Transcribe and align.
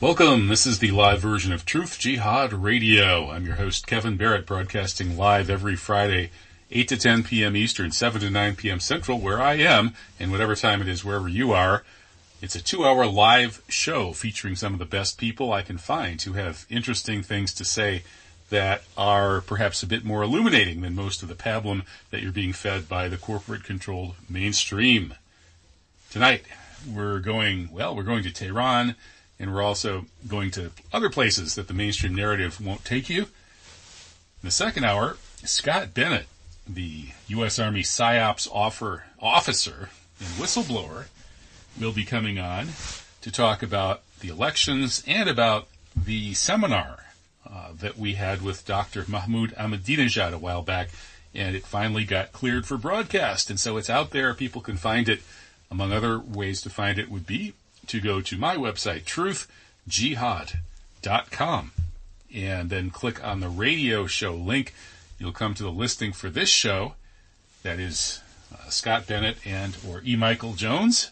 Welcome. 0.00 0.46
This 0.46 0.64
is 0.64 0.78
the 0.78 0.92
live 0.92 1.18
version 1.18 1.52
of 1.52 1.64
Truth 1.64 1.98
Jihad 1.98 2.52
Radio. 2.52 3.30
I'm 3.30 3.44
your 3.44 3.56
host, 3.56 3.88
Kevin 3.88 4.16
Barrett, 4.16 4.46
broadcasting 4.46 5.16
live 5.16 5.50
every 5.50 5.74
Friday, 5.74 6.30
8 6.70 6.86
to 6.86 6.96
10 6.96 7.24
p.m. 7.24 7.56
Eastern, 7.56 7.90
7 7.90 8.20
to 8.20 8.30
9 8.30 8.54
p.m. 8.54 8.78
Central, 8.78 9.18
where 9.18 9.42
I 9.42 9.54
am, 9.54 9.94
and 10.20 10.30
whatever 10.30 10.54
time 10.54 10.80
it 10.80 10.86
is, 10.86 11.04
wherever 11.04 11.26
you 11.26 11.50
are. 11.50 11.82
It's 12.40 12.54
a 12.54 12.62
two 12.62 12.86
hour 12.86 13.06
live 13.06 13.60
show 13.68 14.12
featuring 14.12 14.54
some 14.54 14.72
of 14.72 14.78
the 14.78 14.84
best 14.84 15.18
people 15.18 15.52
I 15.52 15.62
can 15.62 15.78
find 15.78 16.22
who 16.22 16.34
have 16.34 16.64
interesting 16.70 17.24
things 17.24 17.52
to 17.54 17.64
say 17.64 18.04
that 18.50 18.84
are 18.96 19.40
perhaps 19.40 19.82
a 19.82 19.88
bit 19.88 20.04
more 20.04 20.22
illuminating 20.22 20.82
than 20.82 20.94
most 20.94 21.24
of 21.24 21.28
the 21.28 21.34
pablum 21.34 21.82
that 22.12 22.22
you're 22.22 22.30
being 22.30 22.52
fed 22.52 22.88
by 22.88 23.08
the 23.08 23.16
corporate 23.16 23.64
controlled 23.64 24.14
mainstream. 24.30 25.14
Tonight, 26.08 26.44
we're 26.88 27.18
going, 27.18 27.68
well, 27.72 27.96
we're 27.96 28.04
going 28.04 28.22
to 28.22 28.30
Tehran 28.30 28.94
and 29.38 29.54
we're 29.54 29.62
also 29.62 30.06
going 30.26 30.50
to 30.52 30.70
other 30.92 31.10
places 31.10 31.54
that 31.54 31.68
the 31.68 31.74
mainstream 31.74 32.14
narrative 32.14 32.64
won't 32.64 32.84
take 32.84 33.08
you. 33.08 33.22
In 33.22 34.44
the 34.44 34.50
second 34.50 34.84
hour, 34.84 35.16
Scott 35.44 35.94
Bennett, 35.94 36.26
the 36.68 37.06
U.S. 37.28 37.58
Army 37.58 37.82
PSYOPs 37.82 38.48
offer, 38.52 39.04
officer 39.20 39.90
and 40.18 40.28
whistleblower, 40.30 41.06
will 41.80 41.92
be 41.92 42.04
coming 42.04 42.38
on 42.38 42.68
to 43.20 43.30
talk 43.30 43.62
about 43.62 44.02
the 44.20 44.28
elections 44.28 45.02
and 45.06 45.28
about 45.28 45.68
the 45.96 46.34
seminar 46.34 47.06
uh, 47.48 47.70
that 47.78 47.96
we 47.96 48.14
had 48.14 48.42
with 48.42 48.66
Dr. 48.66 49.04
Mahmoud 49.08 49.54
Ahmadinejad 49.54 50.32
a 50.32 50.38
while 50.38 50.62
back, 50.62 50.90
and 51.34 51.54
it 51.54 51.64
finally 51.64 52.04
got 52.04 52.32
cleared 52.32 52.66
for 52.66 52.76
broadcast. 52.76 53.50
And 53.50 53.58
so 53.58 53.76
it's 53.76 53.90
out 53.90 54.10
there. 54.10 54.34
People 54.34 54.60
can 54.60 54.76
find 54.76 55.08
it. 55.08 55.22
Among 55.70 55.92
other 55.92 56.18
ways 56.18 56.62
to 56.62 56.70
find 56.70 56.98
it 56.98 57.10
would 57.10 57.26
be 57.26 57.52
to 57.88 58.00
go 58.00 58.20
to 58.20 58.38
my 58.38 58.56
website, 58.56 59.04
truthjihad.com, 59.04 61.72
and 62.34 62.70
then 62.70 62.90
click 62.90 63.24
on 63.24 63.40
the 63.40 63.48
radio 63.48 64.06
show 64.06 64.34
link. 64.34 64.74
You'll 65.18 65.32
come 65.32 65.54
to 65.54 65.62
the 65.62 65.70
listing 65.70 66.12
for 66.12 66.28
this 66.30 66.48
show. 66.48 66.94
That 67.62 67.80
is 67.80 68.20
uh, 68.52 68.68
Scott 68.68 69.06
Bennett 69.06 69.38
and 69.44 69.76
or 69.86 70.02
E. 70.04 70.16
Michael 70.16 70.54
Jones, 70.54 71.10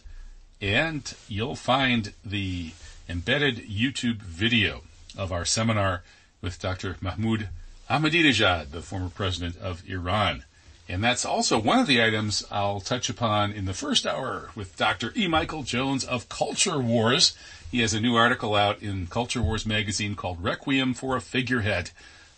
and 0.61 1.13
you'll 1.27 1.55
find 1.55 2.13
the 2.23 2.71
embedded 3.09 3.57
YouTube 3.57 4.21
video 4.21 4.83
of 5.17 5.31
our 5.31 5.45
seminar 5.45 6.03
with 6.41 6.59
Dr. 6.59 6.97
Mahmoud 7.01 7.49
Ahmadinejad, 7.89 8.71
the 8.71 8.81
former 8.81 9.09
president 9.09 9.57
of 9.57 9.87
Iran. 9.89 10.43
And 10.89 11.03
that's 11.03 11.25
also 11.25 11.59
one 11.59 11.79
of 11.79 11.87
the 11.87 12.01
items 12.01 12.45
I'll 12.49 12.79
touch 12.79 13.09
upon 13.09 13.51
in 13.51 13.65
the 13.65 13.73
first 13.73 14.05
hour 14.05 14.51
with 14.55 14.77
Dr. 14.77 15.11
E. 15.17 15.27
Michael 15.27 15.63
Jones 15.63 16.05
of 16.05 16.29
Culture 16.29 16.79
Wars. 16.79 17.37
He 17.69 17.81
has 17.81 17.93
a 17.93 17.99
new 17.99 18.15
article 18.15 18.55
out 18.55 18.81
in 18.81 19.07
Culture 19.07 19.41
Wars 19.41 19.65
magazine 19.65 20.15
called 20.15 20.41
Requiem 20.41 20.93
for 20.93 21.17
a 21.17 21.21
Figurehead 21.21 21.91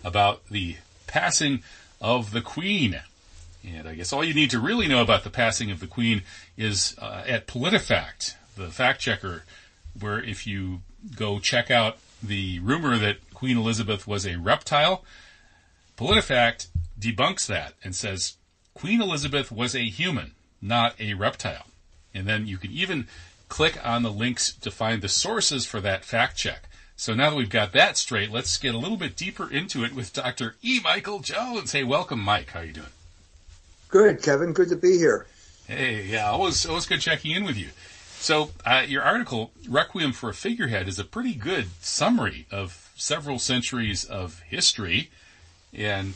about 0.04 0.48
the 0.50 0.78
passing 1.06 1.62
of 2.02 2.32
the 2.32 2.42
Queen. 2.42 3.02
And 3.64 3.88
I 3.88 3.94
guess 3.94 4.12
all 4.12 4.24
you 4.24 4.34
need 4.34 4.50
to 4.52 4.60
really 4.60 4.88
know 4.88 5.02
about 5.02 5.24
the 5.24 5.30
passing 5.30 5.70
of 5.70 5.80
the 5.80 5.88
Queen 5.88 6.24
is 6.58 6.96
uh, 7.00 7.24
at 7.28 7.46
PolitiFact, 7.46 8.34
the 8.56 8.70
fact 8.70 9.00
checker, 9.00 9.44
where 10.00 10.20
if 10.20 10.48
you 10.48 10.82
go 11.16 11.40
check 11.40 11.70
out 11.70 11.98
the 12.24 12.60
rumor 12.60 12.98
that 12.98 13.18
Queen 13.34 13.58
Elizabeth 13.58 14.08
was 14.08 14.26
a 14.26 14.38
reptile, 14.38 15.04
PolitiFact 15.98 16.68
debunks 17.00 17.46
that 17.48 17.74
and 17.84 17.96
says 17.96 18.38
Queen 18.80 19.02
Elizabeth 19.02 19.52
was 19.52 19.76
a 19.76 19.90
human, 19.90 20.32
not 20.62 20.96
a 21.02 21.14
reptile. 21.14 21.66
And 22.14 22.26
then 22.26 22.48
you 22.48 22.58
can 22.58 22.72
even 22.72 23.08
click 23.50 23.78
on 23.86 24.04
the 24.04 24.12
links 24.12 24.54
to 24.54 24.72
find 24.72 25.02
the 25.02 25.10
sources 25.10 25.66
for 25.66 25.82
that 25.82 26.06
fact 26.06 26.38
check. 26.38 26.70
So 26.96 27.14
now 27.14 27.30
that 27.30 27.36
we've 27.36 27.50
got 27.50 27.74
that 27.74 27.98
straight, 27.98 28.32
let's 28.32 28.56
get 28.56 28.74
a 28.74 28.78
little 28.78 28.96
bit 28.96 29.18
deeper 29.18 29.52
into 29.52 29.84
it 29.84 29.94
with 29.94 30.14
Dr. 30.14 30.56
E. 30.62 30.80
Michael 30.82 31.20
Jones. 31.20 31.74
Hey, 31.74 31.84
welcome, 31.84 32.22
Mike. 32.22 32.52
How 32.52 32.62
are 32.62 32.64
you 32.64 32.72
doing? 32.72 32.88
Good, 33.90 34.22
Kevin. 34.22 34.54
Good 34.54 34.70
to 34.70 34.78
be 34.78 34.98
here. 34.98 35.28
Hey, 35.68 36.06
yeah, 36.06 36.30
always 36.30 36.66
always 36.66 36.86
good 36.86 37.02
checking 37.02 37.32
in 37.32 37.44
with 37.44 37.58
you. 37.58 37.68
So 38.20 38.52
uh, 38.66 38.86
your 38.88 39.04
article, 39.04 39.52
Requiem 39.68 40.14
for 40.14 40.30
a 40.30 40.34
Figurehead, 40.34 40.88
is 40.88 41.00
a 41.00 41.04
pretty 41.04 41.34
good 41.34 41.68
summary 41.82 42.46
of 42.50 42.92
several 42.96 43.40
centuries 43.40 44.06
of 44.06 44.40
history, 44.40 45.10
and 45.74 46.14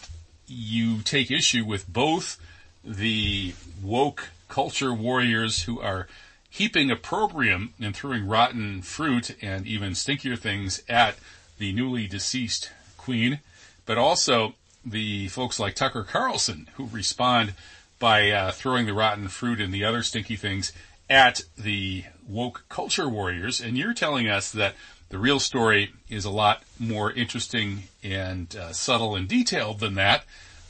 you 0.47 1.01
take 1.01 1.30
issue 1.30 1.66
with 1.66 1.91
both 1.91 2.40
the 2.83 3.53
woke 3.81 4.29
culture 4.49 4.94
warriors 4.94 5.63
who 5.63 5.79
are 5.79 6.07
heaping 6.49 6.91
opprobrium 6.91 7.73
and 7.79 7.95
throwing 7.95 8.27
rotten 8.27 8.81
fruit 8.81 9.35
and 9.41 9.66
even 9.66 9.94
stinkier 9.94 10.38
things 10.38 10.83
at 10.88 11.16
the 11.57 11.73
newly 11.73 12.07
deceased 12.07 12.71
queen, 12.97 13.39
but 13.85 13.97
also 13.97 14.53
the 14.85 15.27
folks 15.29 15.59
like 15.59 15.75
Tucker 15.75 16.03
Carlson 16.03 16.69
who 16.75 16.88
respond 16.91 17.53
by 17.99 18.29
uh, 18.31 18.51
throwing 18.51 18.85
the 18.85 18.94
rotten 18.94 19.27
fruit 19.27 19.61
and 19.61 19.73
the 19.73 19.83
other 19.83 20.03
stinky 20.03 20.35
things 20.35 20.73
at 21.09 21.41
the 21.57 22.03
woke 22.27 22.65
culture 22.69 23.09
warriors. 23.09 23.61
And 23.61 23.77
you're 23.77 23.94
telling 23.94 24.27
us 24.27 24.51
that 24.51 24.75
the 25.09 25.17
real 25.17 25.39
story 25.39 25.94
is 26.09 26.25
a 26.25 26.29
lot 26.29 26.63
more 26.79 27.11
interesting 27.11 27.83
and 28.03 28.55
uh, 28.55 28.73
subtle 28.73 29.15
and 29.15 29.27
detailed 29.27 29.79
than 29.79 29.95
that. 29.95 30.25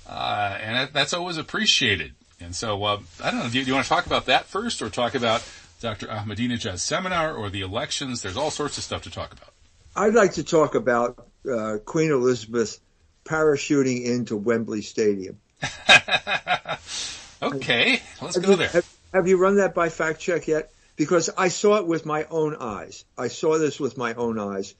Uh, 0.08 0.58
and 0.62 0.90
that's 0.94 1.14
always 1.14 1.38
appreciated. 1.38 2.14
And 2.40 2.56
so, 2.56 2.84
uh, 2.84 3.00
I 3.24 3.32
don't 3.32 3.40
know, 3.40 3.50
do 3.50 3.58
you, 3.58 3.64
do 3.64 3.70
you, 3.70 3.74
want 3.74 3.86
to 3.86 3.90
talk 3.90 4.06
about 4.06 4.26
that 4.26 4.46
first 4.46 4.82
or 4.82 4.90
talk 4.90 5.16
about 5.16 5.44
Dr. 5.80 6.08
Ahmadinejad's 6.08 6.82
seminar 6.82 7.34
or 7.34 7.50
the 7.50 7.62
elections? 7.62 8.22
There's 8.22 8.38
all 8.38 8.52
sorts 8.52 8.78
of 8.78 8.84
stuff 8.84 9.04
to 9.04 9.10
talk 9.10 9.32
about. 9.32 9.50
I'd 9.96 10.14
like 10.14 10.34
to 10.34 10.44
talk 10.44 10.76
about 10.76 11.28
uh, 11.50 11.78
Queen 11.86 12.12
Elizabeth 12.12 12.80
parachuting 13.24 14.06
into 14.06 14.36
Wembley 14.36 14.82
Stadium. 14.82 15.40
okay, 17.42 18.02
let's 18.22 18.36
have 18.36 18.44
go 18.44 18.52
you, 18.52 18.56
there. 18.58 18.70
Have, 18.70 18.98
have 19.14 19.28
you 19.28 19.38
run 19.38 19.58
that 19.58 19.74
by 19.74 19.90
fact 19.90 20.20
check 20.20 20.48
yet? 20.48 20.72
Because 20.96 21.30
I 21.38 21.48
saw 21.48 21.78
it 21.78 21.88
with 21.88 22.06
my 22.06 22.26
own 22.30 22.56
eyes. 22.60 23.06
I 23.18 23.30
saw 23.30 23.58
this 23.58 23.80
with 23.80 23.98
my 23.98 24.14
own 24.16 24.38
eyes. 24.38 24.76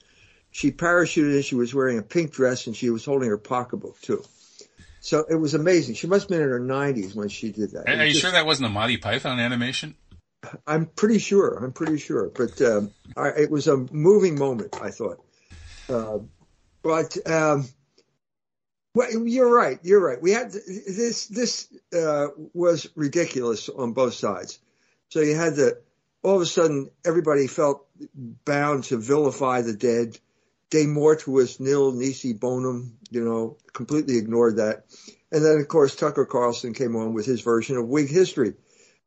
She 0.50 0.70
parachuted 0.70 1.36
in. 1.36 1.42
She 1.42 1.54
was 1.54 1.74
wearing 1.74 1.98
a 1.98 2.02
pink 2.02 2.32
dress 2.32 2.66
and 2.66 2.76
she 2.76 2.90
was 2.90 3.04
holding 3.04 3.28
her 3.28 3.38
pocketbook 3.38 4.00
too. 4.00 4.24
So 5.04 5.26
it 5.28 5.34
was 5.34 5.52
amazing. 5.52 5.96
She 5.96 6.06
must 6.06 6.22
have 6.22 6.28
been 6.30 6.40
in 6.40 6.48
her 6.48 6.58
90s 6.58 7.14
when 7.14 7.28
she 7.28 7.52
did 7.52 7.72
that. 7.72 7.86
Are, 7.86 7.92
are 7.92 8.04
you 8.06 8.12
just, 8.12 8.22
sure 8.22 8.30
that 8.30 8.46
wasn't 8.46 8.68
a 8.68 8.70
Monty 8.70 8.96
Python 8.96 9.38
animation? 9.38 9.96
I'm 10.66 10.86
pretty 10.86 11.18
sure. 11.18 11.62
I'm 11.62 11.72
pretty 11.72 11.98
sure. 11.98 12.30
But 12.34 12.62
um, 12.62 12.90
I, 13.14 13.28
it 13.28 13.50
was 13.50 13.68
a 13.68 13.76
moving 13.76 14.38
moment, 14.38 14.74
I 14.80 14.90
thought. 14.90 15.22
Uh, 15.90 16.20
but 16.82 17.18
um, 17.30 17.68
well, 18.94 19.10
you're 19.28 19.54
right. 19.54 19.78
You're 19.82 20.02
right. 20.02 20.22
We 20.22 20.30
had 20.30 20.52
this. 20.52 21.26
This 21.26 21.68
uh, 21.94 22.28
was 22.54 22.88
ridiculous 22.96 23.68
on 23.68 23.92
both 23.92 24.14
sides. 24.14 24.58
So 25.10 25.20
you 25.20 25.36
had 25.36 25.56
the 25.56 25.82
all 26.22 26.36
of 26.36 26.40
a 26.40 26.46
sudden 26.46 26.88
everybody 27.04 27.46
felt 27.46 27.86
bound 28.46 28.84
to 28.84 28.96
vilify 28.96 29.60
the 29.60 29.74
dead. 29.74 30.18
De 30.70 30.86
mortuis 30.86 31.60
nil 31.60 31.92
nisi 31.92 32.32
bonum, 32.32 32.96
you 33.14 33.24
know, 33.24 33.56
completely 33.72 34.18
ignored 34.18 34.56
that. 34.56 34.84
And 35.32 35.44
then, 35.44 35.58
of 35.58 35.68
course, 35.68 35.96
Tucker 35.96 36.26
Carlson 36.26 36.74
came 36.74 36.96
on 36.96 37.14
with 37.14 37.26
his 37.26 37.40
version 37.40 37.76
of 37.76 37.88
Whig 37.88 38.08
history. 38.08 38.54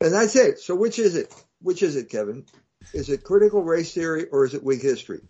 And 0.02 0.14
that's 0.14 0.36
it. 0.36 0.60
So 0.60 0.76
which 0.76 1.00
is 1.00 1.16
it? 1.16 1.34
Which 1.62 1.84
is 1.84 1.96
it, 1.96 2.10
Kevin? 2.10 2.46
Is 2.94 3.10
it 3.10 3.24
critical 3.24 3.64
race 3.64 3.94
theory 3.94 4.26
or 4.26 4.46
is 4.46 4.54
it 4.54 4.64
Whig 4.64 4.82
history? 4.82 5.22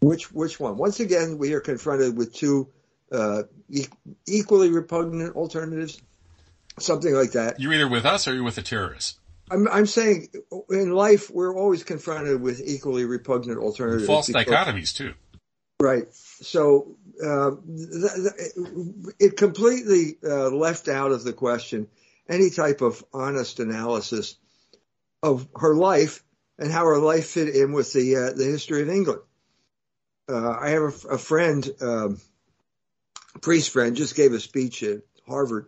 Which 0.00 0.32
which 0.32 0.58
one? 0.58 0.76
Once 0.76 1.00
again, 1.00 1.38
we 1.38 1.52
are 1.52 1.60
confronted 1.60 2.16
with 2.16 2.34
two 2.34 2.68
uh, 3.12 3.42
e- 3.68 3.86
equally 4.26 4.70
repugnant 4.70 5.36
alternatives, 5.36 6.00
something 6.78 7.12
like 7.12 7.32
that. 7.32 7.60
You're 7.60 7.74
either 7.74 7.88
with 7.88 8.06
us 8.06 8.26
or 8.26 8.34
you're 8.34 8.44
with 8.44 8.54
the 8.54 8.62
terrorists. 8.62 9.18
I'm, 9.50 9.68
I'm 9.68 9.86
saying 9.86 10.28
in 10.70 10.92
life 10.92 11.30
we're 11.30 11.54
always 11.54 11.82
confronted 11.82 12.40
with 12.40 12.62
equally 12.64 13.04
repugnant 13.04 13.58
alternatives. 13.58 14.06
False 14.06 14.28
dichotomies 14.28 14.94
too. 14.94 15.14
Right. 15.80 16.12
So 16.12 16.96
uh, 17.24 17.52
th- 17.66 18.14
th- 18.14 19.14
it 19.18 19.36
completely 19.36 20.18
uh, 20.22 20.50
left 20.50 20.88
out 20.88 21.10
of 21.10 21.24
the 21.24 21.32
question 21.32 21.88
any 22.28 22.50
type 22.50 22.82
of 22.82 23.02
honest 23.12 23.60
analysis 23.60 24.36
of 25.22 25.48
her 25.56 25.74
life 25.74 26.22
and 26.58 26.70
how 26.70 26.84
her 26.84 26.98
life 26.98 27.28
fit 27.30 27.54
in 27.54 27.72
with 27.72 27.92
the 27.94 28.16
uh, 28.16 28.32
the 28.36 28.44
history 28.44 28.82
of 28.82 28.90
England. 28.90 29.22
Uh, 30.28 30.50
I 30.50 30.70
have 30.70 31.04
a, 31.10 31.18
friend, 31.18 31.68
um, 31.80 32.20
priest 33.40 33.70
friend, 33.70 33.96
just 33.96 34.14
gave 34.14 34.32
a 34.32 34.38
speech 34.38 34.84
at 34.84 35.00
Harvard, 35.26 35.66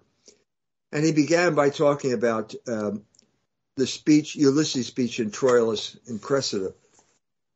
and 0.92 1.04
he 1.04 1.10
began 1.10 1.56
by 1.56 1.70
talking 1.70 2.12
about 2.12 2.54
um, 2.68 3.02
the 3.76 3.88
speech, 3.88 4.36
Ulysses' 4.36 4.86
speech 4.86 5.18
in 5.18 5.32
Troilus 5.32 5.96
and 6.06 6.22
Cressida, 6.22 6.74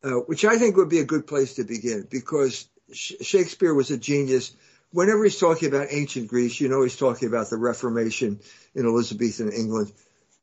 uh, 0.03 0.11
which 0.11 0.45
I 0.45 0.59
think 0.59 0.77
would 0.77 0.89
be 0.89 1.01
a 1.01 1.05
good 1.05 1.27
place 1.27 1.55
to 1.55 1.65
begin 1.65 2.07
because 2.11 2.69
Sh- 2.93 3.15
Shakespeare 3.21 3.75
was 3.75 3.91
a 3.91 3.99
genius. 3.99 4.55
Whenever 4.93 5.25
he's 5.25 5.39
talking 5.39 5.69
about 5.69 5.89
ancient 5.91 6.29
Greece, 6.29 6.61
you 6.61 6.69
know 6.69 6.83
he's 6.83 6.97
talking 6.97 7.29
about 7.29 7.51
the 7.51 7.57
Reformation 7.57 8.41
in 8.75 8.87
Elizabethan 8.87 9.53
England 9.53 9.93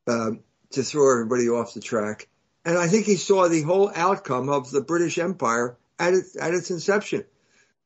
um, 0.07 0.41
to 0.71 0.83
throw 0.83 1.11
everybody 1.11 1.49
off 1.49 1.73
the 1.73 1.81
track. 1.81 2.27
And 2.65 2.77
I 2.77 2.87
think 2.87 3.05
he 3.05 3.15
saw 3.15 3.47
the 3.47 3.61
whole 3.61 3.91
outcome 3.93 4.49
of 4.49 4.71
the 4.71 4.81
British 4.81 5.17
Empire 5.17 5.77
at 5.99 6.13
its, 6.13 6.35
at 6.35 6.53
its 6.53 6.71
inception. 6.71 7.25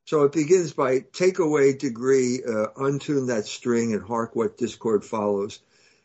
So 0.06 0.24
it 0.24 0.32
begins 0.32 0.72
by 0.72 1.00
take 1.12 1.40
away 1.40 1.74
degree, 1.74 2.42
uh, 2.42 2.68
untune 2.78 3.28
that 3.28 3.46
string, 3.46 3.94
and 3.94 4.02
hark 4.02 4.36
what 4.36 4.58
discord 4.58 5.04
follows. 5.04 5.60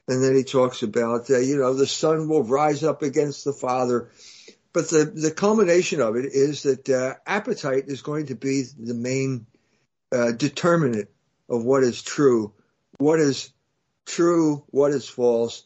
And 0.09 0.23
then 0.23 0.35
he 0.35 0.43
talks 0.43 0.83
about, 0.83 1.31
uh, 1.31 1.39
you 1.39 1.57
know, 1.57 1.75
the 1.75 1.87
son 1.87 2.29
will 2.29 2.43
rise 2.43 2.83
up 2.83 3.03
against 3.03 3.45
the 3.45 3.53
father. 3.53 4.11
But 4.73 4.89
the, 4.89 5.05
the 5.05 5.31
culmination 5.31 6.01
of 6.01 6.17
it 6.17 6.27
is 6.27 6.63
that 6.63 6.89
uh, 6.89 7.15
appetite 7.27 7.85
is 7.89 8.03
going 8.03 8.27
to 8.27 8.35
be 8.35 8.63
the 8.63 8.95
main 8.95 9.47
uh, 10.11 10.33
determinant 10.33 11.09
of 11.49 11.65
what 11.65 11.83
is 11.83 12.03
true, 12.03 12.55
what 12.99 13.21
is 13.21 13.53
true, 14.07 14.65
what 14.69 14.93
is 14.93 15.09
false, 15.09 15.65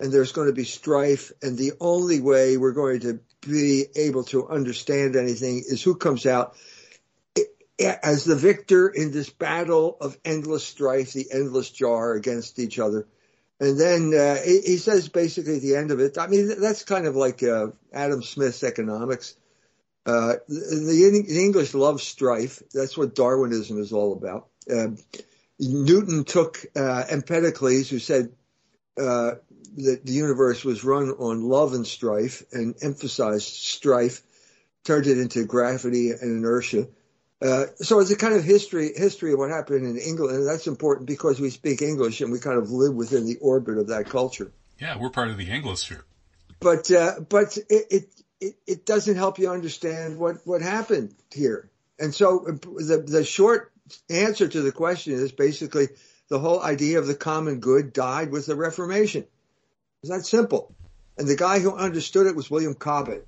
and 0.00 0.12
there's 0.12 0.32
going 0.32 0.46
to 0.46 0.54
be 0.54 0.64
strife. 0.64 1.32
And 1.42 1.58
the 1.58 1.72
only 1.80 2.20
way 2.20 2.56
we're 2.56 2.72
going 2.72 3.00
to 3.00 3.20
be 3.42 3.86
able 3.96 4.24
to 4.24 4.48
understand 4.48 5.16
anything 5.16 5.62
is 5.66 5.82
who 5.82 5.94
comes 5.94 6.24
out 6.24 6.56
as 7.78 8.24
the 8.24 8.34
victor 8.34 8.88
in 8.88 9.12
this 9.12 9.30
battle 9.30 9.96
of 10.00 10.18
endless 10.24 10.64
strife, 10.64 11.12
the 11.12 11.26
endless 11.32 11.70
jar 11.70 12.14
against 12.14 12.58
each 12.58 12.78
other. 12.78 13.06
And 13.60 13.78
then 13.78 14.14
uh, 14.14 14.36
he, 14.44 14.60
he 14.60 14.76
says 14.76 15.08
basically 15.08 15.56
at 15.56 15.62
the 15.62 15.76
end 15.76 15.90
of 15.90 16.00
it, 16.00 16.16
I 16.18 16.26
mean, 16.28 16.60
that's 16.60 16.84
kind 16.84 17.06
of 17.06 17.16
like 17.16 17.42
uh, 17.42 17.68
Adam 17.92 18.22
Smith's 18.22 18.62
economics. 18.62 19.34
Uh, 20.06 20.34
the, 20.48 21.24
the 21.28 21.44
English 21.44 21.74
love 21.74 22.00
strife. 22.00 22.62
That's 22.72 22.96
what 22.96 23.14
Darwinism 23.14 23.80
is 23.80 23.92
all 23.92 24.12
about. 24.12 24.46
Uh, 24.70 24.96
Newton 25.58 26.24
took 26.24 26.64
uh, 26.76 27.04
Empedocles, 27.10 27.90
who 27.90 27.98
said 27.98 28.32
uh, 28.98 29.32
that 29.76 30.00
the 30.04 30.12
universe 30.12 30.64
was 30.64 30.84
run 30.84 31.10
on 31.10 31.42
love 31.42 31.74
and 31.74 31.86
strife, 31.86 32.42
and 32.52 32.76
emphasized 32.80 33.46
strife, 33.46 34.22
turned 34.84 35.06
it 35.06 35.18
into 35.18 35.44
gravity 35.44 36.10
and 36.10 36.22
inertia. 36.22 36.88
Uh, 37.40 37.66
so 37.76 38.00
it's 38.00 38.10
a 38.10 38.16
kind 38.16 38.34
of 38.34 38.42
history 38.42 38.92
history 38.96 39.32
of 39.32 39.38
what 39.38 39.50
happened 39.50 39.86
in 39.86 39.96
England, 39.96 40.38
and 40.38 40.46
that's 40.46 40.66
important 40.66 41.06
because 41.06 41.40
we 41.40 41.50
speak 41.50 41.82
English 41.82 42.20
and 42.20 42.32
we 42.32 42.40
kind 42.40 42.58
of 42.58 42.70
live 42.72 42.94
within 42.94 43.26
the 43.26 43.36
orbit 43.36 43.78
of 43.78 43.88
that 43.88 44.06
culture. 44.06 44.50
Yeah, 44.80 44.98
we're 44.98 45.10
part 45.10 45.28
of 45.28 45.36
the 45.36 45.46
Anglosphere. 45.46 46.02
But 46.58 46.90
uh, 46.90 47.20
but 47.28 47.56
it, 47.56 47.86
it 47.90 48.04
it 48.40 48.54
it 48.66 48.86
doesn't 48.86 49.16
help 49.16 49.38
you 49.38 49.50
understand 49.50 50.18
what 50.18 50.38
what 50.44 50.62
happened 50.62 51.14
here. 51.32 51.70
And 52.00 52.12
so 52.12 52.44
the 52.44 53.04
the 53.06 53.24
short 53.24 53.72
answer 54.10 54.48
to 54.48 54.60
the 54.60 54.72
question 54.72 55.14
is 55.14 55.30
basically 55.30 55.88
the 56.28 56.40
whole 56.40 56.60
idea 56.60 56.98
of 56.98 57.06
the 57.06 57.14
common 57.14 57.60
good 57.60 57.92
died 57.92 58.32
with 58.32 58.46
the 58.46 58.56
Reformation. 58.56 59.24
It's 60.02 60.10
that 60.10 60.26
simple. 60.26 60.74
And 61.16 61.26
the 61.26 61.36
guy 61.36 61.58
who 61.58 61.74
understood 61.74 62.26
it 62.26 62.36
was 62.36 62.50
William 62.50 62.74
Cobbett 62.74 63.24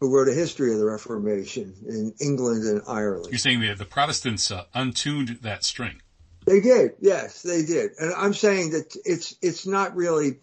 who 0.00 0.14
wrote 0.14 0.28
a 0.28 0.32
history 0.32 0.72
of 0.72 0.78
the 0.78 0.86
Reformation 0.86 1.74
in 1.86 2.14
England 2.20 2.64
and 2.64 2.82
Ireland. 2.88 3.28
You're 3.30 3.38
saying 3.38 3.60
that 3.60 3.78
the 3.78 3.84
Protestants 3.84 4.50
uh, 4.50 4.64
untuned 4.74 5.28
that 5.42 5.62
string. 5.62 6.00
They 6.46 6.60
did, 6.60 6.94
yes, 7.00 7.42
they 7.42 7.64
did. 7.64 7.92
And 7.98 8.14
I'm 8.14 8.32
saying 8.32 8.70
that 8.70 8.96
it's 9.04 9.36
it's 9.42 9.66
not 9.66 9.94
really 9.94 10.38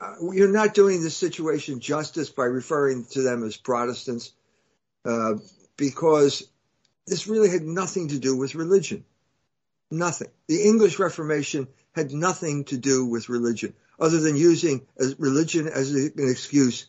uh, 0.00 0.14
you're 0.32 0.52
not 0.52 0.74
doing 0.74 1.02
this 1.02 1.16
situation 1.16 1.80
justice 1.80 2.30
by 2.30 2.44
referring 2.44 3.04
to 3.06 3.22
them 3.22 3.42
as 3.42 3.56
Protestants, 3.56 4.32
uh, 5.04 5.34
because 5.76 6.48
this 7.06 7.26
really 7.26 7.50
had 7.50 7.62
nothing 7.62 8.08
to 8.08 8.18
do 8.18 8.36
with 8.36 8.54
religion. 8.54 9.04
Nothing. 9.90 10.28
The 10.46 10.62
English 10.62 11.00
Reformation 11.00 11.66
had 11.94 12.12
nothing 12.12 12.64
to 12.66 12.78
do 12.78 13.04
with 13.04 13.28
religion, 13.28 13.74
other 13.98 14.20
than 14.20 14.36
using 14.36 14.86
religion 15.18 15.66
as 15.66 15.92
an 15.92 16.12
excuse 16.16 16.86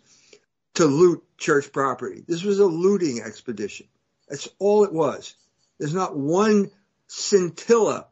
to 0.75 0.85
loot 0.85 1.23
church 1.37 1.71
property. 1.71 2.23
This 2.27 2.43
was 2.43 2.59
a 2.59 2.65
looting 2.65 3.21
expedition. 3.21 3.87
That's 4.29 4.47
all 4.59 4.83
it 4.83 4.93
was. 4.93 5.35
There's 5.79 5.93
not 5.93 6.15
one 6.15 6.71
scintilla 7.07 8.07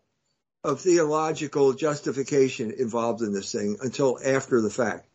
of 0.64 0.82
theological 0.82 1.74
justification 1.74 2.72
involved 2.72 3.22
in 3.22 3.34
this 3.34 3.52
thing 3.52 3.78
until 3.82 4.18
after 4.24 4.62
the 4.62 4.70
fact. 4.70 5.08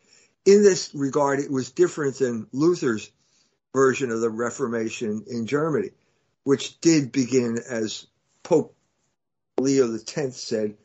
In 0.45 0.63
this 0.63 0.93
regard, 0.93 1.39
it 1.39 1.51
was 1.51 1.71
different 1.71 2.17
than 2.17 2.47
Luther's 2.51 3.11
version 3.73 4.11
of 4.11 4.21
the 4.21 4.29
Reformation 4.29 5.25
in 5.27 5.45
Germany, 5.45 5.91
which 6.43 6.79
did 6.81 7.11
begin 7.11 7.59
as 7.69 8.07
Pope 8.43 8.75
Leo 9.59 9.93
X 9.93 10.37
said, 10.37 10.77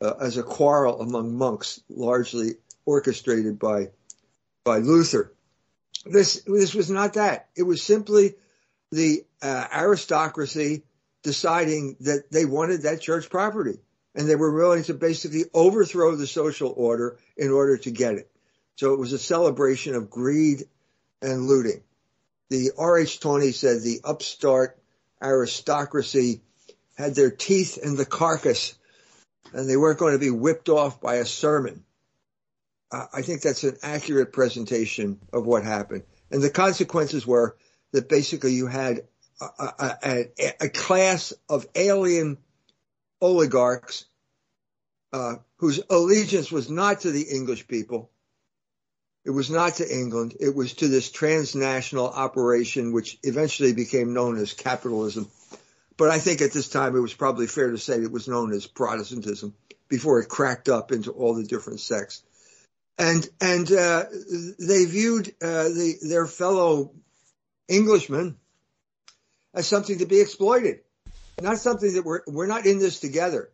uh, 0.00 0.14
as 0.20 0.36
a 0.36 0.42
quarrel 0.42 1.00
among 1.00 1.36
monks, 1.36 1.80
largely 1.88 2.54
orchestrated 2.84 3.58
by 3.58 3.90
by 4.64 4.78
Luther. 4.78 5.32
This 6.04 6.42
this 6.46 6.74
was 6.74 6.90
not 6.90 7.14
that. 7.14 7.48
It 7.54 7.62
was 7.64 7.82
simply 7.82 8.34
the 8.90 9.24
uh, 9.42 9.66
aristocracy 9.72 10.82
deciding 11.22 11.96
that 12.00 12.30
they 12.30 12.44
wanted 12.44 12.82
that 12.82 13.00
church 13.00 13.28
property, 13.28 13.78
and 14.14 14.28
they 14.28 14.36
were 14.36 14.54
willing 14.54 14.82
to 14.84 14.94
basically 14.94 15.44
overthrow 15.52 16.16
the 16.16 16.26
social 16.26 16.72
order 16.76 17.18
in 17.36 17.50
order 17.50 17.76
to 17.76 17.90
get 17.90 18.14
it. 18.14 18.30
So 18.76 18.94
it 18.94 18.98
was 18.98 19.12
a 19.12 19.18
celebration 19.18 19.94
of 19.94 20.08
greed 20.08 20.64
and 21.20 21.46
looting. 21.46 21.82
The 22.48 22.70
R.H. 22.76 23.20
Tawney 23.20 23.52
said 23.52 23.82
the 23.82 24.00
upstart 24.02 24.78
aristocracy 25.22 26.40
had 26.96 27.14
their 27.14 27.30
teeth 27.30 27.78
in 27.78 27.96
the 27.96 28.06
carcass, 28.06 28.74
and 29.52 29.68
they 29.68 29.76
weren't 29.76 29.98
going 29.98 30.14
to 30.14 30.18
be 30.18 30.30
whipped 30.30 30.68
off 30.68 31.00
by 31.00 31.16
a 31.16 31.26
sermon. 31.26 31.84
I 32.92 33.22
think 33.22 33.42
that's 33.42 33.64
an 33.64 33.76
accurate 33.82 34.32
presentation 34.32 35.20
of 35.32 35.46
what 35.46 35.62
happened. 35.62 36.02
And 36.30 36.42
the 36.42 36.50
consequences 36.50 37.26
were 37.26 37.56
that 37.92 38.08
basically 38.08 38.52
you 38.52 38.66
had 38.66 39.02
a, 39.40 39.96
a, 40.02 40.54
a 40.60 40.68
class 40.68 41.32
of 41.48 41.66
alien 41.74 42.38
oligarchs 43.20 44.06
uh, 45.12 45.36
whose 45.56 45.80
allegiance 45.88 46.50
was 46.50 46.70
not 46.70 47.00
to 47.00 47.10
the 47.10 47.22
English 47.22 47.68
people. 47.68 48.10
It 49.24 49.30
was 49.30 49.50
not 49.50 49.74
to 49.76 49.88
England. 49.88 50.36
It 50.40 50.54
was 50.54 50.74
to 50.74 50.88
this 50.88 51.10
transnational 51.10 52.08
operation, 52.08 52.92
which 52.92 53.18
eventually 53.22 53.72
became 53.72 54.14
known 54.14 54.38
as 54.38 54.52
capitalism. 54.52 55.30
But 55.96 56.10
I 56.10 56.18
think 56.18 56.40
at 56.40 56.52
this 56.52 56.68
time 56.68 56.96
it 56.96 57.00
was 57.00 57.12
probably 57.12 57.46
fair 57.46 57.70
to 57.70 57.78
say 57.78 57.94
it 58.00 58.10
was 58.10 58.28
known 58.28 58.52
as 58.52 58.66
Protestantism 58.66 59.54
before 59.88 60.20
it 60.20 60.28
cracked 60.28 60.68
up 60.68 60.90
into 60.92 61.10
all 61.10 61.34
the 61.34 61.44
different 61.44 61.80
sects 61.80 62.22
and 63.00 63.26
and 63.40 63.72
uh, 63.72 64.04
they 64.58 64.84
viewed 64.84 65.28
uh, 65.42 65.64
the, 65.64 65.94
their 66.02 66.26
fellow 66.26 66.92
Englishmen 67.68 68.36
as 69.54 69.66
something 69.66 69.98
to 69.98 70.06
be 70.06 70.20
exploited, 70.20 70.80
not 71.40 71.56
something 71.56 71.94
that 71.94 72.04
we're 72.04 72.20
we're 72.26 72.46
not 72.46 72.66
in 72.66 72.78
this 72.78 73.00
together. 73.00 73.50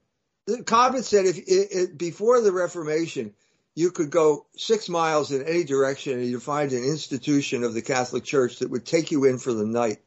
Cobbett 0.65 1.05
said 1.05 1.27
if 1.27 1.39
it, 1.39 1.43
it, 1.47 1.99
before 1.99 2.41
the 2.41 2.53
Reformation, 2.53 3.35
you 3.77 3.93
could 3.93 4.11
go 4.11 4.47
six 4.57 4.89
miles 4.89 5.31
in 5.31 5.43
any 5.47 5.63
direction 5.63 6.15
and 6.15 6.27
you'd 6.27 6.43
find 6.43 6.73
an 6.73 6.85
institution 6.85 7.63
of 7.63 7.73
the 7.73 7.83
Catholic 7.83 8.25
Church 8.25 8.59
that 8.59 8.71
would 8.71 8.85
take 8.85 9.13
you 9.13 9.25
in 9.27 9.39
for 9.39 9.53
the 9.53 9.67
night, 9.67 9.99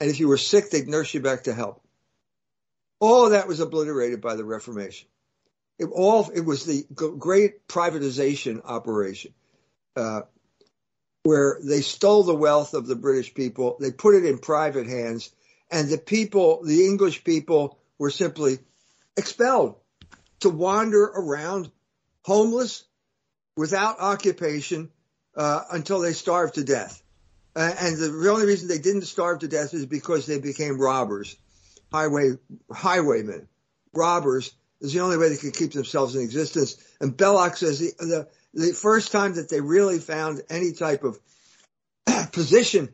and 0.00 0.10
if 0.10 0.18
you 0.18 0.26
were 0.26 0.36
sick, 0.36 0.70
they'd 0.70 0.88
nurse 0.88 1.14
you 1.14 1.20
back 1.20 1.44
to 1.44 1.54
health. 1.54 1.80
All 2.98 3.30
that 3.30 3.46
was 3.46 3.60
obliterated 3.60 4.20
by 4.20 4.34
the 4.34 4.44
Reformation 4.44 5.06
it 5.82 5.90
all 5.92 6.30
it 6.30 6.40
was 6.40 6.64
the 6.64 6.86
great 6.94 7.66
privatization 7.66 8.62
operation, 8.64 9.34
uh, 9.96 10.22
where 11.24 11.58
they 11.62 11.80
stole 11.80 12.22
the 12.22 12.34
wealth 12.34 12.74
of 12.74 12.86
the 12.86 12.96
British 12.96 13.34
people, 13.34 13.76
they 13.80 13.90
put 13.90 14.14
it 14.14 14.24
in 14.24 14.38
private 14.38 14.86
hands, 14.86 15.30
and 15.70 15.88
the 15.88 15.98
people, 15.98 16.62
the 16.64 16.86
English 16.86 17.24
people, 17.24 17.78
were 17.98 18.10
simply 18.10 18.58
expelled 19.16 19.76
to 20.40 20.50
wander 20.50 21.02
around 21.02 21.70
homeless, 22.24 22.84
without 23.56 23.98
occupation, 23.98 24.90
uh, 25.36 25.62
until 25.72 26.00
they 26.00 26.12
starved 26.12 26.54
to 26.54 26.64
death. 26.64 27.02
Uh, 27.54 27.72
and 27.80 27.96
the, 27.96 28.30
only 28.30 28.46
reason 28.46 28.68
they 28.68 28.78
didn't 28.78 29.02
starve 29.02 29.40
to 29.40 29.48
death 29.48 29.74
is 29.74 29.84
because 29.84 30.26
they 30.26 30.40
became 30.40 30.80
robbers, 30.80 31.36
highway 31.92 32.32
highwaymen, 32.70 33.48
robbers 33.92 34.54
is 34.82 34.92
the 34.92 35.00
only 35.00 35.16
way 35.16 35.28
they 35.28 35.36
could 35.36 35.56
keep 35.56 35.72
themselves 35.72 36.14
in 36.14 36.22
existence. 36.22 36.76
And 37.00 37.16
Belloc 37.16 37.56
says 37.56 37.78
the, 37.78 37.92
the, 37.98 38.28
the 38.52 38.72
first 38.72 39.12
time 39.12 39.34
that 39.34 39.48
they 39.48 39.60
really 39.60 39.98
found 39.98 40.42
any 40.50 40.72
type 40.72 41.04
of 41.04 41.18
position, 42.32 42.92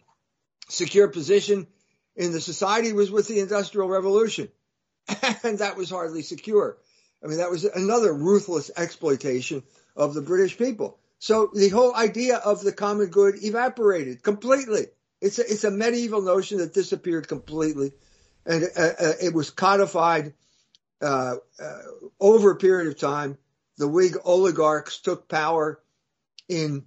secure 0.69 1.09
position 1.09 1.67
in 2.15 2.33
the 2.33 2.43
society 2.43 2.93
was 2.93 3.11
with 3.11 3.27
the 3.27 3.41
Industrial 3.41 3.89
Revolution. 3.89 4.49
and 5.43 5.59
that 5.61 5.77
was 5.77 5.89
hardly 5.89 6.23
secure. 6.23 6.77
I 7.25 7.27
mean, 7.27 7.39
that 7.39 7.51
was 7.51 7.65
another 7.65 8.13
ruthless 8.13 8.71
exploitation 8.77 9.63
of 9.97 10.13
the 10.13 10.23
British 10.23 10.59
people. 10.59 10.99
So 11.19 11.51
the 11.53 11.71
whole 11.71 11.97
idea 11.97 12.37
of 12.37 12.63
the 12.63 12.73
common 12.73 13.07
good 13.07 13.43
evaporated 13.43 14.23
completely. 14.23 14.87
It's 15.21 15.39
a, 15.39 15.43
it's 15.43 15.65
a 15.65 15.71
medieval 15.71 16.23
notion 16.23 16.59
that 16.59 16.75
disappeared 16.75 17.27
completely. 17.27 17.93
And 18.47 18.65
uh, 18.77 18.81
uh, 19.01 19.13
it 19.21 19.35
was 19.35 19.51
codified 19.51 20.35
uh, 21.01 21.37
uh, 21.63 21.83
over 22.21 22.51
a 22.51 22.57
period 22.57 22.89
of 22.89 22.99
time, 22.99 23.39
the 23.77 23.89
Whig 23.89 24.17
oligarchs 24.25 24.99
took 24.99 25.29
power 25.29 25.81
in 26.49 26.85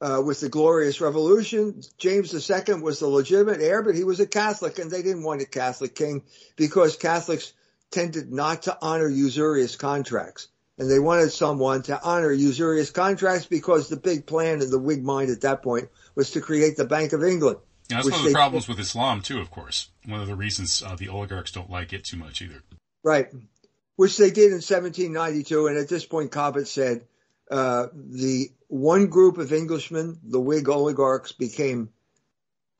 uh, 0.00 0.20
with 0.24 0.40
the 0.40 0.48
Glorious 0.48 1.00
Revolution. 1.00 1.82
James 1.98 2.34
II 2.34 2.80
was 2.80 3.00
the 3.00 3.06
legitimate 3.06 3.60
heir, 3.60 3.82
but 3.82 3.94
he 3.94 4.04
was 4.04 4.20
a 4.20 4.26
Catholic, 4.26 4.78
and 4.78 4.90
they 4.90 5.02
didn't 5.02 5.22
want 5.22 5.42
a 5.42 5.46
Catholic 5.46 5.94
king 5.94 6.22
because 6.56 6.96
Catholics 6.96 7.52
tended 7.90 8.32
not 8.32 8.62
to 8.62 8.76
honor 8.82 9.08
usurious 9.08 9.76
contracts. 9.76 10.48
And 10.76 10.90
they 10.90 10.98
wanted 10.98 11.30
someone 11.30 11.82
to 11.84 12.02
honor 12.02 12.32
usurious 12.32 12.90
contracts 12.90 13.46
because 13.46 13.88
the 13.88 13.96
big 13.96 14.26
plan 14.26 14.60
in 14.60 14.70
the 14.70 14.78
Whig 14.78 15.04
mind 15.04 15.30
at 15.30 15.42
that 15.42 15.62
point 15.62 15.88
was 16.16 16.32
to 16.32 16.40
create 16.40 16.76
the 16.76 16.84
Bank 16.84 17.12
of 17.12 17.22
England. 17.22 17.58
That's 17.88 18.10
one 18.10 18.18
of 18.18 18.24
the 18.26 18.32
problems 18.32 18.66
with 18.66 18.80
Islam, 18.80 19.20
too, 19.22 19.40
of 19.40 19.50
course. 19.50 19.90
One 20.04 20.20
of 20.20 20.26
the 20.26 20.34
reasons 20.34 20.82
uh, 20.82 20.96
the 20.96 21.08
oligarchs 21.08 21.52
don't 21.52 21.70
like 21.70 21.92
it 21.92 22.04
too 22.04 22.16
much 22.16 22.42
either. 22.42 22.62
Right. 23.04 23.28
Which 23.96 24.16
they 24.16 24.30
did 24.30 24.46
in 24.46 24.62
1792. 24.62 25.68
And 25.68 25.78
at 25.78 25.88
this 25.88 26.04
point, 26.04 26.32
Cobbett 26.32 26.66
said, 26.66 27.06
uh, 27.48 27.86
the 27.94 28.50
one 28.66 29.06
group 29.06 29.38
of 29.38 29.52
Englishmen, 29.52 30.18
the 30.24 30.40
Whig 30.40 30.68
oligarchs, 30.68 31.30
became 31.30 31.90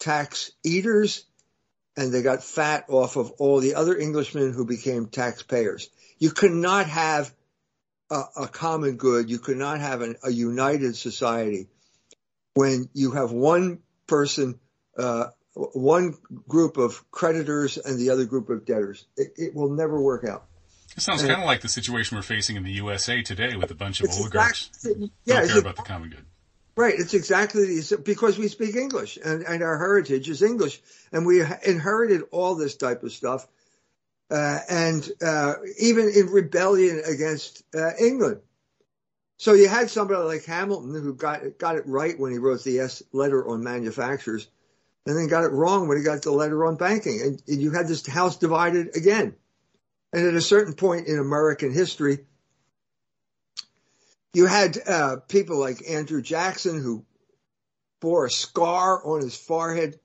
tax 0.00 0.50
eaters 0.64 1.25
and 1.97 2.12
they 2.12 2.23
got 2.23 2.43
fat 2.43 2.87
off 2.88 3.16
of 3.16 3.33
all 3.38 3.61
the 3.61 3.75
other 3.75 3.97
Englishmen 3.97 4.52
who 4.52 4.66
became 4.66 5.07
taxpayers. 5.07 5.88
You 6.19 6.31
could 6.31 6.52
not 6.52 6.87
have 6.87 7.33
a, 8.11 8.23
a 8.37 8.49
common 8.49 8.97
good. 8.97 9.31
You 9.31 9.38
could 9.38 9.57
not 9.57 9.81
have 9.81 10.02
an, 10.02 10.16
a 10.25 10.31
united 10.31 10.97
society 10.97 11.69
when 12.54 12.88
you 12.93 13.12
have 13.12 13.33
one 13.33 13.81
person, 14.07 14.59
uh, 14.97 15.28
one 15.55 16.17
group 16.49 16.77
of 16.77 17.11
creditors 17.11 17.79
and 17.79 17.99
the 17.99 18.11
other 18.11 18.25
group 18.25 18.51
of 18.51 18.65
debtors. 18.65 19.07
It, 19.17 19.35
it 19.37 19.55
will 19.55 19.71
never 19.71 20.01
work 20.01 20.25
out. 20.25 20.47
It 20.97 21.03
sounds 21.03 21.23
kind 21.23 21.41
of 21.41 21.47
like 21.47 21.61
the 21.61 21.69
situation 21.69 22.17
we're 22.17 22.23
facing 22.23 22.57
in 22.57 22.63
the 22.63 22.73
USA 22.73 23.23
today 23.23 23.57
with 23.57 23.71
a 23.71 23.75
bunch 23.75 24.01
of 24.01 24.11
oligarchs 24.11 24.71
exactly, 24.85 25.11
yeah, 25.25 25.41
don't 25.41 25.49
care 25.49 25.59
about 25.59 25.77
the 25.77 25.83
common 25.83 26.11
good. 26.11 26.25
Right. 26.77 26.95
It's 26.97 27.15
exactly 27.15 27.81
because 28.03 28.39
we 28.39 28.49
speak 28.49 28.75
English 28.75 29.17
and, 29.25 29.43
and 29.43 29.63
our 29.63 29.79
heritage 29.79 30.29
is 30.29 30.43
English 30.43 30.81
and 31.13 31.25
we 31.25 31.41
inherited 31.41 32.23
all 32.31 32.57
this 32.57 32.77
type 32.77 33.03
of 33.03 33.13
stuff. 33.13 33.47
Uh, 34.31 34.59
and, 34.69 35.09
uh, 35.25 35.55
even 35.79 36.09
in 36.09 36.27
rebellion 36.27 37.03
against, 37.07 37.63
uh, 37.75 37.91
England. 38.01 38.41
So 39.37 39.53
you 39.53 39.69
had 39.69 39.91
somebody 39.91 40.23
like 40.23 40.45
Hamilton 40.45 40.95
who 40.95 41.15
got, 41.15 41.59
got 41.59 41.77
it 41.77 41.87
right 41.87 42.19
when 42.19 42.33
he 42.33 42.39
wrote 42.39 42.65
the 42.65 42.81
S 42.81 43.03
letter 43.13 43.47
on 43.47 43.63
manufacturers 43.63 44.49
and 45.07 45.17
then 45.17 45.29
got 45.29 45.45
it 45.45 45.53
wrong 45.53 45.89
when 45.89 45.99
he 45.99 46.05
got 46.05 46.23
the 46.23 46.31
letter 46.31 46.65
on 46.67 46.77
banking. 46.77 47.21
And, 47.21 47.43
you 47.47 47.71
had 47.71 47.89
this 47.89 48.07
house 48.07 48.37
divided 48.37 48.97
again. 48.97 49.35
And 50.13 50.27
at 50.27 50.35
a 50.35 50.41
certain 50.41 50.75
point 50.75 51.09
in 51.09 51.19
American 51.19 51.73
history, 51.73 52.21
you 54.33 54.47
had 54.47 54.79
uh, 54.87 55.17
people 55.29 55.59
like 55.59 55.89
Andrew 55.89 56.23
Jackson 56.23 56.81
who 56.81 57.05
bore 58.01 58.27
a 58.27 58.31
scar 58.31 59.05
on 59.05 59.21
his 59.21 59.37
forehead 59.37 59.99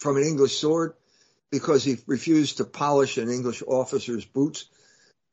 from 0.00 0.16
an 0.16 0.24
English 0.24 0.58
sword 0.58 0.94
because 1.50 1.84
he 1.84 1.96
refused 2.06 2.56
to 2.56 2.64
polish 2.64 3.16
an 3.16 3.30
English 3.30 3.62
officer's 3.66 4.24
boots, 4.24 4.64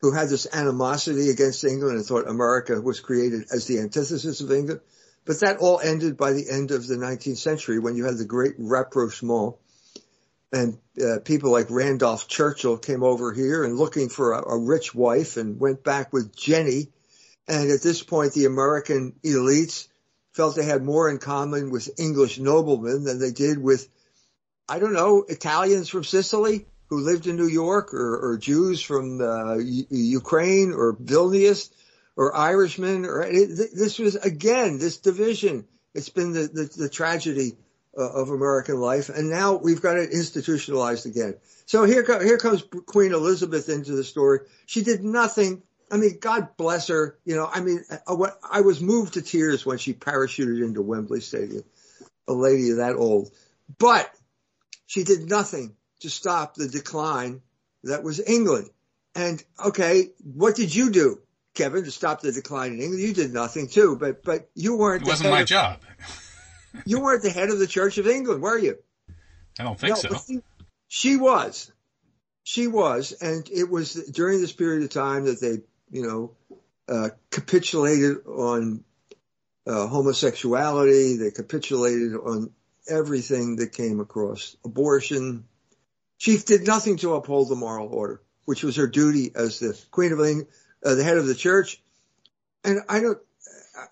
who 0.02 0.12
had 0.12 0.30
this 0.30 0.48
animosity 0.54 1.30
against 1.30 1.64
England 1.64 1.98
and 1.98 2.06
thought 2.06 2.28
America 2.28 2.80
was 2.80 3.00
created 3.00 3.46
as 3.52 3.66
the 3.66 3.80
antithesis 3.80 4.42
of 4.42 4.52
England. 4.52 4.82
But 5.25 5.40
that 5.42 5.58
all 5.58 5.80
ended 5.80 6.18
by 6.18 6.34
the 6.34 6.50
end 6.50 6.72
of 6.72 6.88
the 6.88 6.96
19th 6.96 7.38
century 7.38 7.80
when 7.80 7.96
you 7.96 8.06
had 8.06 8.18
the 8.18 8.25
great 8.25 8.56
rapprochement 8.58 9.56
and 10.51 10.78
uh, 11.01 11.20
people 11.24 11.51
like 11.51 11.68
Randolph 11.70 12.28
Churchill 12.28 12.78
came 12.78 13.04
over 13.04 13.32
here 13.32 13.63
and 13.63 13.78
looking 13.78 14.10
for 14.10 14.34
a, 14.34 14.50
a 14.50 14.58
rich 14.58 14.94
wife 14.94 15.38
and 15.38 15.60
went 15.60 15.84
back 15.84 16.12
with 16.12 16.36
Jennie. 16.36 16.90
And 17.48 17.72
at 17.72 17.82
this 17.82 18.04
point, 18.04 18.34
the 18.34 18.46
American 18.46 19.13
elites 19.24 19.88
felt 20.34 20.56
they 20.56 20.66
had 20.66 20.84
more 20.84 21.10
in 21.10 21.20
common 21.20 21.72
with 21.72 22.00
English 22.00 22.40
noblemen 22.40 23.04
than 23.04 23.20
they 23.20 23.32
did 23.32 23.58
with, 23.58 23.88
I 24.68 24.80
don't 24.80 24.94
know, 24.94 25.24
Italians 25.28 25.90
from 25.90 26.04
Sicily 26.04 26.66
who 26.88 27.00
lived 27.00 27.28
in 27.28 27.38
New 27.38 27.48
York 27.48 27.94
or, 27.94 28.32
or 28.32 28.38
Jews 28.38 28.82
from 28.82 29.22
uh, 29.22 29.56
U- 29.56 29.86
Ukraine 29.90 30.74
or 30.74 30.94
Vilnius 30.94 31.70
or 32.15 32.36
Irishmen. 32.36 33.06
Or 33.06 33.25
this 33.25 34.00
was 34.00 34.15
again 34.15 34.80
this 34.80 34.98
division. 34.98 35.65
It's 35.94 36.10
been 36.10 36.32
the, 36.32 36.48
the, 36.48 36.84
the 36.84 36.89
tragedy 36.89 37.58
uh, 37.98 38.10
of 38.10 38.30
American 38.30 38.80
life, 38.80 39.10
and 39.10 39.30
now 39.30 39.56
we've 39.56 39.82
got 39.82 39.98
it 39.98 40.12
institutionalized 40.12 41.06
again. 41.06 41.36
So 41.65 41.84
here, 41.84 42.03
here 42.24 42.38
comes 42.38 42.63
Queen 42.86 43.13
Elizabeth 43.13 43.68
into 43.70 43.94
the 43.94 44.03
story. 44.03 44.39
She 44.65 44.84
did 44.84 45.03
nothing. 45.03 45.62
I 45.91 45.98
mean, 45.98 46.20
God 46.20 46.56
bless 46.56 46.88
her. 46.88 47.18
You 47.25 47.36
know, 47.36 47.50
I 47.51 47.60
mean, 47.60 47.84
I, 47.91 48.00
uh, 48.08 48.30
I 48.50 48.62
was 48.62 48.82
moved 48.82 49.15
to 49.15 49.22
tears 49.22 49.65
when 49.65 49.77
she 49.77 49.94
parachuted 49.94 50.63
into 50.63 50.82
Wembley 50.82 51.20
Stadium. 51.20 51.63
A 52.27 52.34
lady 52.34 52.72
that 52.74 52.96
old, 52.96 53.32
but 53.77 54.10
she 54.86 55.03
did 55.03 55.30
nothing 55.30 55.75
to 56.01 56.10
stop 56.10 56.56
the 56.56 56.68
decline 56.68 57.41
that 57.84 58.03
was 58.03 58.20
England. 58.20 58.70
And 59.15 59.44
okay, 59.65 60.10
what 60.24 60.56
did 60.56 60.74
you 60.74 60.91
do, 60.91 61.20
Kevin, 61.53 61.84
to 61.84 61.91
stop 61.91 62.22
the 62.22 62.31
decline 62.31 62.74
in 62.74 62.81
England? 62.81 63.03
You 63.03 63.13
did 63.13 63.34
nothing 63.34 63.67
too, 63.67 63.98
but 64.00 64.24
but 64.24 64.50
you 64.55 64.77
weren't. 64.77 65.03
It 65.03 65.08
wasn't 65.08 65.31
my 65.31 65.41
of, 65.41 65.48
job 65.48 65.79
you 66.86 67.01
weren't 67.01 67.24
the 67.24 67.29
head 67.29 67.50
of 67.50 67.60
the 67.60 67.67
Church 67.67 67.98
of 67.98 68.08
England, 68.08 68.41
were 68.41 68.58
you? 68.58 68.77
I 69.60 69.63
don't 69.63 69.79
think 69.79 69.96
no, 69.96 69.96
so. 69.96 70.22
She, 70.27 70.39
she 70.88 71.17
was. 71.17 71.72
She 72.43 72.67
was. 72.67 73.12
And 73.12 73.48
it 73.51 73.70
was 73.70 73.93
during 73.93 74.41
this 74.41 74.53
period 74.53 74.84
of 74.84 74.89
time 74.89 75.25
that 75.25 75.41
they, 75.41 75.60
you 75.91 76.08
know, 76.08 76.31
uh, 76.88 77.10
capitulated 77.29 78.25
on 78.25 78.84
uh, 79.67 79.88
homosexuality. 79.88 81.17
They 81.17 81.31
capitulated 81.31 82.15
on 82.15 82.51
everything 82.89 83.58
that 83.58 83.74
came 83.74 84.00
across 84.00 84.55
abortion. 84.65 85.46
She 86.17 86.38
did 86.38 86.65
nothing 86.65 86.98
to 86.98 87.15
uphold 87.15 87.50
the 87.50 87.55
moral 87.55 87.88
order, 87.88 88.22
which 88.46 88.63
was 88.63 88.75
her 88.77 88.88
duty 88.88 89.31
as 89.36 89.60
the 89.60 89.79
Queen 89.91 90.13
of 90.13 90.20
England, 90.20 90.48
uh, 90.86 90.96
the 90.96 91.04
head 91.04 91.18
of 91.18 91.28
the 91.28 91.36
church. 91.36 91.82
And 92.64 92.82
I 92.88 93.00
don't, 93.00 93.18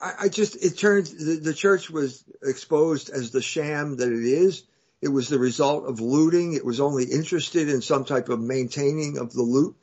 I, 0.01 0.13
I 0.22 0.29
just, 0.29 0.63
it 0.63 0.77
turned, 0.77 1.08
the, 1.08 1.39
the 1.41 1.53
church 1.53 1.89
was 1.89 2.24
exposed 2.43 3.10
as 3.10 3.31
the 3.31 3.41
sham 3.41 3.98
that 3.98 4.12
it 4.12 4.24
is. 4.24 4.63
It 5.01 5.10
was 5.10 5.29
the 5.29 5.39
result 5.39 5.86
of 5.86 6.01
looting. 6.01 6.53
It 6.53 6.65
was 6.65 6.79
only 6.79 7.05
interested 7.05 7.69
in 7.69 7.81
some 7.81 8.05
type 8.05 8.29
of 8.29 8.39
maintaining 8.39 9.17
of 9.17 9.31
the 9.31 9.41
loot, 9.41 9.75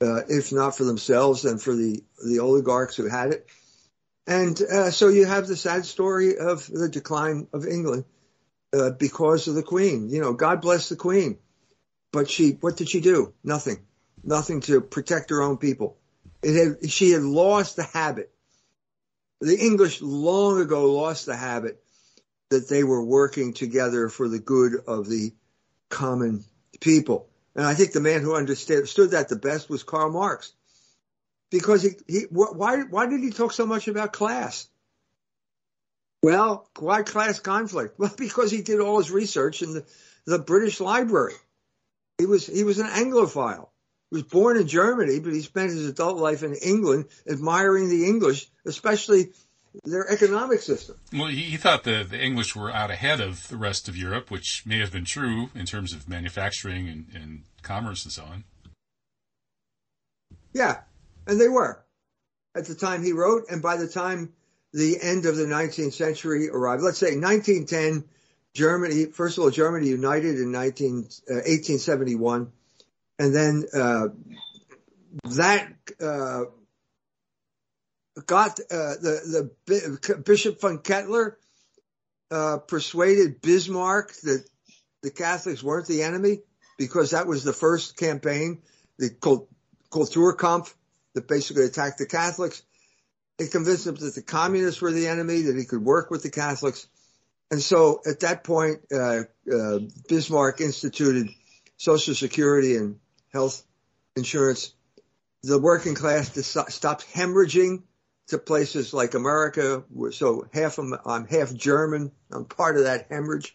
uh, 0.00 0.22
if 0.28 0.52
not 0.52 0.76
for 0.76 0.84
themselves, 0.84 1.42
then 1.42 1.58
for 1.58 1.74
the, 1.74 2.02
the 2.24 2.40
oligarchs 2.40 2.96
who 2.96 3.08
had 3.08 3.32
it. 3.32 3.46
And 4.26 4.60
uh, 4.60 4.90
so 4.90 5.08
you 5.08 5.26
have 5.26 5.46
the 5.46 5.56
sad 5.56 5.84
story 5.84 6.38
of 6.38 6.66
the 6.66 6.88
decline 6.88 7.46
of 7.52 7.66
England 7.66 8.04
uh, 8.72 8.90
because 8.90 9.48
of 9.48 9.54
the 9.54 9.62
Queen. 9.62 10.08
You 10.08 10.20
know, 10.20 10.32
God 10.32 10.60
bless 10.60 10.88
the 10.88 10.96
Queen, 10.96 11.38
but 12.10 12.28
she, 12.28 12.52
what 12.52 12.76
did 12.76 12.88
she 12.88 13.00
do? 13.00 13.32
Nothing, 13.44 13.84
nothing 14.22 14.60
to 14.62 14.80
protect 14.80 15.30
her 15.30 15.42
own 15.42 15.58
people. 15.58 15.98
Had, 16.44 16.90
she 16.90 17.10
had 17.10 17.22
lost 17.22 17.76
the 17.76 17.84
habit 17.84 18.34
the 19.44 19.58
English 19.58 20.00
long 20.00 20.60
ago 20.60 20.92
lost 20.92 21.26
the 21.26 21.36
habit 21.36 21.82
that 22.50 22.68
they 22.68 22.84
were 22.84 23.04
working 23.04 23.52
together 23.52 24.08
for 24.08 24.28
the 24.28 24.38
good 24.38 24.74
of 24.86 25.08
the 25.08 25.32
common 25.90 26.44
people. 26.80 27.28
And 27.54 27.64
I 27.64 27.74
think 27.74 27.92
the 27.92 28.00
man 28.00 28.22
who 28.22 28.34
understood 28.34 29.10
that 29.10 29.28
the 29.28 29.36
best 29.36 29.68
was 29.68 29.82
Karl 29.82 30.10
Marx. 30.10 30.52
because 31.50 31.82
he, 31.82 31.90
he 32.06 32.20
why 32.30 32.82
why 32.82 33.06
did 33.06 33.20
he 33.20 33.30
talk 33.30 33.52
so 33.52 33.66
much 33.66 33.86
about 33.86 34.12
class? 34.12 34.68
Well, 36.22 36.68
why 36.78 37.02
class 37.02 37.38
conflict? 37.38 37.96
Well, 37.98 38.14
because 38.16 38.50
he 38.50 38.62
did 38.62 38.80
all 38.80 38.98
his 38.98 39.10
research 39.10 39.62
in 39.62 39.74
the, 39.74 39.84
the 40.24 40.38
British 40.38 40.80
Library. 40.80 41.34
He 42.18 42.26
was 42.26 42.46
he 42.46 42.64
was 42.64 42.78
an 42.78 42.86
Anglophile. 42.86 43.68
He 44.14 44.22
was 44.22 44.30
born 44.30 44.56
in 44.56 44.68
Germany, 44.68 45.18
but 45.18 45.32
he 45.32 45.40
spent 45.40 45.72
his 45.72 45.88
adult 45.88 46.18
life 46.18 46.44
in 46.44 46.54
England 46.54 47.06
admiring 47.28 47.88
the 47.88 48.06
English, 48.06 48.48
especially 48.64 49.32
their 49.82 50.08
economic 50.08 50.60
system. 50.60 50.94
Well, 51.12 51.26
he, 51.26 51.42
he 51.42 51.56
thought 51.56 51.82
the, 51.82 52.06
the 52.08 52.22
English 52.22 52.54
were 52.54 52.70
out 52.70 52.92
ahead 52.92 53.20
of 53.20 53.48
the 53.48 53.56
rest 53.56 53.88
of 53.88 53.96
Europe, 53.96 54.30
which 54.30 54.64
may 54.66 54.78
have 54.78 54.92
been 54.92 55.04
true 55.04 55.50
in 55.52 55.66
terms 55.66 55.92
of 55.92 56.08
manufacturing 56.08 56.88
and, 56.88 57.06
and 57.12 57.42
commerce 57.62 58.04
and 58.04 58.12
so 58.12 58.22
on. 58.22 58.44
Yeah, 60.52 60.82
and 61.26 61.40
they 61.40 61.48
were 61.48 61.84
at 62.54 62.66
the 62.66 62.76
time 62.76 63.02
he 63.02 63.12
wrote, 63.12 63.46
and 63.50 63.60
by 63.60 63.76
the 63.76 63.88
time 63.88 64.32
the 64.72 64.96
end 65.02 65.26
of 65.26 65.34
the 65.34 65.46
19th 65.46 65.94
century 65.94 66.48
arrived, 66.48 66.84
let's 66.84 66.98
say 66.98 67.18
1910, 67.18 68.04
Germany, 68.52 69.06
first 69.06 69.38
of 69.38 69.42
all, 69.42 69.50
Germany 69.50 69.88
united 69.88 70.38
in 70.38 70.52
19, 70.52 70.98
uh, 71.28 71.42
1871, 71.50 72.52
and 73.18 73.34
then 73.34 73.64
uh, 73.74 74.08
that 75.24 75.72
uh, 76.00 76.44
got 78.26 78.60
uh, 78.60 78.94
the 79.00 79.50
the 79.66 80.22
Bishop 80.24 80.60
von 80.60 80.78
Ketteler 80.78 81.34
uh, 82.30 82.58
persuaded 82.58 83.40
Bismarck 83.40 84.12
that 84.22 84.44
the 85.02 85.10
Catholics 85.10 85.62
weren't 85.62 85.86
the 85.86 86.02
enemy 86.02 86.40
because 86.78 87.10
that 87.10 87.26
was 87.26 87.44
the 87.44 87.52
first 87.52 87.96
campaign, 87.96 88.62
the 88.98 89.10
Kulturkampf, 89.90 90.74
that 91.14 91.28
basically 91.28 91.64
attacked 91.64 91.98
the 91.98 92.06
Catholics. 92.06 92.62
It 93.38 93.52
convinced 93.52 93.86
him 93.86 93.96
that 93.96 94.14
the 94.14 94.22
communists 94.22 94.80
were 94.80 94.92
the 94.92 95.08
enemy, 95.08 95.42
that 95.42 95.56
he 95.56 95.64
could 95.64 95.84
work 95.84 96.10
with 96.10 96.22
the 96.22 96.30
Catholics. 96.30 96.86
And 97.50 97.60
so 97.62 98.00
at 98.06 98.20
that 98.20 98.42
point, 98.44 98.80
uh, 98.92 99.22
uh, 99.52 99.78
Bismarck 100.08 100.60
instituted 100.60 101.28
Social 101.76 102.14
Security 102.14 102.76
and 102.76 102.98
health 103.34 103.62
insurance. 104.16 104.72
The 105.42 105.58
working 105.58 105.94
class 105.94 106.30
stopped 106.68 107.06
hemorrhaging 107.12 107.82
to 108.28 108.38
places 108.38 108.94
like 108.94 109.12
America. 109.12 109.84
So 110.12 110.46
half 110.54 110.78
of, 110.78 110.94
I'm 111.04 111.26
half 111.26 111.52
German. 111.52 112.12
I'm 112.32 112.46
part 112.46 112.78
of 112.78 112.84
that 112.84 113.08
hemorrhage. 113.10 113.54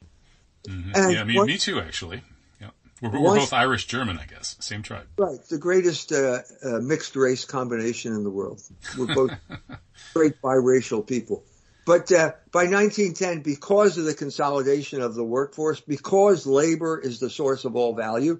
Mm-hmm. 0.67 1.11
yeah, 1.11 1.23
me, 1.23 1.43
me 1.43 1.57
too, 1.57 1.79
actually. 1.79 2.21
Yeah. 2.61 2.69
We're, 3.01 3.09
we're 3.09 3.37
both 3.37 3.53
Irish 3.53 3.87
German, 3.87 4.19
I 4.19 4.25
guess. 4.25 4.55
Same 4.59 4.83
tribe. 4.83 5.07
Right. 5.17 5.39
The 5.49 5.57
greatest 5.57 6.11
uh, 6.11 6.39
uh, 6.63 6.79
mixed 6.79 7.15
race 7.15 7.45
combination 7.45 8.13
in 8.13 8.23
the 8.23 8.29
world. 8.29 8.61
We're 8.97 9.15
both 9.15 9.31
great 10.13 10.39
biracial 10.41 11.07
people. 11.07 11.43
But 11.85 12.11
uh, 12.11 12.33
by 12.51 12.65
1910, 12.65 13.41
because 13.41 13.97
of 13.97 14.05
the 14.05 14.13
consolidation 14.13 15.01
of 15.01 15.15
the 15.15 15.23
workforce, 15.23 15.79
because 15.79 16.45
labor 16.45 16.99
is 16.99 17.19
the 17.19 17.31
source 17.31 17.65
of 17.65 17.75
all 17.75 17.95
value, 17.95 18.39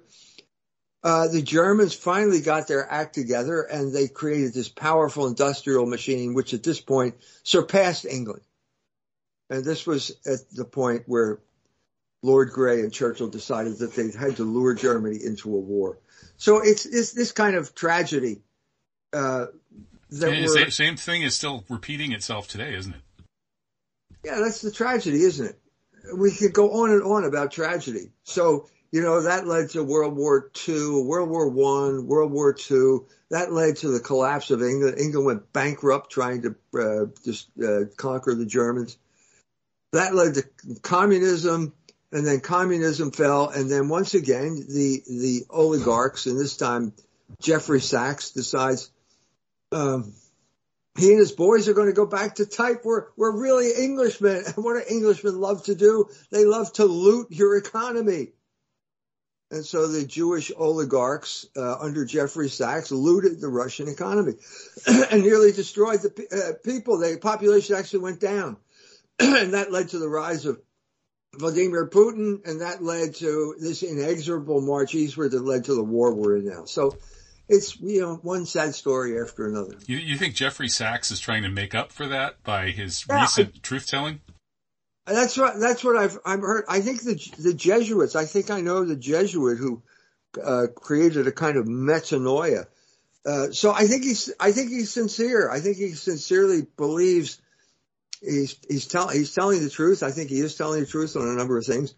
uh, 1.02 1.28
the 1.28 1.42
Germans 1.42 1.94
finally 1.94 2.40
got 2.40 2.68
their 2.68 2.90
act 2.90 3.14
together 3.14 3.62
and 3.62 3.92
they 3.92 4.08
created 4.08 4.52
this 4.52 4.68
powerful 4.68 5.26
industrial 5.26 5.86
machine, 5.86 6.34
which 6.34 6.52
at 6.52 6.62
this 6.62 6.80
point 6.80 7.14
surpassed 7.42 8.04
England. 8.04 8.42
And 9.48 9.64
this 9.64 9.86
was 9.86 10.10
at 10.26 10.40
the 10.52 10.64
point 10.64 11.04
where 11.06 11.40
Lord 12.22 12.50
Grey 12.50 12.80
and 12.80 12.92
Churchill 12.92 13.28
decided 13.28 13.78
that 13.78 13.94
they 13.94 14.10
had 14.10 14.36
to 14.36 14.44
lure 14.44 14.74
Germany 14.74 15.18
into 15.24 15.54
a 15.54 15.58
war. 15.58 15.98
So 16.36 16.60
it's, 16.60 16.84
it's 16.84 17.12
this 17.12 17.32
kind 17.32 17.56
of 17.56 17.74
tragedy. 17.74 18.42
Uh, 19.12 19.46
that 20.10 20.48
same, 20.50 20.70
same 20.70 20.96
thing 20.96 21.22
is 21.22 21.34
still 21.34 21.64
repeating 21.68 22.12
itself 22.12 22.46
today, 22.46 22.74
isn't 22.74 22.94
it? 22.94 23.00
Yeah, 24.24 24.40
that's 24.40 24.60
the 24.60 24.70
tragedy, 24.70 25.22
isn't 25.22 25.46
it? 25.46 25.58
We 26.14 26.30
could 26.32 26.52
go 26.52 26.82
on 26.82 26.90
and 26.90 27.02
on 27.02 27.24
about 27.24 27.52
tragedy. 27.52 28.10
So 28.22 28.68
you 28.92 29.02
know, 29.02 29.22
that 29.22 29.46
led 29.46 29.70
to 29.70 29.84
World 29.84 30.16
War 30.16 30.50
II, 30.68 31.02
World 31.02 31.28
War 31.30 31.48
One, 31.48 32.06
World 32.06 32.32
War 32.32 32.56
II. 32.70 32.98
That 33.30 33.52
led 33.52 33.76
to 33.76 33.88
the 33.88 34.00
collapse 34.00 34.50
of 34.50 34.62
England. 34.62 34.98
England 34.98 35.26
went 35.26 35.52
bankrupt 35.52 36.10
trying 36.10 36.42
to 36.42 36.56
uh, 36.74 37.06
just 37.24 37.48
uh, 37.62 37.84
conquer 37.96 38.34
the 38.34 38.46
Germans. 38.46 38.98
That 39.92 40.14
led 40.14 40.34
to 40.34 40.44
communism, 40.82 41.72
and 42.10 42.26
then 42.26 42.40
communism 42.40 43.12
fell, 43.12 43.48
and 43.48 43.70
then 43.70 43.88
once 43.88 44.14
again 44.14 44.56
the 44.68 45.02
the 45.06 45.44
oligarchs, 45.50 46.26
and 46.26 46.38
this 46.38 46.56
time 46.56 46.92
Jeffrey 47.40 47.80
Sachs 47.80 48.32
decides 48.32 48.90
um, 49.70 50.12
he 50.98 51.10
and 51.10 51.18
his 51.18 51.32
boys 51.32 51.68
are 51.68 51.74
going 51.74 51.86
to 51.86 51.92
go 51.92 52.06
back 52.06 52.36
to 52.36 52.46
type. 52.46 52.84
We're 52.84 53.06
we're 53.16 53.40
really 53.40 53.70
Englishmen, 53.84 54.42
and 54.46 54.64
what 54.64 54.74
do 54.74 54.94
Englishmen 54.94 55.40
love 55.40 55.64
to 55.64 55.76
do? 55.76 56.08
They 56.30 56.44
love 56.44 56.72
to 56.74 56.84
loot 56.84 57.28
your 57.30 57.56
economy. 57.56 58.32
And 59.50 59.64
so 59.66 59.88
the 59.88 60.04
Jewish 60.04 60.52
oligarchs 60.56 61.46
uh, 61.56 61.76
under 61.80 62.04
Jeffrey 62.04 62.48
Sachs 62.48 62.92
looted 62.92 63.40
the 63.40 63.48
Russian 63.48 63.88
economy 63.88 64.34
and 65.10 65.22
nearly 65.22 65.50
destroyed 65.50 66.02
the 66.02 66.26
uh, 66.32 66.62
people. 66.64 66.98
The 66.98 67.18
population 67.20 67.74
actually 67.74 68.00
went 68.00 68.20
down. 68.20 68.56
and 69.18 69.54
that 69.54 69.72
led 69.72 69.88
to 69.90 69.98
the 69.98 70.08
rise 70.08 70.46
of 70.46 70.60
Vladimir 71.34 71.88
Putin, 71.88 72.46
and 72.46 72.60
that 72.60 72.82
led 72.82 73.14
to 73.16 73.54
this 73.60 73.82
inexorable 73.82 74.60
march 74.60 74.94
eastward 74.94 75.32
that 75.32 75.44
led 75.44 75.64
to 75.64 75.74
the 75.74 75.82
war 75.82 76.14
we're 76.14 76.36
in 76.36 76.46
now. 76.46 76.64
So 76.64 76.96
it's 77.48 77.78
you 77.80 78.00
know 78.00 78.16
one 78.22 78.46
sad 78.46 78.74
story 78.74 79.20
after 79.20 79.46
another. 79.46 79.74
You, 79.86 79.98
you 79.98 80.16
think 80.16 80.34
Jeffrey 80.34 80.68
Sachs 80.68 81.10
is 81.10 81.20
trying 81.20 81.42
to 81.42 81.48
make 81.48 81.74
up 81.74 81.92
for 81.92 82.06
that 82.08 82.42
by 82.42 82.70
his 82.70 83.04
yeah, 83.08 83.20
recent 83.20 83.62
truth 83.62 83.86
telling? 83.86 84.20
That's 85.10 85.36
what 85.36 85.58
that's 85.58 85.82
what 85.82 85.96
I've 85.96 86.18
I've 86.24 86.40
heard. 86.40 86.64
I 86.68 86.80
think 86.80 87.02
the 87.02 87.14
the 87.38 87.54
Jesuits. 87.54 88.14
I 88.14 88.24
think 88.24 88.50
I 88.50 88.60
know 88.60 88.84
the 88.84 88.96
Jesuit 88.96 89.58
who 89.58 89.82
uh, 90.42 90.66
created 90.74 91.26
a 91.26 91.32
kind 91.32 91.56
of 91.56 91.66
metanoia. 91.66 92.66
Uh, 93.26 93.50
so 93.50 93.72
I 93.72 93.86
think 93.86 94.04
he's 94.04 94.32
I 94.38 94.52
think 94.52 94.70
he's 94.70 94.90
sincere. 94.90 95.50
I 95.50 95.60
think 95.60 95.76
he 95.76 95.92
sincerely 95.92 96.66
believes 96.76 97.40
he's 98.22 98.56
he's 98.68 98.86
telling 98.86 99.18
he's 99.18 99.34
telling 99.34 99.62
the 99.62 99.70
truth. 99.70 100.02
I 100.02 100.10
think 100.12 100.30
he 100.30 100.40
is 100.40 100.56
telling 100.56 100.80
the 100.80 100.86
truth 100.86 101.16
on 101.16 101.28
a 101.28 101.34
number 101.34 101.58
of 101.58 101.66
things. 101.66 101.94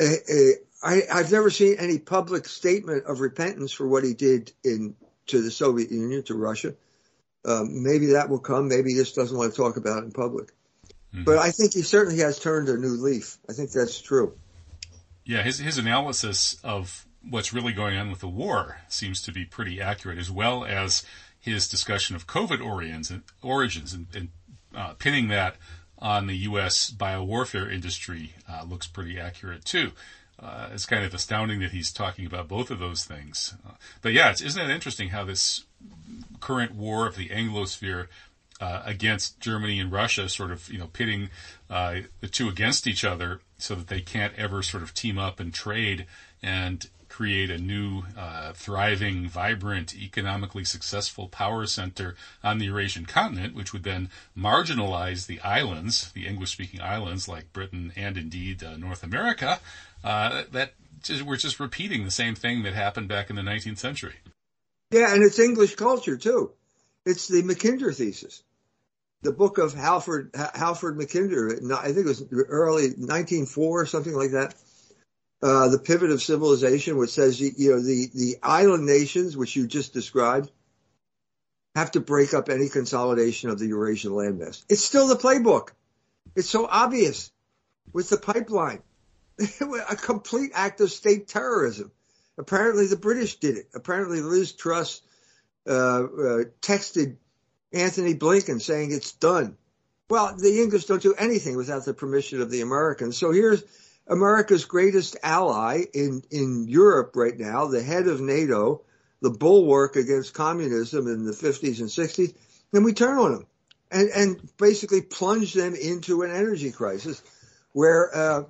Uh, 0.00 0.04
uh, 0.04 0.52
I, 0.82 1.02
I've 1.12 1.30
never 1.30 1.50
seen 1.50 1.76
any 1.78 1.98
public 1.98 2.48
statement 2.48 3.04
of 3.06 3.20
repentance 3.20 3.72
for 3.72 3.86
what 3.86 4.02
he 4.02 4.14
did 4.14 4.52
in 4.64 4.96
to 5.26 5.40
the 5.40 5.50
Soviet 5.50 5.92
Union 5.92 6.24
to 6.24 6.34
Russia. 6.34 6.74
Um, 7.44 7.82
maybe 7.82 8.06
that 8.06 8.28
will 8.28 8.40
come. 8.40 8.68
Maybe 8.68 8.90
he 8.90 8.96
just 8.96 9.14
doesn't 9.14 9.36
want 9.36 9.52
to 9.52 9.56
talk 9.56 9.76
about 9.76 10.02
it 10.02 10.06
in 10.06 10.12
public. 10.12 10.52
Mm-hmm. 11.14 11.24
But 11.24 11.38
I 11.38 11.50
think 11.50 11.74
he 11.74 11.82
certainly 11.82 12.20
has 12.20 12.38
turned 12.38 12.68
a 12.68 12.76
new 12.76 12.88
leaf. 12.88 13.38
I 13.48 13.52
think 13.52 13.70
that's 13.70 14.00
true. 14.00 14.36
Yeah, 15.24 15.42
his 15.42 15.58
his 15.58 15.78
analysis 15.78 16.58
of 16.64 17.06
what's 17.28 17.52
really 17.52 17.72
going 17.72 17.96
on 17.96 18.10
with 18.10 18.20
the 18.20 18.28
war 18.28 18.78
seems 18.88 19.22
to 19.22 19.32
be 19.32 19.44
pretty 19.44 19.80
accurate, 19.80 20.18
as 20.18 20.30
well 20.30 20.64
as 20.64 21.04
his 21.38 21.68
discussion 21.68 22.16
of 22.16 22.26
COVID 22.26 22.64
origins, 22.64 23.12
origins 23.42 23.92
and, 23.92 24.06
and 24.14 24.28
uh, 24.74 24.94
pinning 24.94 25.28
that 25.28 25.56
on 25.98 26.26
the 26.26 26.36
U.S. 26.38 26.90
biowarfare 26.90 27.70
industry 27.70 28.34
uh, 28.50 28.64
looks 28.64 28.86
pretty 28.86 29.18
accurate 29.18 29.64
too. 29.64 29.92
Uh, 30.38 30.70
it's 30.72 30.86
kind 30.86 31.04
of 31.04 31.14
astounding 31.14 31.60
that 31.60 31.70
he's 31.70 31.92
talking 31.92 32.26
about 32.26 32.48
both 32.48 32.70
of 32.70 32.80
those 32.80 33.04
things. 33.04 33.54
Uh, 33.66 33.72
but 34.00 34.12
yeah, 34.12 34.32
isn't 34.32 34.60
it 34.60 34.72
interesting 34.72 35.10
how 35.10 35.24
this 35.24 35.64
current 36.40 36.74
war 36.74 37.06
of 37.06 37.16
the 37.16 37.28
Anglosphere 37.28 38.08
uh, 38.62 38.80
against 38.86 39.40
Germany 39.40 39.80
and 39.80 39.90
Russia, 39.90 40.28
sort 40.28 40.52
of 40.52 40.70
you 40.72 40.78
know 40.78 40.86
pitting 40.86 41.30
uh, 41.68 41.96
the 42.20 42.28
two 42.28 42.48
against 42.48 42.86
each 42.86 43.04
other, 43.04 43.40
so 43.58 43.74
that 43.74 43.88
they 43.88 44.00
can't 44.00 44.32
ever 44.36 44.62
sort 44.62 44.84
of 44.84 44.94
team 44.94 45.18
up 45.18 45.40
and 45.40 45.52
trade 45.52 46.06
and 46.44 46.88
create 47.08 47.50
a 47.50 47.58
new, 47.58 48.04
uh, 48.16 48.52
thriving, 48.52 49.28
vibrant, 49.28 49.94
economically 49.94 50.64
successful 50.64 51.28
power 51.28 51.66
center 51.66 52.14
on 52.42 52.58
the 52.58 52.66
Eurasian 52.66 53.04
continent, 53.04 53.54
which 53.54 53.72
would 53.72 53.82
then 53.82 54.08
marginalize 54.38 55.26
the 55.26 55.40
islands, 55.40 56.12
the 56.12 56.26
English-speaking 56.26 56.80
islands 56.80 57.28
like 57.28 57.52
Britain 57.52 57.92
and 57.96 58.16
indeed 58.16 58.62
uh, 58.62 58.76
North 58.76 59.02
America. 59.02 59.58
Uh, 60.04 60.44
that 60.52 60.72
just, 61.02 61.22
we're 61.22 61.36
just 61.36 61.60
repeating 61.60 62.04
the 62.04 62.10
same 62.10 62.36
thing 62.36 62.62
that 62.62 62.74
happened 62.74 63.08
back 63.08 63.28
in 63.28 63.36
the 63.36 63.42
19th 63.42 63.78
century. 63.78 64.14
Yeah, 64.90 65.12
and 65.12 65.22
it's 65.22 65.38
English 65.38 65.74
culture 65.74 66.16
too. 66.16 66.52
It's 67.04 67.26
the 67.26 67.42
Mackinder 67.42 67.94
thesis 67.94 68.42
the 69.22 69.32
book 69.32 69.58
of 69.58 69.72
Halford 69.72 70.30
Halford 70.34 70.98
Mackinder. 70.98 71.72
I 71.72 71.92
think 71.92 71.98
it 71.98 72.06
was 72.06 72.24
early 72.32 72.88
1904 72.88 73.80
or 73.80 73.86
something 73.86 74.14
like 74.14 74.32
that. 74.32 74.54
Uh, 75.42 75.68
the 75.68 75.78
pivot 75.78 76.10
of 76.10 76.22
civilization, 76.22 76.96
which 76.96 77.10
says 77.10 77.40
you, 77.40 77.70
know 77.70 77.80
the 77.80 78.10
the 78.14 78.36
island 78.42 78.84
nations, 78.84 79.36
which 79.36 79.56
you 79.56 79.66
just 79.66 79.92
described, 79.92 80.50
have 81.74 81.92
to 81.92 82.00
break 82.00 82.34
up 82.34 82.48
any 82.48 82.68
consolidation 82.68 83.50
of 83.50 83.58
the 83.58 83.66
Eurasian 83.66 84.12
landmass. 84.12 84.64
It's 84.68 84.84
still 84.84 85.08
the 85.08 85.16
playbook. 85.16 85.70
It's 86.36 86.48
so 86.48 86.66
obvious 86.66 87.30
with 87.92 88.08
the 88.08 88.18
pipeline. 88.18 88.82
a 89.38 89.96
complete 89.96 90.52
act 90.54 90.80
of 90.80 90.90
state 90.90 91.26
terrorism. 91.26 91.90
Apparently 92.38 92.86
the 92.86 92.96
British 92.96 93.36
did 93.36 93.56
it. 93.56 93.68
Apparently 93.74 94.20
Liz 94.20 94.52
Truss 94.52 95.00
uh, 95.66 95.72
uh, 95.72 96.44
texted 96.60 97.16
Antony 97.72 98.14
Blinken 98.14 98.60
saying 98.60 98.92
it's 98.92 99.12
done. 99.12 99.56
Well, 100.08 100.36
the 100.36 100.60
English 100.60 100.86
don't 100.86 101.02
do 101.02 101.14
anything 101.14 101.56
without 101.56 101.84
the 101.84 101.94
permission 101.94 102.42
of 102.42 102.50
the 102.50 102.60
Americans. 102.60 103.16
So 103.16 103.32
here's 103.32 103.64
America's 104.06 104.64
greatest 104.64 105.16
ally 105.22 105.84
in, 105.94 106.22
in 106.30 106.68
Europe 106.68 107.12
right 107.14 107.38
now, 107.38 107.66
the 107.66 107.82
head 107.82 108.08
of 108.08 108.20
NATO, 108.20 108.82
the 109.20 109.30
bulwark 109.30 109.96
against 109.96 110.34
communism 110.34 111.06
in 111.06 111.24
the 111.24 111.32
50s 111.32 111.80
and 111.80 111.88
60s, 111.88 112.34
and 112.72 112.84
we 112.84 112.92
turn 112.92 113.18
on 113.18 113.32
them 113.32 113.46
and, 113.90 114.10
and 114.10 114.50
basically 114.58 115.02
plunge 115.02 115.54
them 115.54 115.74
into 115.74 116.22
an 116.22 116.30
energy 116.30 116.72
crisis 116.72 117.22
where 117.72 118.14
uh, 118.14 118.42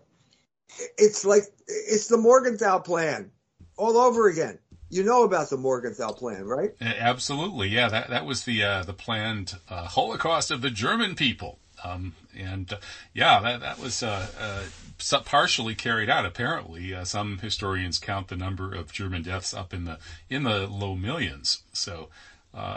it's 0.97 1.25
like 1.25 1.43
it's 1.67 2.09
the 2.09 2.17
Morgenthau 2.17 2.79
plan 2.81 3.31
all 3.77 3.97
over 3.97 4.29
again. 4.29 4.59
You 4.93 5.03
know 5.05 5.25
about 5.25 5.49
the 5.49 5.57
Morgenthau 5.57 6.13
plan, 6.13 6.45
right? 6.45 6.75
Absolutely, 6.79 7.69
yeah. 7.69 7.89
That 7.89 8.11
that 8.11 8.27
was 8.27 8.45
the 8.45 8.63
uh, 8.63 8.83
the 8.83 8.93
planned 8.93 9.55
uh, 9.71 9.87
Holocaust 9.87 10.51
of 10.51 10.61
the 10.61 10.69
German 10.69 11.15
people, 11.15 11.59
um, 11.83 12.15
and 12.37 12.71
uh, 12.71 12.77
yeah, 13.15 13.41
that 13.41 13.61
that 13.61 13.79
was 13.79 14.03
uh, 14.03 14.27
uh, 14.39 15.21
partially 15.25 15.75
carried 15.75 16.11
out. 16.11 16.27
Apparently, 16.27 16.93
uh, 16.93 17.05
some 17.05 17.39
historians 17.39 17.99
count 17.99 18.29
the 18.29 18.37
number 18.37 18.75
of 18.75 18.93
German 18.93 19.23
deaths 19.23 19.55
up 19.55 19.73
in 19.73 19.85
the 19.87 19.99
in 20.29 20.43
the 20.43 20.67
low 20.67 20.95
millions. 20.95 21.63
So. 21.73 22.11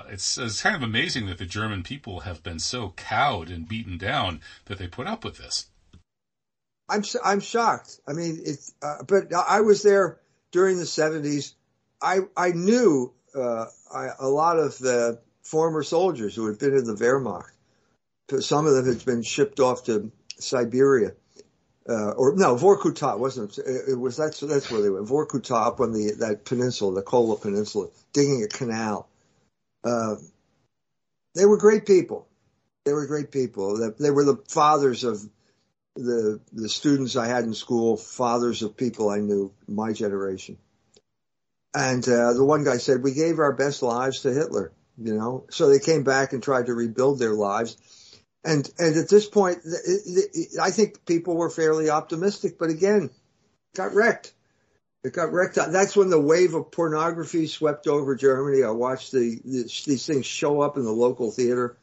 it's, 0.07 0.37
it's 0.37 0.61
kind 0.61 0.73
of 0.73 0.83
amazing 0.83 1.25
that 1.25 1.37
the 1.37 1.45
German 1.45 1.83
people 1.83 2.21
have 2.21 2.41
been 2.41 2.59
so 2.59 2.93
cowed 2.95 3.49
and 3.49 3.67
beaten 3.67 3.97
down 3.97 4.39
that 4.67 4.77
they 4.77 4.87
put 4.87 5.05
up 5.05 5.25
with 5.25 5.37
this. 5.37 5.65
I'm 6.87 7.03
I'm 7.25 7.41
shocked. 7.41 7.99
I 8.07 8.13
mean, 8.13 8.39
it's 8.45 8.73
but 9.05 9.33
I 9.33 9.59
was 9.59 9.83
there 9.83 10.21
during 10.53 10.77
the 10.77 10.85
70s 10.85 11.51
I 12.01 12.19
I 12.35 12.49
knew 12.51 13.13
uh, 13.35 13.65
I, 13.93 14.09
a 14.19 14.27
lot 14.27 14.57
of 14.59 14.77
the 14.79 15.19
former 15.43 15.83
soldiers 15.83 16.35
who 16.35 16.47
had 16.47 16.59
been 16.59 16.75
in 16.75 16.85
the 16.85 16.95
Wehrmacht. 16.95 17.51
Some 18.39 18.65
of 18.65 18.73
them 18.73 18.87
had 18.87 19.05
been 19.05 19.21
shipped 19.21 19.59
off 19.59 19.85
to 19.85 20.11
Siberia, 20.39 21.11
uh, 21.87 22.11
or 22.11 22.35
no, 22.35 22.55
Vorkuta 22.55 23.17
wasn't. 23.19 23.57
It, 23.59 23.97
was 23.99 24.17
that's 24.17 24.39
that's 24.39 24.71
where 24.71 24.81
they 24.81 24.89
went. 24.89 25.07
Vorkuta 25.07 25.67
up 25.67 25.79
on 25.79 25.93
the 25.93 26.15
that 26.19 26.43
peninsula, 26.43 26.95
the 26.95 27.03
Kola 27.03 27.37
Peninsula, 27.37 27.89
digging 28.13 28.43
a 28.43 28.47
canal. 28.47 29.07
Uh, 29.83 30.15
they 31.35 31.45
were 31.45 31.57
great 31.57 31.85
people. 31.85 32.27
They 32.85 32.93
were 32.93 33.05
great 33.05 33.31
people. 33.31 33.91
They 33.99 34.09
were 34.09 34.25
the 34.25 34.37
fathers 34.47 35.03
of 35.03 35.21
the 35.95 36.39
the 36.51 36.69
students 36.69 37.15
I 37.15 37.27
had 37.27 37.43
in 37.43 37.53
school, 37.53 37.97
fathers 37.97 38.63
of 38.63 38.75
people 38.75 39.09
I 39.09 39.19
knew, 39.19 39.53
my 39.67 39.93
generation. 39.93 40.57
And 41.75 42.07
uh, 42.07 42.31
the 42.33 42.45
one 42.45 42.63
guy 42.63 42.77
said, 42.77 43.03
"We 43.03 43.13
gave 43.13 43.37
our 43.39 43.51
best 43.51 43.83
lives 43.83 44.21
to 44.21 44.33
Hitler." 44.33 44.71
You 44.97 45.13
know, 45.13 45.45
so 45.49 45.67
they 45.67 45.79
came 45.79 46.03
back 46.03 46.31
and 46.31 46.41
tried 46.41 46.67
to 46.67 46.73
rebuild 46.73 47.19
their 47.19 47.33
lives. 47.33 47.75
And 48.45 48.69
and 48.79 48.95
at 48.95 49.09
this 49.09 49.27
point, 49.27 49.57
I 50.61 50.71
think 50.71 51.05
people 51.05 51.35
were 51.35 51.49
fairly 51.49 51.89
optimistic, 51.89 52.57
but 52.57 52.69
again, 52.69 53.09
got 53.75 53.93
wrecked. 53.93 54.33
It 55.03 55.11
got 55.11 55.33
wrecked. 55.33 55.55
That's 55.55 55.97
when 55.97 56.09
the 56.09 56.19
wave 56.19 56.53
of 56.53 56.71
pornography 56.71 57.47
swept 57.47 57.87
over 57.87 58.15
Germany. 58.15 58.63
I 58.63 58.71
watched 58.71 59.11
the, 59.11 59.41
the 59.43 59.63
these 59.85 60.05
things 60.05 60.25
show 60.25 60.61
up 60.61 60.77
in 60.77 60.85
the 60.85 60.91
local 60.91 61.29
theater. 61.29 61.77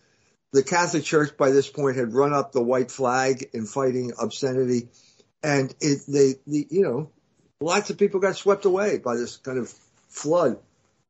The 0.53 0.63
Catholic 0.63 1.05
Church 1.05 1.37
by 1.37 1.51
this 1.51 1.69
point 1.69 1.97
had 1.97 2.15
run 2.15 2.33
up 2.33 2.53
the 2.53 2.63
white 2.63 2.91
flag 2.91 3.51
in 3.53 3.67
fighting 3.67 4.13
obscenity, 4.19 4.89
and 5.43 5.75
it 5.81 6.01
they 6.09 6.35
the, 6.47 6.67
you 6.71 6.83
know 6.83 7.11
lots 7.63 7.91
of 7.91 7.99
people 7.99 8.21
got 8.21 8.37
swept 8.37 8.65
away 8.65 8.99
by 8.99 9.17
this 9.17 9.37
kind 9.37 9.59
of 9.59 9.73
flood 10.09 10.59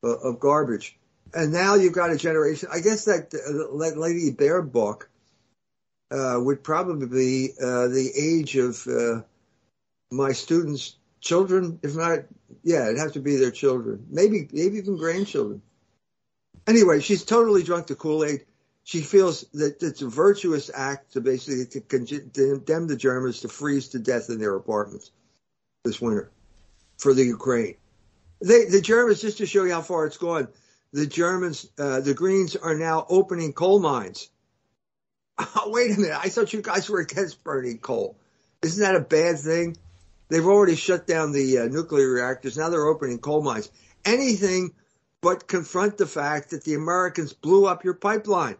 of 0.03 0.41
garbage. 0.41 0.97
And 1.35 1.53
now 1.53 1.75
you've 1.75 1.95
got 1.95 2.11
a 2.11 2.17
generation. 2.17 2.69
I 2.73 2.81
guess 2.81 3.07
that 3.07 3.31
that 3.31 3.95
Lady 3.97 4.31
Baerbock 4.33 5.05
uh, 6.11 6.38
would 6.38 6.62
probably 6.62 7.07
be 7.07 7.53
uh, 7.59 7.88
the 7.88 8.11
age 8.15 8.57
of 8.57 8.87
uh, 8.87 9.23
my 10.11 10.33
students' 10.33 10.97
children, 11.21 11.79
if 11.83 11.97
not, 11.97 12.21
yeah, 12.62 12.85
it'd 12.88 12.99
have 12.99 13.12
to 13.12 13.21
be 13.21 13.37
their 13.37 13.51
children, 13.51 14.07
maybe 14.11 14.47
maybe 14.53 14.77
even 14.77 14.99
grandchildren. 14.99 15.62
Anyway, 16.67 17.01
she's 17.01 17.25
totally 17.25 17.62
drunk 17.62 17.87
the 17.87 17.95
Kool 17.95 18.25
Aid. 18.25 18.45
She 18.85 19.01
feels 19.01 19.43
that 19.55 19.83
it's 19.83 20.03
a 20.03 20.09
virtuous 20.09 20.71
act 20.75 21.12
to 21.12 21.21
basically 21.21 21.67
to 21.67 21.81
condemn 21.81 22.88
the 22.88 22.97
Germans 22.97 23.41
to 23.41 23.49
freeze 23.49 23.88
to 23.91 23.99
death 23.99 24.29
in 24.29 24.38
their 24.38 24.55
apartments 24.55 25.11
this 25.85 26.01
winter 26.01 26.31
for 26.98 27.14
the 27.14 27.24
Ukraine. 27.24 27.76
They, 28.40 28.64
the 28.66 28.81
Germans, 28.81 29.20
just 29.20 29.38
to 29.38 29.46
show 29.46 29.64
you 29.64 29.72
how 29.72 29.83
far 29.83 30.07
it's 30.07 30.16
gone, 30.16 30.48
the 30.92 31.07
Germans, 31.07 31.68
uh, 31.78 32.00
the 32.00 32.14
Greens 32.14 32.57
are 32.57 32.74
now 32.74 33.07
opening 33.09 33.52
coal 33.52 33.78
mines. 33.78 34.28
Oh, 35.38 35.64
wait 35.66 35.96
a 35.96 36.00
minute. 36.00 36.18
I 36.18 36.28
thought 36.28 36.52
you 36.52 36.62
guys 36.62 36.88
were 36.88 37.00
against 37.00 37.42
burning 37.44 37.78
coal. 37.78 38.16
Isn't 38.62 38.83
that 38.83 38.94
a 38.94 39.00
bad 39.00 39.38
thing? 39.38 39.76
They've 40.28 40.44
already 40.44 40.76
shut 40.76 41.07
down 41.07 41.33
the 41.33 41.59
uh, 41.59 41.64
nuclear 41.66 42.09
reactors. 42.09 42.57
Now 42.57 42.70
they're 42.70 42.87
opening 42.87 43.18
coal 43.18 43.42
mines. 43.42 43.70
Anything 44.05 44.72
but 45.20 45.46
confront 45.46 45.98
the 45.98 46.07
fact 46.07 46.50
that 46.50 46.64
the 46.64 46.74
Americans 46.74 47.33
blew 47.33 47.66
up 47.66 47.85
your 47.85 47.94
pipeline. 47.94 48.57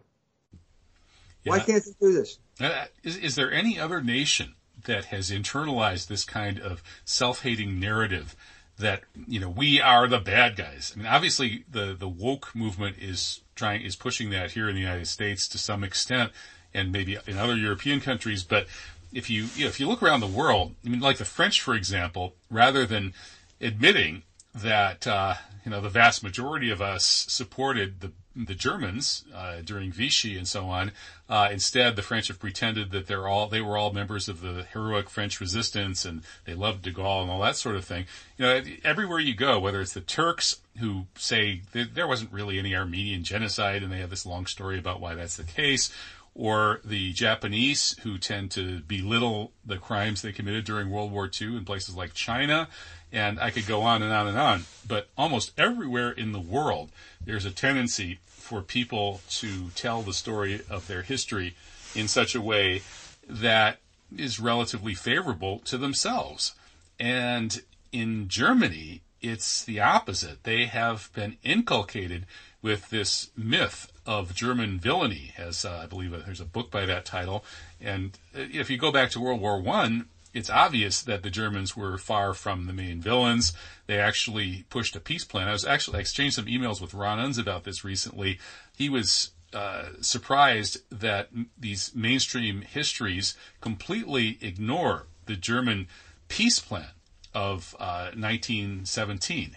Yeah. 1.43 1.51
Why 1.51 1.59
can't 1.59 1.83
they 1.83 1.91
do 1.99 2.13
this? 2.13 2.39
Uh, 2.59 2.85
is, 3.03 3.17
is 3.17 3.35
there 3.35 3.51
any 3.51 3.79
other 3.79 4.01
nation 4.01 4.55
that 4.85 5.05
has 5.05 5.31
internalized 5.31 6.07
this 6.07 6.25
kind 6.25 6.59
of 6.59 6.83
self-hating 7.05 7.79
narrative 7.79 8.35
that 8.79 9.03
you 9.27 9.39
know 9.39 9.49
we 9.49 9.79
are 9.79 10.07
the 10.07 10.19
bad 10.19 10.55
guys. 10.55 10.93
I 10.95 10.99
mean, 10.99 11.07
obviously 11.07 11.65
the 11.69 11.95
the 11.97 12.07
woke 12.07 12.55
movement 12.55 12.97
is 12.99 13.41
trying 13.55 13.81
is 13.81 13.95
pushing 13.95 14.29
that 14.31 14.51
here 14.51 14.67
in 14.67 14.75
the 14.75 14.81
United 14.81 15.07
States 15.07 15.47
to 15.49 15.57
some 15.57 15.83
extent, 15.83 16.31
and 16.73 16.91
maybe 16.91 17.17
in 17.27 17.37
other 17.37 17.55
European 17.55 17.99
countries. 17.99 18.43
But 18.43 18.67
if 19.13 19.29
you, 19.29 19.47
you 19.55 19.65
know, 19.65 19.69
if 19.69 19.79
you 19.79 19.87
look 19.87 20.01
around 20.01 20.21
the 20.21 20.27
world, 20.27 20.75
I 20.85 20.89
mean, 20.89 20.99
like 20.99 21.17
the 21.17 21.25
French, 21.25 21.61
for 21.61 21.75
example, 21.75 22.35
rather 22.49 22.85
than 22.85 23.13
admitting 23.61 24.23
that 24.55 25.07
uh, 25.07 25.35
you 25.65 25.71
know 25.71 25.81
the 25.81 25.89
vast 25.89 26.23
majority 26.23 26.69
of 26.69 26.81
us 26.81 27.25
supported 27.27 28.01
the 28.01 28.11
the 28.35 28.55
Germans 28.55 29.25
uh, 29.33 29.57
during 29.63 29.91
Vichy 29.91 30.37
and 30.37 30.47
so 30.47 30.65
on. 30.65 30.91
Uh, 31.29 31.49
instead, 31.51 31.95
the 31.95 32.01
French 32.01 32.29
have 32.29 32.39
pretended 32.39 32.91
that 32.91 33.07
they're 33.07 33.27
all 33.27 33.47
they 33.47 33.61
were 33.61 33.77
all 33.77 33.93
members 33.93 34.27
of 34.27 34.41
the 34.41 34.65
heroic 34.73 35.09
French 35.09 35.39
resistance 35.39 36.03
and 36.05 36.23
they 36.45 36.53
loved 36.55 36.81
De 36.81 36.91
Gaulle 36.91 37.23
and 37.23 37.31
all 37.31 37.41
that 37.41 37.55
sort 37.55 37.75
of 37.75 37.85
thing. 37.85 38.05
You 38.37 38.45
know, 38.45 38.61
everywhere 38.83 39.19
you 39.19 39.35
go, 39.35 39.59
whether 39.59 39.81
it's 39.81 39.93
the 39.93 40.01
Turks 40.01 40.61
who 40.79 41.05
say 41.15 41.61
there 41.73 42.07
wasn't 42.07 42.31
really 42.31 42.57
any 42.57 42.75
Armenian 42.75 43.23
genocide 43.23 43.83
and 43.83 43.91
they 43.91 43.99
have 43.99 44.09
this 44.09 44.25
long 44.25 44.47
story 44.47 44.79
about 44.79 44.99
why 44.99 45.13
that's 45.13 45.37
the 45.37 45.43
case, 45.43 45.93
or 46.35 46.81
the 46.83 47.13
Japanese 47.13 47.95
who 48.01 48.17
tend 48.17 48.51
to 48.51 48.79
belittle 48.81 49.51
the 49.65 49.77
crimes 49.77 50.21
they 50.21 50.31
committed 50.31 50.65
during 50.65 50.89
World 50.89 51.11
War 51.11 51.29
II 51.29 51.57
in 51.57 51.65
places 51.65 51.95
like 51.95 52.13
China. 52.13 52.67
And 53.11 53.39
I 53.39 53.51
could 53.51 53.67
go 53.67 53.81
on 53.81 54.01
and 54.01 54.11
on 54.11 54.27
and 54.27 54.37
on. 54.37 54.63
But 54.87 55.09
almost 55.15 55.51
everywhere 55.57 56.11
in 56.11 56.31
the 56.31 56.39
world, 56.39 56.89
there's 57.23 57.45
a 57.45 57.51
tendency 57.51 58.19
for 58.25 58.61
people 58.61 59.21
to 59.29 59.69
tell 59.75 60.01
the 60.01 60.13
story 60.13 60.61
of 60.69 60.87
their 60.87 61.03
history 61.03 61.55
in 61.93 62.07
such 62.07 62.33
a 62.33 62.41
way 62.41 62.81
that 63.29 63.77
is 64.17 64.39
relatively 64.39 64.95
favorable 64.95 65.59
to 65.59 65.77
themselves. 65.77 66.55
And 66.99 67.61
in 67.91 68.27
Germany, 68.27 69.01
it's 69.21 69.63
the 69.63 69.79
opposite. 69.79 70.43
They 70.43 70.65
have 70.65 71.11
been 71.13 71.37
inculcated 71.43 72.25
with 72.61 72.89
this 72.89 73.29
myth 73.37 73.92
of 74.05 74.35
German 74.35 74.79
villainy, 74.79 75.33
as 75.37 75.65
uh, 75.65 75.81
I 75.83 75.85
believe 75.85 76.11
there's 76.25 76.41
a 76.41 76.45
book 76.45 76.69
by 76.69 76.85
that 76.85 77.05
title. 77.05 77.45
And 77.79 78.17
if 78.33 78.69
you 78.69 78.77
go 78.77 78.91
back 78.91 79.11
to 79.11 79.19
World 79.19 79.41
War 79.41 79.61
One, 79.61 80.07
it's 80.33 80.49
obvious 80.49 81.01
that 81.03 81.23
the 81.23 81.29
Germans 81.29 81.77
were 81.77 81.97
far 81.97 82.33
from 82.33 82.65
the 82.65 82.73
main 82.73 82.99
villains. 82.99 83.53
They 83.85 83.99
actually 83.99 84.65
pushed 84.69 84.95
a 84.95 84.99
peace 84.99 85.23
plan. 85.23 85.47
I 85.47 85.51
was 85.51 85.65
actually 85.65 85.97
I 85.97 86.01
exchanged 86.01 86.35
some 86.35 86.45
emails 86.45 86.81
with 86.81 86.93
Ron 86.93 87.19
Unz 87.19 87.39
about 87.39 87.63
this 87.63 87.83
recently. 87.83 88.39
He 88.75 88.89
was 88.89 89.31
uh, 89.53 89.89
surprised 90.01 90.79
that 90.89 91.29
these 91.57 91.93
mainstream 91.93 92.61
histories 92.61 93.35
completely 93.61 94.39
ignore 94.41 95.05
the 95.27 95.35
German 95.35 95.87
peace 96.27 96.59
plan 96.59 96.89
of 97.35 97.75
uh, 97.79 98.09
1917, 98.15 99.55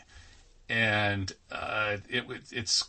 and 0.68 1.32
uh, 1.50 1.96
it, 2.08 2.24
it's 2.52 2.84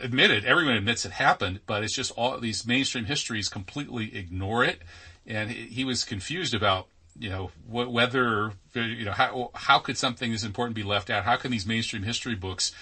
admitted. 0.00 0.44
Everyone 0.44 0.74
admits 0.74 1.04
it 1.04 1.12
happened, 1.12 1.60
but 1.66 1.82
it's 1.84 1.94
just 1.94 2.12
all 2.12 2.38
these 2.38 2.66
mainstream 2.66 3.04
histories 3.04 3.48
completely 3.48 4.16
ignore 4.16 4.64
it. 4.64 4.80
And 5.26 5.50
he 5.50 5.84
was 5.84 6.04
confused 6.04 6.54
about 6.54 6.86
you 7.18 7.28
know, 7.28 7.50
whether, 7.68 8.52
you 8.74 9.04
know, 9.04 9.12
how, 9.12 9.50
how 9.54 9.78
could 9.78 9.98
something 9.98 10.32
this 10.32 10.42
important 10.44 10.74
be 10.74 10.82
left 10.82 11.10
out? 11.10 11.24
How 11.24 11.36
can 11.36 11.50
these 11.50 11.66
mainstream 11.66 12.02
history 12.02 12.34
books 12.34 12.72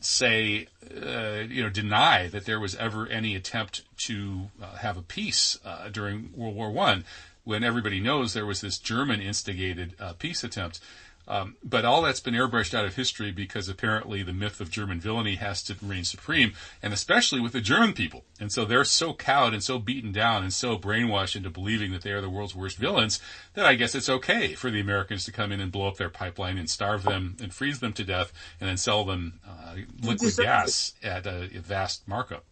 say, 0.00 0.66
uh, 0.94 1.44
you 1.48 1.62
know, 1.62 1.70
deny 1.70 2.28
that 2.28 2.44
there 2.44 2.60
was 2.60 2.74
ever 2.76 3.06
any 3.06 3.34
attempt 3.34 3.82
to 3.98 4.50
uh, 4.62 4.76
have 4.76 4.96
a 4.96 5.02
peace 5.02 5.58
uh, 5.64 5.88
during 5.88 6.30
World 6.36 6.54
War 6.54 6.70
One, 6.70 7.04
when 7.44 7.64
everybody 7.64 7.98
knows 7.98 8.34
there 8.34 8.44
was 8.44 8.60
this 8.60 8.78
German 8.78 9.22
instigated 9.22 9.94
uh, 9.98 10.12
peace 10.12 10.44
attempt? 10.44 10.80
Um, 11.28 11.56
but 11.62 11.84
all 11.84 12.00
that's 12.00 12.20
been 12.20 12.32
airbrushed 12.32 12.72
out 12.72 12.86
of 12.86 12.96
history 12.96 13.30
because 13.30 13.68
apparently 13.68 14.22
the 14.22 14.32
myth 14.32 14.62
of 14.62 14.70
German 14.70 14.98
villainy 14.98 15.34
has 15.34 15.62
to 15.64 15.76
reign 15.82 16.04
supreme, 16.04 16.54
and 16.82 16.94
especially 16.94 17.38
with 17.38 17.52
the 17.52 17.60
German 17.60 17.92
people. 17.92 18.24
And 18.40 18.50
so 18.50 18.64
they're 18.64 18.82
so 18.84 19.12
cowed 19.12 19.52
and 19.52 19.62
so 19.62 19.78
beaten 19.78 20.10
down 20.10 20.42
and 20.42 20.52
so 20.52 20.78
brainwashed 20.78 21.36
into 21.36 21.50
believing 21.50 21.92
that 21.92 22.00
they 22.00 22.12
are 22.12 22.22
the 22.22 22.30
world's 22.30 22.54
worst 22.54 22.78
villains 22.78 23.20
that 23.52 23.66
I 23.66 23.74
guess 23.74 23.94
it's 23.94 24.08
okay 24.08 24.54
for 24.54 24.70
the 24.70 24.80
Americans 24.80 25.26
to 25.26 25.32
come 25.32 25.52
in 25.52 25.60
and 25.60 25.70
blow 25.70 25.86
up 25.86 25.98
their 25.98 26.08
pipeline 26.08 26.56
and 26.56 26.68
starve 26.68 27.02
them 27.02 27.36
and 27.42 27.52
freeze 27.52 27.80
them 27.80 27.92
to 27.92 28.04
death 28.04 28.32
and 28.58 28.70
then 28.70 28.78
sell 28.78 29.04
them 29.04 29.38
uh, 29.46 29.76
liquid 30.00 30.34
gas 30.34 30.94
at 31.02 31.26
a, 31.26 31.50
a 31.54 31.60
vast 31.60 32.08
markup. 32.08 32.44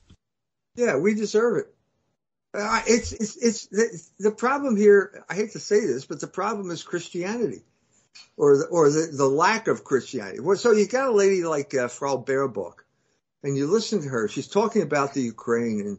Yeah, 0.74 0.98
we 0.98 1.14
deserve 1.14 1.56
it. 1.56 1.74
Uh, 2.52 2.82
it's, 2.86 3.12
it's, 3.12 3.36
it's 3.36 3.66
the, 3.68 4.02
the 4.18 4.30
problem 4.30 4.76
here. 4.76 5.24
I 5.30 5.34
hate 5.34 5.52
to 5.52 5.60
say 5.60 5.80
this, 5.80 6.04
but 6.04 6.20
the 6.20 6.26
problem 6.26 6.70
is 6.70 6.82
Christianity 6.82 7.62
or 8.36 8.58
the, 8.58 8.66
or 8.66 8.90
the, 8.90 9.08
the 9.12 9.26
lack 9.26 9.68
of 9.68 9.84
Christianity. 9.84 10.40
Well, 10.40 10.56
so 10.56 10.72
you 10.72 10.86
got 10.86 11.08
a 11.08 11.12
lady 11.12 11.44
like 11.44 11.74
uh, 11.74 11.88
Frau 11.88 12.16
Baerbock 12.16 12.84
and 13.42 13.56
you 13.56 13.66
listen 13.66 14.02
to 14.02 14.08
her. 14.08 14.28
She's 14.28 14.48
talking 14.48 14.82
about 14.82 15.14
the 15.14 15.22
Ukraine 15.22 15.80
and, 15.80 15.98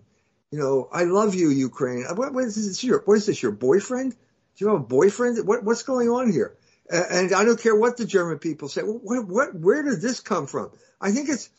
you 0.51 0.59
know, 0.59 0.87
I 0.91 1.03
love 1.03 1.35
you, 1.35 1.49
Ukraine. 1.49 2.05
Uh, 2.09 2.15
what, 2.15 2.33
what 2.33 2.45
is 2.45 2.55
this? 2.55 2.83
Your, 2.83 3.01
what 3.05 3.15
is 3.15 3.25
this? 3.25 3.41
Your 3.41 3.51
boyfriend? 3.51 4.11
Do 4.11 4.65
you 4.65 4.67
have 4.67 4.81
a 4.81 4.83
boyfriend? 4.83 5.45
What, 5.47 5.63
what's 5.63 5.83
going 5.83 6.09
on 6.09 6.31
here? 6.31 6.55
Uh, 6.91 7.03
and 7.09 7.33
I 7.33 7.43
don't 7.43 7.61
care 7.61 7.75
what 7.75 7.97
the 7.97 8.05
German 8.05 8.39
people 8.39 8.69
say. 8.69 8.81
What, 8.81 9.27
what, 9.27 9.55
where 9.55 9.83
did 9.83 10.01
this 10.01 10.19
come 10.19 10.47
from? 10.47 10.71
I 11.01 11.11
think 11.11 11.29
it's, 11.29 11.49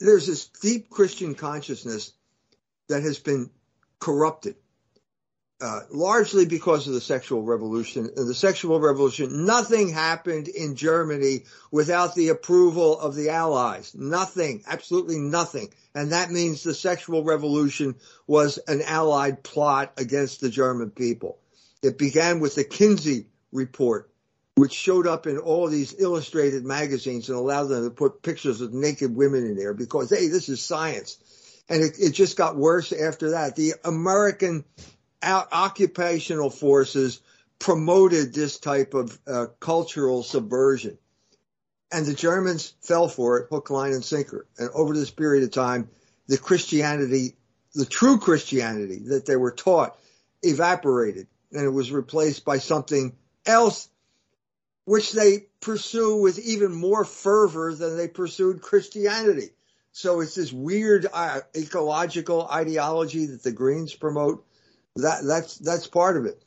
there's 0.00 0.26
this 0.26 0.46
deep 0.46 0.88
Christian 0.88 1.34
consciousness 1.34 2.12
that 2.88 3.02
has 3.02 3.18
been 3.18 3.50
corrupted. 3.98 4.56
Uh, 5.58 5.80
largely 5.90 6.44
because 6.44 6.86
of 6.86 6.92
the 6.92 7.00
sexual 7.00 7.42
revolution. 7.42 8.10
The 8.14 8.34
sexual 8.34 8.78
revolution, 8.78 9.46
nothing 9.46 9.88
happened 9.88 10.48
in 10.48 10.76
Germany 10.76 11.44
without 11.70 12.14
the 12.14 12.28
approval 12.28 13.00
of 13.00 13.14
the 13.14 13.30
Allies. 13.30 13.94
Nothing, 13.94 14.64
absolutely 14.66 15.18
nothing. 15.18 15.70
And 15.94 16.12
that 16.12 16.30
means 16.30 16.62
the 16.62 16.74
sexual 16.74 17.24
revolution 17.24 17.94
was 18.26 18.58
an 18.68 18.82
Allied 18.82 19.42
plot 19.42 19.94
against 19.96 20.42
the 20.42 20.50
German 20.50 20.90
people. 20.90 21.38
It 21.82 21.96
began 21.96 22.40
with 22.40 22.54
the 22.54 22.64
Kinsey 22.64 23.28
report, 23.50 24.10
which 24.56 24.74
showed 24.74 25.06
up 25.06 25.26
in 25.26 25.38
all 25.38 25.68
these 25.68 25.94
illustrated 25.98 26.66
magazines 26.66 27.30
and 27.30 27.38
allowed 27.38 27.68
them 27.68 27.84
to 27.84 27.90
put 27.90 28.20
pictures 28.20 28.60
of 28.60 28.74
naked 28.74 29.16
women 29.16 29.46
in 29.46 29.56
there 29.56 29.72
because, 29.72 30.10
hey, 30.10 30.28
this 30.28 30.50
is 30.50 30.60
science. 30.60 31.16
And 31.70 31.82
it, 31.82 31.96
it 31.98 32.10
just 32.10 32.36
got 32.36 32.56
worse 32.56 32.92
after 32.92 33.30
that. 33.30 33.56
The 33.56 33.72
American 33.84 34.66
occupational 35.22 36.50
forces 36.50 37.20
promoted 37.58 38.34
this 38.34 38.58
type 38.58 38.94
of 38.94 39.18
uh, 39.26 39.46
cultural 39.60 40.22
subversion. 40.22 40.98
And 41.90 42.04
the 42.04 42.14
Germans 42.14 42.74
fell 42.82 43.08
for 43.08 43.38
it, 43.38 43.48
hook, 43.50 43.70
line, 43.70 43.92
and 43.92 44.04
sinker. 44.04 44.46
And 44.58 44.70
over 44.74 44.94
this 44.94 45.10
period 45.10 45.44
of 45.44 45.52
time, 45.52 45.88
the 46.26 46.38
Christianity, 46.38 47.36
the 47.74 47.86
true 47.86 48.18
Christianity 48.18 48.98
that 49.06 49.26
they 49.26 49.36
were 49.36 49.52
taught 49.52 49.98
evaporated 50.42 51.28
and 51.52 51.64
it 51.64 51.70
was 51.70 51.92
replaced 51.92 52.44
by 52.44 52.58
something 52.58 53.16
else, 53.46 53.88
which 54.84 55.12
they 55.12 55.46
pursue 55.60 56.16
with 56.16 56.38
even 56.38 56.74
more 56.74 57.04
fervor 57.04 57.74
than 57.74 57.96
they 57.96 58.08
pursued 58.08 58.60
Christianity. 58.60 59.50
So 59.92 60.20
it's 60.20 60.34
this 60.34 60.52
weird 60.52 61.06
uh, 61.10 61.40
ecological 61.56 62.46
ideology 62.46 63.26
that 63.26 63.42
the 63.42 63.52
Greens 63.52 63.94
promote 63.94 64.44
that 64.96 65.24
that's 65.24 65.58
that's 65.58 65.86
part 65.86 66.16
of 66.16 66.26
it. 66.26 66.42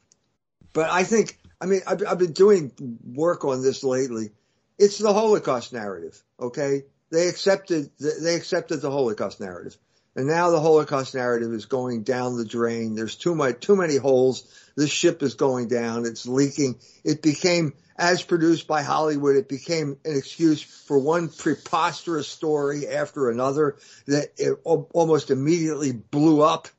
But 0.74 0.90
I 0.90 1.04
think 1.04 1.38
I 1.62 1.66
mean 1.66 1.82
I've, 1.88 2.06
I've 2.08 2.20
been 2.20 2.34
doing 2.34 2.72
work 3.04 3.46
on 3.46 3.62
this 3.62 3.84
lately. 3.84 4.32
It's 4.78 4.98
the 4.98 5.14
Holocaust 5.14 5.74
narrative. 5.74 6.22
Okay, 6.40 6.84
they 7.12 7.28
accepted 7.28 7.92
they 8.00 8.36
accepted 8.36 8.82
the 8.82 8.92
Holocaust 8.92 9.40
narrative, 9.40 9.78
and 10.16 10.28
now 10.28 10.52
the 10.52 10.60
Holocaust 10.62 11.16
narrative 11.16 11.54
is 11.54 11.66
going 11.66 12.04
down 12.04 12.38
the 12.38 12.46
drain. 12.46 12.96
There's 12.96 13.16
too 13.16 13.36
much 13.36 13.60
too 13.60 13.76
many 13.76 13.98
holes. 13.98 14.48
This 14.76 14.90
ship 14.90 15.22
is 15.24 15.36
going 15.36 15.68
down. 15.68 16.06
It's 16.06 16.26
leaking. 16.26 16.80
It 17.04 17.22
became 17.22 17.74
as 18.00 18.24
produced 18.24 18.66
by 18.66 18.82
Hollywood, 18.82 19.36
it 19.36 19.50
became 19.50 19.98
an 20.06 20.16
excuse 20.16 20.62
for 20.62 20.98
one 20.98 21.28
preposterous 21.28 22.30
story 22.30 22.88
after 22.88 23.30
another 23.30 23.76
that 24.08 24.30
almost 24.64 25.32
immediately 25.32 25.92
blew 25.92 26.42
up 26.42 26.70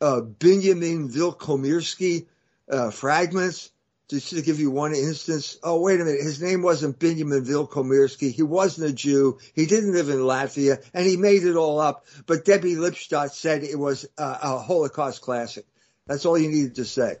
uh, 0.00 0.20
Benjamin 0.20 1.08
Wilkomirski 1.08 2.26
uh, 2.70 2.90
fragments. 2.90 3.70
Just 4.08 4.30
to 4.30 4.40
give 4.40 4.58
you 4.58 4.70
one 4.70 4.94
instance. 4.94 5.58
Oh, 5.62 5.82
wait 5.82 6.00
a 6.00 6.04
minute. 6.04 6.22
His 6.22 6.40
name 6.40 6.62
wasn't 6.62 6.98
Benjamin 6.98 7.44
Wilkomirski. 7.44 8.32
He 8.32 8.42
wasn't 8.42 8.88
a 8.88 8.92
Jew. 8.94 9.38
He 9.54 9.66
didn't 9.66 9.92
live 9.92 10.08
in 10.08 10.16
Latvia 10.16 10.82
and 10.94 11.06
he 11.06 11.18
made 11.18 11.44
it 11.44 11.56
all 11.56 11.78
up. 11.78 12.06
But 12.26 12.46
Debbie 12.46 12.76
Lipstadt 12.76 13.32
said 13.32 13.64
it 13.64 13.78
was 13.78 14.06
a, 14.16 14.38
a 14.42 14.58
Holocaust 14.60 15.20
classic. 15.20 15.66
That's 16.06 16.24
all 16.24 16.38
you 16.38 16.48
needed 16.48 16.76
to 16.76 16.86
say. 16.86 17.16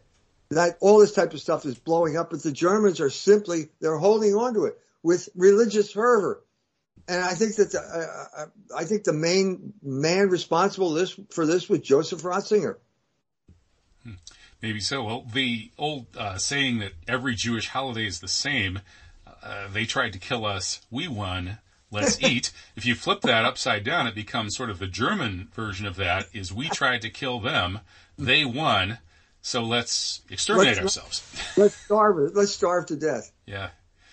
That 0.48 0.78
all 0.80 1.00
this 1.00 1.12
type 1.12 1.34
of 1.34 1.40
stuff 1.42 1.66
is 1.66 1.78
blowing 1.78 2.16
up, 2.16 2.30
but 2.30 2.42
the 2.42 2.52
Germans 2.52 3.02
are 3.02 3.10
simply, 3.10 3.68
they're 3.80 3.98
holding 3.98 4.34
on 4.34 4.54
to 4.54 4.64
it 4.64 4.78
with 5.02 5.28
religious 5.34 5.92
fervor 5.92 6.42
and 7.08 7.24
I 7.24 7.34
think 7.34 7.56
that 7.56 7.72
the, 7.72 7.80
uh, 7.80 8.42
uh, 8.42 8.46
I 8.76 8.84
think 8.84 9.04
the 9.04 9.14
main 9.14 9.72
man 9.82 10.28
responsible 10.28 10.92
this 10.92 11.18
for 11.30 11.46
this 11.46 11.68
was 11.68 11.80
Joseph 11.80 12.22
Ratzinger. 12.22 12.76
Hmm. 14.04 14.12
Maybe 14.60 14.80
so. 14.80 15.02
Well, 15.02 15.26
the 15.32 15.70
old 15.78 16.06
uh, 16.16 16.36
saying 16.36 16.80
that 16.80 16.92
every 17.08 17.34
Jewish 17.34 17.68
holiday 17.68 18.06
is 18.06 18.20
the 18.20 18.28
same. 18.28 18.80
Uh, 19.42 19.68
they 19.72 19.86
tried 19.86 20.12
to 20.12 20.18
kill 20.18 20.44
us. 20.44 20.82
We 20.90 21.08
won. 21.08 21.58
Let's 21.90 22.20
eat. 22.22 22.52
If 22.76 22.84
you 22.84 22.94
flip 22.94 23.22
that 23.22 23.46
upside 23.46 23.84
down, 23.84 24.06
it 24.06 24.14
becomes 24.14 24.54
sort 24.54 24.68
of 24.68 24.78
the 24.78 24.86
German 24.86 25.48
version 25.54 25.86
of 25.86 25.96
that. 25.96 26.26
Is 26.34 26.52
we 26.52 26.68
tried 26.68 27.02
to 27.02 27.10
kill 27.10 27.40
them. 27.40 27.80
They 28.18 28.44
won. 28.44 28.98
So 29.40 29.62
let's 29.62 30.20
exterminate 30.28 30.76
let's, 30.76 30.98
ourselves. 30.98 31.42
let's 31.56 31.74
starve. 31.74 32.34
Let's 32.34 32.52
starve 32.52 32.86
to 32.86 32.96
death. 32.96 33.32
Yeah. 33.46 33.70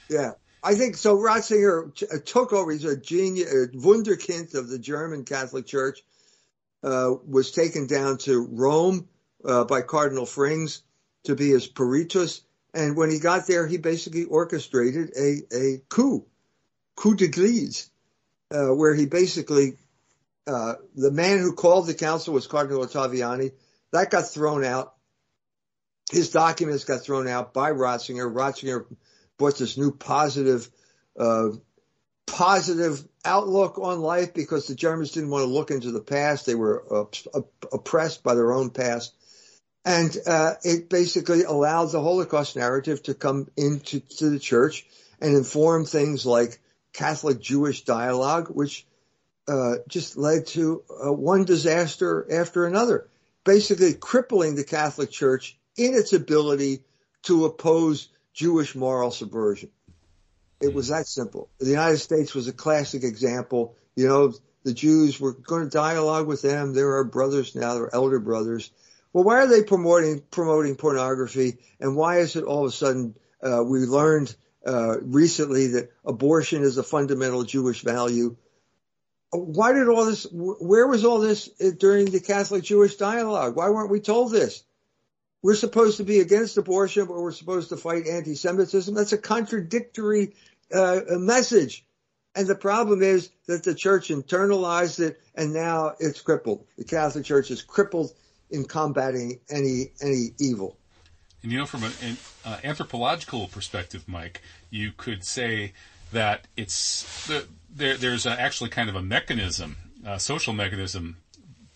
Yeah. 0.10 0.31
I 0.65 0.73
think 0.73 0.97
so. 0.97 1.15
Ratzinger 1.15 2.04
uh, 2.12 2.17
took 2.25 2.51
over. 2.51 2.71
He's 2.71 2.86
a 2.86 2.97
genius, 2.97 3.54
a 3.54 3.67
wunderkind 3.78 4.56
of 4.56 4.67
the 4.67 4.80
German 4.80 5.23
Catholic 5.23 5.67
Church. 5.67 6.01
Uh, 6.84 7.15
was 7.28 7.51
taken 7.51 7.88
down 7.88 8.17
to 8.17 8.47
Rome 8.51 9.08
uh, 9.43 9.63
by 9.63 9.82
Cardinal 9.82 10.25
Frings 10.25 10.82
to 11.23 11.36
be 11.36 11.49
his 11.49 11.65
peritus, 11.65 12.41
and 12.75 12.95
when 12.95 13.10
he 13.10 13.17
got 13.17 13.47
there, 13.47 13.65
he 13.65 13.78
basically 13.78 14.25
orchestrated 14.25 15.12
a 15.17 15.41
a 15.56 15.82
coup, 15.89 16.25
coup 16.95 17.15
d'église, 17.15 17.89
uh, 18.51 18.67
where 18.67 18.93
he 18.93 19.08
basically 19.08 19.78
uh, 20.45 20.75
the 20.95 21.12
man 21.12 21.39
who 21.39 21.54
called 21.54 21.88
the 21.88 21.95
council 21.95 22.36
was 22.36 22.45
Cardinal 22.45 22.86
Ottaviani. 22.86 23.51
That 23.91 24.12
got 24.12 24.30
thrown 24.30 24.63
out. 24.63 24.93
His 26.12 26.30
documents 26.30 26.84
got 26.84 27.01
thrown 27.01 27.28
out 27.28 27.54
by 27.54 27.71
Ratzinger. 27.71 28.32
Ratzinger 28.32 28.86
brought 29.38 29.58
this 29.58 29.78
new 29.78 29.91
positive, 29.91 30.69
uh, 31.19 31.50
positive 32.26 33.04
outlook 33.24 33.78
on 33.80 34.02
life 34.02 34.34
because 34.34 34.67
the 34.67 34.76
Germans 34.76 35.12
didn't 35.12 35.30
want 35.30 35.43
to 35.43 35.54
look 35.54 35.71
into 35.71 35.91
the 35.91 36.02
past. 36.02 36.45
They 36.45 36.56
were 36.56 37.08
uh, 37.34 37.41
oppressed 37.71 38.24
by 38.24 38.36
their 38.36 38.52
own 38.52 38.69
past. 38.69 39.13
And 39.84 40.17
uh, 40.26 40.56
it 40.63 40.89
basically 40.89 41.43
allowed 41.43 41.86
the 41.91 42.02
Holocaust 42.02 42.56
narrative 42.56 43.04
to 43.04 43.13
come 43.13 43.48
into 43.56 44.02
the 44.19 44.39
church 44.39 44.86
and 45.21 45.36
inform 45.36 45.86
things 45.86 46.26
like 46.26 46.60
Catholic 46.91 47.39
Jewish 47.39 47.84
dialogue, 47.84 48.48
which 48.50 48.86
uh, 49.48 49.76
just 49.88 50.17
led 50.17 50.48
to 50.48 50.84
uh, 50.89 51.13
one 51.13 51.45
disaster 51.45 52.26
after 52.32 52.65
another, 52.65 53.08
basically 53.43 53.93
crippling 53.93 54.56
the 54.56 54.63
Catholic 54.63 55.12
Church 55.12 55.58
in 55.78 55.93
its 55.93 56.13
ability 56.13 56.84
to 57.24 57.45
oppose 57.45 58.08
Jewish 58.36 58.76
moral 58.76 59.12
subversion. 59.12 59.69
It 60.62 60.74
was 60.74 60.89
that 60.89 61.08
simple. 61.08 61.50
The 61.60 61.69
United 61.69 61.98
States 61.98 62.36
was 62.36 62.48
a 62.48 62.54
classic 62.54 63.04
example. 63.04 63.76
You 63.95 64.08
know, 64.08 64.34
the 64.63 64.74
Jews 64.74 65.19
were 65.19 65.34
going 65.34 65.63
to 65.63 65.69
dialogue 65.69 66.28
with 66.28 66.41
them. 66.41 66.74
They're 66.74 66.95
our 66.95 67.06
brothers 67.06 67.56
now. 67.56 67.74
They're 67.76 67.95
elder 67.95 68.19
brothers. 68.19 68.71
Well, 69.13 69.24
why 69.24 69.38
are 69.38 69.48
they 69.48 69.63
promoting 69.63 70.21
promoting 70.30 70.76
pornography? 70.76 71.60
And 71.80 71.95
why 71.95 72.19
is 72.19 72.36
it 72.36 72.43
all 72.43 72.65
of 72.65 72.69
a 72.69 72.76
sudden 72.76 73.15
uh, 73.41 73.63
we 73.63 73.80
learned 73.80 74.36
uh, 74.67 75.00
recently 75.00 75.67
that 75.67 75.91
abortion 76.04 76.63
is 76.63 76.78
a 76.78 76.84
fundamental 76.84 77.43
Jewish 77.43 77.82
value? 77.82 78.36
Why 79.32 79.71
did 79.71 79.88
all 79.88 80.06
this? 80.06 80.28
Where 80.30 80.88
was 80.88 81.06
all 81.06 81.19
this 81.19 81.48
during 81.78 82.08
the 82.08 82.19
Catholic 82.19 82.63
Jewish 82.63 82.98
dialogue? 82.98 83.56
Why 83.56 83.69
weren't 83.69 83.91
we 83.91 84.02
told 84.02 84.34
this? 84.34 84.64
We're 85.45 85.53
supposed 85.53 85.97
to 85.97 86.03
be 86.03 86.21
against 86.21 86.58
abortion, 86.58 87.05
but 87.05 87.17
we're 87.17 87.31
supposed 87.31 87.69
to 87.69 87.77
fight 87.77 88.08
anti-Semitism. 88.08 88.95
That's 88.95 89.13
a 89.13 89.17
contradictory 89.19 90.34
uh, 90.73 91.01
message. 91.10 91.86
And 92.34 92.47
the 92.47 92.55
problem 92.55 93.03
is 93.03 93.29
that 93.45 93.63
the 93.63 93.75
church 93.75 94.08
internalized 94.08 94.99
it 94.99 95.21
and 95.36 95.53
now 95.53 95.93
it's 95.99 96.19
crippled. 96.19 96.65
The 96.79 96.84
Catholic 96.84 97.25
Church 97.25 97.51
is 97.51 97.62
crippled 97.62 98.12
in 98.49 98.65
combating 98.65 99.39
any 99.47 99.91
any 100.01 100.29
evil. 100.39 100.77
And 101.43 101.51
you 101.51 101.60
know, 101.60 101.67
from 101.67 101.84
an, 101.84 102.17
uh, 102.43 102.58
anthropological 102.63 103.47
perspective, 103.47 104.05
Mike, 104.08 104.41
you 104.71 104.93
could 104.97 105.23
say 105.23 105.73
that 106.12 106.47
it's 106.58 107.27
the, 107.27 107.45
there, 107.69 107.97
there's 107.97 108.25
a, 108.25 108.31
actually 108.31 108.71
kind 108.71 108.89
of 108.89 108.95
a 108.95 109.03
mechanism, 109.03 109.77
a 110.03 110.19
social 110.19 110.53
mechanism 110.53 111.17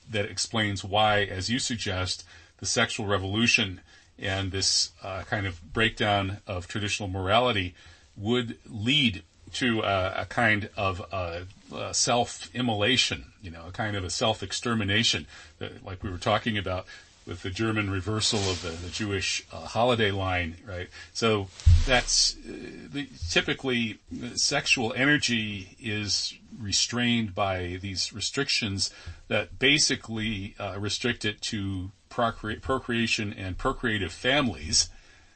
that 0.09 0.25
explains 0.25 0.83
why, 0.83 1.19
as 1.19 1.51
you 1.51 1.59
suggest, 1.59 2.25
the 2.59 2.65
sexual 2.65 3.05
revolution 3.05 3.81
and 4.17 4.51
this 4.51 4.91
uh, 5.03 5.23
kind 5.23 5.47
of 5.47 5.73
breakdown 5.73 6.37
of 6.45 6.67
traditional 6.67 7.09
morality 7.09 7.73
would 8.17 8.57
lead 8.65 9.23
to 9.53 9.81
a, 9.81 10.21
a 10.21 10.25
kind 10.25 10.69
of 10.77 10.99
a, 11.11 11.43
a 11.75 11.93
self-immolation, 11.93 13.25
you 13.41 13.49
know, 13.49 13.65
a 13.67 13.71
kind 13.71 13.95
of 13.95 14.03
a 14.03 14.09
self-extermination, 14.09 15.25
like 15.83 16.03
we 16.03 16.09
were 16.09 16.17
talking 16.17 16.57
about 16.57 16.85
with 17.25 17.43
the 17.43 17.49
German 17.49 17.91
reversal 17.91 18.39
of 18.39 18.61
the, 18.63 18.69
the 18.69 18.89
Jewish 18.89 19.45
uh, 19.53 19.57
holiday 19.57 20.09
line, 20.09 20.55
right? 20.67 20.89
So 21.13 21.47
that's 21.85 22.35
uh, 22.37 22.53
the, 22.91 23.07
typically 23.29 23.99
sexual 24.35 24.93
energy 24.93 25.77
is 25.79 26.33
restrained 26.59 27.35
by 27.35 27.77
these 27.81 28.11
restrictions 28.11 28.89
that 29.27 29.59
basically 29.59 30.55
uh, 30.59 30.75
restrict 30.79 31.23
it 31.23 31.39
to 31.43 31.91
procre- 32.09 32.61
procreation 32.61 33.33
and 33.33 33.57
procreative 33.57 34.11
families. 34.11 34.89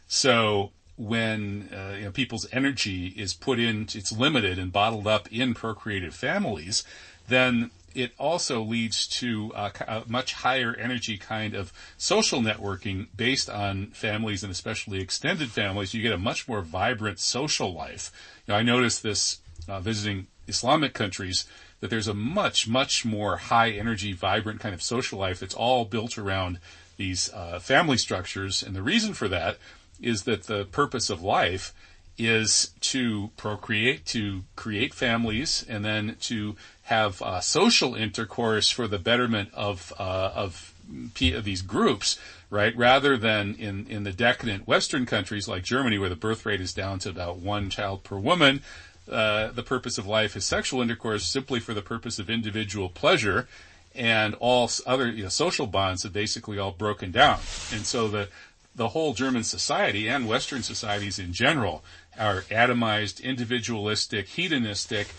So 0.08 0.72
when 0.96 1.70
uh, 1.74 1.96
you 1.98 2.06
know, 2.06 2.12
people's 2.12 2.48
energy 2.52 3.08
is 3.08 3.34
put 3.34 3.60
in, 3.60 3.84
it's 3.94 4.12
limited 4.12 4.60
and 4.60 4.72
bottled 4.72 5.08
up 5.08 5.32
in 5.32 5.54
procreative 5.54 6.14
families, 6.14 6.84
then 7.28 7.72
it 7.96 8.12
also 8.18 8.62
leads 8.62 9.08
to 9.08 9.52
a, 9.56 9.72
a, 9.88 10.04
much 10.08 10.34
higher 10.34 10.76
energy 10.76 11.18
kind 11.18 11.54
of 11.54 11.72
social 11.98 12.42
networking 12.42 13.08
based 13.16 13.50
on 13.50 13.88
families 13.88 14.44
and 14.44 14.52
especially 14.52 15.00
extended 15.00 15.52
families. 15.52 15.94
You 15.94 16.02
get 16.02 16.14
a 16.14 16.18
much 16.18 16.48
more 16.48 16.62
vibrant 16.62 17.20
social 17.20 17.74
life. 17.74 18.12
You 18.48 18.54
know, 18.54 18.60
I 18.60 18.64
noticed 18.64 19.04
this 19.04 19.40
uh, 19.68 19.80
visiting 19.80 20.28
Islamic 20.48 20.94
countries 20.94 21.46
that 21.84 21.90
there's 21.90 22.08
a 22.08 22.14
much, 22.14 22.66
much 22.66 23.04
more 23.04 23.36
high 23.36 23.72
energy, 23.72 24.14
vibrant 24.14 24.62
kind 24.62 24.74
of 24.74 24.82
social 24.82 25.20
life 25.20 25.38
that's 25.38 25.54
all 25.54 25.84
built 25.84 26.18
around 26.18 26.58
these 26.96 27.30
uh, 27.34 27.60
family 27.60 27.98
structures. 27.98 28.64
And 28.64 28.74
the 28.74 28.82
reason 28.82 29.14
for 29.14 29.28
that 29.28 29.58
is 30.02 30.24
that 30.24 30.44
the 30.44 30.64
purpose 30.64 31.10
of 31.10 31.22
life 31.22 31.74
is 32.18 32.72
to 32.80 33.32
procreate, 33.36 34.06
to 34.06 34.44
create 34.56 34.94
families, 34.94 35.66
and 35.68 35.84
then 35.84 36.16
to 36.22 36.56
have 36.84 37.22
uh, 37.22 37.42
social 37.42 37.96
intercourse 37.96 38.70
for 38.70 38.88
the 38.88 38.98
betterment 38.98 39.50
of 39.54 39.92
uh, 40.00 40.32
of, 40.34 40.74
P- 41.16 41.34
of 41.34 41.44
these 41.44 41.62
groups, 41.62 42.18
right? 42.50 42.74
Rather 42.78 43.18
than 43.18 43.56
in 43.56 43.88
in 43.90 44.04
the 44.06 44.14
decadent 44.14 44.66
Western 44.66 45.06
countries 45.06 45.50
like 45.50 45.64
Germany, 45.64 45.98
where 45.98 46.08
the 46.08 46.16
birth 46.16 46.46
rate 46.46 46.62
is 46.62 46.74
down 46.74 47.00
to 47.00 47.10
about 47.10 47.40
one 47.40 47.70
child 47.70 48.06
per 48.06 48.18
woman. 48.18 48.62
Uh, 49.10 49.52
the 49.52 49.64
purpose 49.64 49.98
of 49.98 50.08
life 50.08 50.36
is 50.36 50.46
sexual 50.46 50.82
intercourse 50.82 51.28
simply 51.28 51.60
for 51.60 51.74
the 51.74 51.82
purpose 51.82 52.20
of 52.20 52.30
individual 52.30 52.90
pleasure, 52.90 53.48
and 53.94 54.34
all 54.40 54.70
other 54.86 55.10
you 55.10 55.24
know, 55.24 55.30
social 55.30 55.68
bonds 55.68 56.04
have 56.04 56.14
basically 56.14 56.58
all 56.58 56.72
broken 56.72 57.12
down. 57.12 57.40
And 57.72 57.86
so 57.86 58.08
the 58.08 58.30
the 58.76 58.90
whole 58.90 59.14
German 59.14 59.44
society 59.44 60.10
and 60.10 60.28
Western 60.28 60.64
societies 60.64 61.20
in 61.20 61.32
general 61.32 61.84
are 62.18 62.42
atomized, 62.44 63.22
individualistic, 63.22 64.28
hedonistic, 64.30 65.10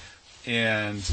and 0.45 1.09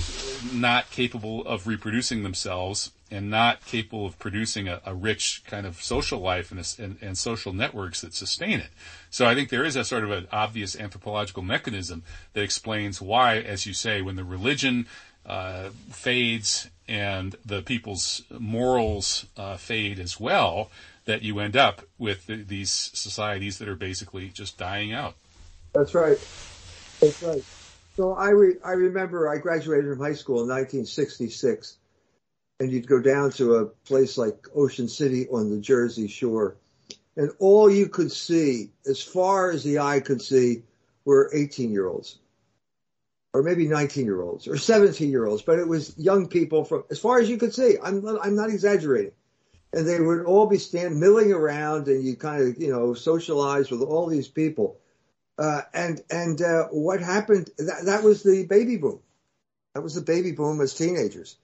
not 0.52 0.90
capable 0.90 1.46
of 1.46 1.68
reproducing 1.68 2.24
themselves 2.24 2.92
and 3.12 3.30
not 3.30 3.66
capable 3.66 4.06
of 4.06 4.18
producing 4.18 4.68
a, 4.68 4.82
a 4.86 4.96
rich 4.96 5.44
kind 5.46 5.66
of 5.66 5.82
social 5.84 6.20
life 6.20 6.50
and, 6.50 6.60
a, 6.60 6.84
and, 6.84 6.98
and, 7.02 7.18
social 7.18 7.54
networks 7.54 8.02
that 8.02 8.14
sustain 8.14 8.60
it. 8.60 8.70
So 9.10 9.26
I 9.26 9.36
think 9.36 9.50
there 9.50 9.66
is 9.66 9.76
a 9.76 9.84
sort 9.84 10.04
of 10.04 10.12
an 10.12 10.28
obvious 10.32 10.80
anthropological 10.80 11.44
mechanism 11.44 12.04
that 12.34 12.42
explains 12.42 13.02
why, 13.02 13.38
as 13.38 13.66
you 13.66 13.74
say, 13.74 14.02
when 14.02 14.16
the 14.16 14.24
religion 14.24 14.88
uh, 15.26 15.70
fades 15.90 16.70
and 16.88 17.36
the 17.46 17.62
people's 17.62 18.24
morals 18.38 19.26
uh, 19.38 19.58
fade 19.58 20.00
as 20.00 20.20
well, 20.20 20.72
that 21.06 21.22
you 21.22 21.40
end 21.40 21.58
up 21.58 21.82
with 21.98 22.28
the, 22.28 22.36
these 22.36 22.72
societies 22.72 23.58
that 23.58 23.68
are 23.68 23.76
basically 23.76 24.30
just 24.30 24.58
dying 24.58 24.94
out. 24.94 25.16
That's 25.74 25.94
right. 25.94 26.18
That's 27.00 27.24
right. 27.24 27.44
So 27.96 28.14
I 28.14 28.30
re- 28.30 28.58
I 28.64 28.72
remember 28.72 29.30
I 29.30 29.38
graduated 29.38 29.86
from 29.86 30.00
high 30.00 30.14
school 30.14 30.42
in 30.42 30.48
1966, 30.48 31.78
and 32.62 32.72
you'd 32.72 32.88
go 32.88 33.02
down 33.02 33.32
to 33.32 33.56
a 33.56 33.66
place 33.66 34.18
like 34.18 34.46
Ocean 34.56 34.88
City 34.88 35.28
on 35.30 35.50
the 35.50 35.60
Jersey 35.60 36.08
Shore, 36.08 36.58
and 37.18 37.32
all 37.40 37.72
you 37.72 37.88
could 37.88 38.12
see, 38.12 38.70
as 38.86 39.02
far 39.02 39.50
as 39.50 39.64
the 39.64 39.80
eye 39.80 40.00
could 40.00 40.22
see, 40.22 40.62
were 41.04 41.32
18 41.34 41.72
year 41.72 41.88
olds, 41.88 42.20
or 43.34 43.42
maybe 43.42 43.68
19 43.68 44.06
year 44.06 44.22
olds, 44.22 44.48
or 44.48 44.58
17 44.58 45.10
year 45.10 45.26
olds, 45.26 45.42
but 45.42 45.58
it 45.58 45.68
was 45.68 45.98
young 45.98 46.28
people 46.28 46.64
from 46.64 46.84
as 46.92 47.00
far 47.00 47.20
as 47.20 47.30
you 47.30 47.38
could 47.38 47.54
see. 47.54 47.78
I'm 47.84 48.08
I'm 48.08 48.36
not 48.36 48.50
exaggerating. 48.50 49.14
And 49.74 49.88
they 49.88 50.00
would 50.00 50.26
all 50.26 50.48
be 50.48 50.58
stand 50.58 51.00
milling 51.00 51.32
around, 51.32 51.88
and 51.88 52.04
you 52.04 52.16
kind 52.16 52.48
of 52.48 52.62
you 52.62 52.72
know 52.72 52.94
socialize 52.94 53.72
with 53.72 53.82
all 53.82 54.06
these 54.06 54.28
people 54.28 54.78
uh, 55.42 55.62
and 55.74 56.02
and 56.12 56.40
uh, 56.40 56.66
what 56.68 57.02
happened? 57.02 57.50
That, 57.58 57.86
that 57.86 58.04
was 58.04 58.22
the 58.22 58.46
baby 58.46 58.78
boom. 58.78 59.00
That 59.74 59.82
was 59.82 59.96
the 59.96 60.02
baby 60.02 60.34
boom 60.34 60.62
as 60.62 60.76
teenagers. 60.76 61.38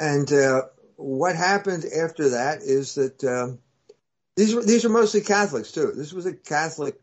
And 0.00 0.32
uh, 0.32 0.62
what 0.96 1.36
happened 1.36 1.84
after 1.84 2.30
that 2.30 2.62
is 2.62 2.94
that 2.94 3.22
um, 3.22 3.58
these 4.34 4.54
were 4.54 4.64
these 4.64 4.86
are 4.86 4.88
mostly 4.88 5.20
Catholics 5.20 5.72
too. 5.72 5.92
This 5.94 6.14
was 6.14 6.24
a 6.24 6.32
Catholic 6.32 6.98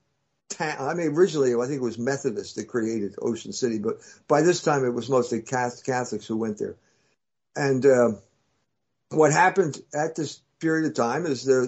town. 0.49 0.77
I 0.79 0.95
mean, 0.95 1.15
originally 1.15 1.53
I 1.53 1.67
think 1.67 1.79
it 1.79 1.81
was 1.81 1.99
Methodists 1.99 2.55
that 2.55 2.67
created 2.67 3.13
Ocean 3.21 3.53
City, 3.53 3.77
but 3.77 3.99
by 4.27 4.41
this 4.41 4.63
time 4.63 4.83
it 4.83 4.95
was 4.95 5.11
mostly 5.11 5.43
Catholics 5.43 6.25
who 6.25 6.37
went 6.37 6.57
there. 6.57 6.75
And 7.55 7.85
uh, 7.85 8.11
what 9.09 9.31
happened 9.31 9.79
at 9.93 10.15
this 10.15 10.41
period 10.59 10.87
of 10.87 10.95
time 10.95 11.27
is 11.27 11.45
there 11.45 11.67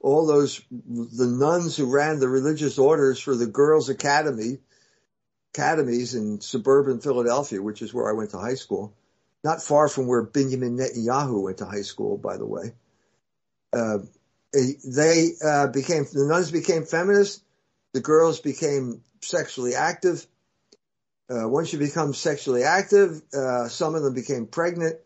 all 0.00 0.26
those 0.26 0.62
the 0.70 1.26
nuns 1.26 1.76
who 1.76 1.92
ran 1.92 2.20
the 2.20 2.28
religious 2.28 2.78
orders 2.78 3.20
for 3.20 3.36
the 3.36 3.46
girls' 3.46 3.90
academy 3.90 4.60
academies 5.52 6.14
in 6.14 6.40
suburban 6.40 7.00
Philadelphia, 7.00 7.60
which 7.60 7.82
is 7.82 7.92
where 7.92 8.08
I 8.08 8.14
went 8.14 8.30
to 8.30 8.38
high 8.38 8.54
school, 8.54 8.94
not 9.42 9.62
far 9.62 9.88
from 9.88 10.06
where 10.06 10.22
Benjamin 10.22 10.76
Netanyahu 10.76 11.42
went 11.42 11.58
to 11.58 11.64
high 11.64 11.82
school, 11.82 12.18
by 12.18 12.36
the 12.36 12.46
way. 12.46 12.72
Uh, 13.72 13.98
they 14.52 15.30
uh, 15.44 15.68
became 15.68 16.04
the 16.12 16.26
nuns 16.26 16.50
became 16.50 16.84
feminists. 16.84 17.42
The 17.92 18.00
girls 18.00 18.40
became 18.40 19.02
sexually 19.20 19.74
active. 19.74 20.26
Uh, 21.30 21.48
once 21.48 21.72
you 21.72 21.78
become 21.78 22.12
sexually 22.12 22.64
active, 22.64 23.22
uh, 23.32 23.68
some 23.68 23.94
of 23.94 24.02
them 24.02 24.14
became 24.14 24.46
pregnant. 24.46 24.96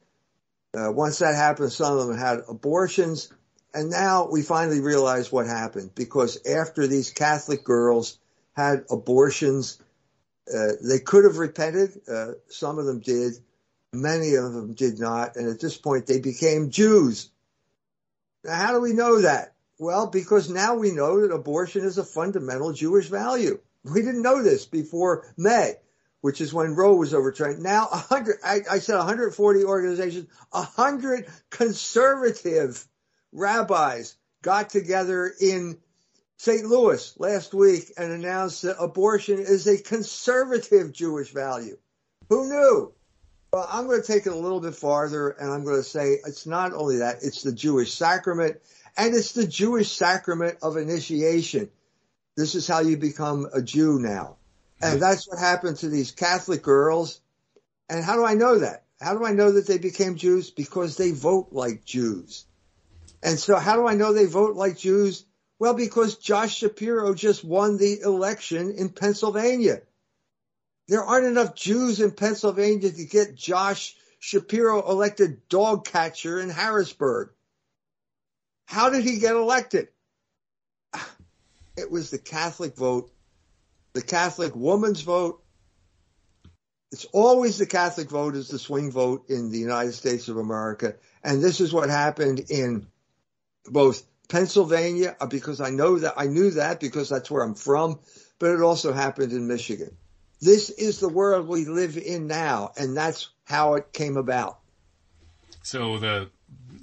Uh, 0.75 0.91
once 0.91 1.19
that 1.19 1.35
happened, 1.35 1.71
some 1.71 1.99
of 1.99 2.07
them 2.07 2.17
had 2.17 2.41
abortions 2.49 3.31
and 3.75 3.91
now 3.91 4.29
we 4.31 4.43
finally 4.43 4.81
realize 4.81 5.33
what 5.33 5.47
happened 5.47 5.91
because 5.97 6.39
after 6.47 6.87
these 6.87 7.11
Catholic 7.11 7.65
girls 7.65 8.19
had 8.57 8.85
abortions, 8.89 9.83
uh, 10.49 10.69
they 10.81 11.01
could 11.01 11.25
have 11.25 11.39
repented. 11.39 12.01
Some 12.49 12.79
of 12.79 12.87
them 12.87 13.01
did. 13.01 13.35
Many 13.95 14.35
of 14.35 14.53
them 14.53 14.75
did 14.75 14.99
not. 14.99 15.37
And 15.37 15.49
at 15.49 15.61
this 15.61 15.77
point, 15.77 16.07
they 16.07 16.21
became 16.21 16.71
Jews. 16.71 17.31
Now, 18.45 18.55
how 18.57 18.73
do 18.73 18.81
we 18.81 18.93
know 18.93 19.23
that? 19.23 19.55
Well, 19.79 20.07
because 20.07 20.49
now 20.51 20.75
we 20.75 20.93
know 20.93 21.21
that 21.21 21.35
abortion 21.35 21.85
is 21.85 21.99
a 21.99 22.05
fundamental 22.05 22.73
Jewish 22.73 23.09
value. 23.09 23.59
We 23.85 24.03
didn't 24.03 24.23
know 24.23 24.43
this 24.43 24.67
before 24.67 25.27
May, 25.37 25.75
which 26.21 26.41
is 26.41 26.55
when 26.55 26.75
Roe 26.75 26.95
was 26.95 27.13
overturned. 27.13 27.63
Now, 27.63 27.89
100, 27.89 28.37
I, 28.45 28.61
I 28.71 28.79
said 28.79 28.97
140 28.97 29.65
organizations, 29.65 30.29
100 30.51 31.27
conservative 31.51 32.87
rabbis 33.33 34.17
got 34.43 34.71
together 34.71 35.33
in 35.41 35.79
St. 36.37 36.65
Louis 36.65 37.15
last 37.19 37.55
week 37.55 37.93
and 37.97 38.13
announced 38.13 38.63
that 38.63 38.83
abortion 38.83 39.39
is 39.39 39.67
a 39.67 39.83
conservative 39.83 40.93
Jewish 40.93 41.33
value. 41.33 41.79
Who 42.29 42.49
knew? 42.49 42.93
Well, 43.55 43.69
I'm 43.71 43.87
going 43.87 44.01
to 44.01 44.07
take 44.07 44.27
it 44.27 44.33
a 44.33 44.37
little 44.37 44.59
bit 44.59 44.75
farther 44.75 45.29
and 45.31 45.49
I'm 45.49 45.63
going 45.63 45.77
to 45.77 45.85
say 45.85 46.19
it's 46.27 46.45
not 46.45 46.73
only 46.73 46.97
that, 46.97 47.19
it's 47.23 47.43
the 47.43 47.53
Jewish 47.53 47.95
sacrament 47.95 48.61
and 48.97 49.15
it's 49.15 49.31
the 49.31 49.47
Jewish 49.47 49.93
sacrament 49.93 50.59
of 50.61 50.77
initiation. 50.77 51.71
This 52.37 52.57
is 52.57 52.67
how 52.67 52.81
you 52.81 52.97
become 52.97 53.47
a 53.53 53.63
Jew 53.63 54.01
now. 54.01 54.39
And 54.83 54.95
mm-hmm. 54.95 55.01
that's 55.01 55.29
what 55.29 55.39
happened 55.39 55.77
to 55.79 55.89
these 55.89 56.11
Catholic 56.11 56.65
girls. 56.65 57.21
And 57.89 58.03
how 58.05 58.17
do 58.17 58.25
I 58.25 58.35
know 58.35 58.59
that? 58.59 58.87
How 59.01 59.17
do 59.17 59.25
I 59.25 59.31
know 59.31 59.53
that 59.53 59.69
they 59.69 59.79
became 59.79 60.17
Jews? 60.17 60.51
Because 60.51 60.97
they 60.97 61.13
vote 61.13 61.51
like 61.53 61.85
Jews. 61.85 62.47
And 63.23 63.39
so 63.39 63.55
how 63.55 63.77
do 63.77 63.87
I 63.87 63.95
know 63.95 64.13
they 64.13 64.27
vote 64.27 64.57
like 64.57 64.79
Jews? 64.79 65.25
Well, 65.61 65.75
because 65.75 66.17
Josh 66.17 66.57
Shapiro 66.57 67.15
just 67.15 67.45
won 67.45 67.77
the 67.77 68.01
election 68.01 68.75
in 68.77 68.89
Pennsylvania. 68.89 69.83
There 70.89 71.03
aren't 71.03 71.27
enough 71.27 71.55
Jews 71.55 72.01
in 72.01 72.11
Pennsylvania 72.11 72.91
to 72.91 73.05
get 73.05 73.35
Josh 73.35 73.97
Shapiro 74.19 74.91
elected 74.91 75.49
dog 75.49 75.85
catcher 75.85 76.41
in 76.41 76.51
Harrisburg. 76.51 77.31
How 78.67 78.91
did 78.91 79.05
he 79.05 79.19
get 79.19 79.35
elected? 79.35 79.89
it 81.77 81.91
was 81.91 82.11
the 82.11 82.19
Catholic 82.19 82.77
vote, 82.77 83.11
the 83.93 84.03
Catholic 84.03 84.55
woman's 84.55 85.03
vote. 85.03 85.43
It's 86.93 87.07
always 87.07 87.59
the 87.59 87.67
Catholic 87.67 88.09
vote 88.09 88.37
is 88.37 88.49
the 88.49 88.59
swing 88.59 88.93
vote 88.93 89.29
in 89.29 89.51
the 89.51 89.59
United 89.59 89.93
States 89.93 90.29
of 90.29 90.37
America. 90.37 90.95
And 91.23 91.43
this 91.43 91.61
is 91.61 91.73
what 91.73 91.91
happened 91.91 92.51
in 92.51 92.87
both 93.67 94.03
Pennsylvania, 94.29 95.17
because 95.29 95.61
I 95.61 95.71
know 95.71 95.99
that 95.99 96.15
I 96.17 96.27
knew 96.27 96.51
that 96.53 96.81
because 96.81 97.09
that's 97.09 97.31
where 97.31 97.43
I'm 97.43 97.55
from, 97.55 97.99
but 98.39 98.51
it 98.51 98.61
also 98.61 98.93
happened 98.93 99.33
in 99.33 99.49
Michigan. 99.49 99.97
This 100.45 100.69
is 100.69 101.01
the 101.01 101.09
world 101.09 101.49
we 101.49 101.65
live 101.65 101.97
in 101.97 102.27
now, 102.27 102.73
and 102.77 102.95
that's 102.95 103.31
how 103.45 103.77
it 103.77 103.95
came 103.95 104.19
about. 104.19 104.59
So 105.63 105.97
the 105.97 106.29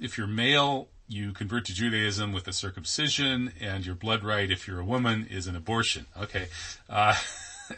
if 0.00 0.18
you're 0.18 0.26
male, 0.26 0.88
you 1.06 1.30
convert 1.30 1.66
to 1.66 1.72
Judaism 1.72 2.32
with 2.32 2.48
a 2.48 2.52
circumcision, 2.52 3.52
and 3.60 3.86
your 3.86 3.94
blood 3.94 4.24
right, 4.24 4.50
if 4.50 4.66
you're 4.66 4.80
a 4.80 4.84
woman, 4.84 5.28
is 5.30 5.46
an 5.46 5.54
abortion. 5.54 6.06
Okay. 6.20 6.48
Uh, 6.90 7.14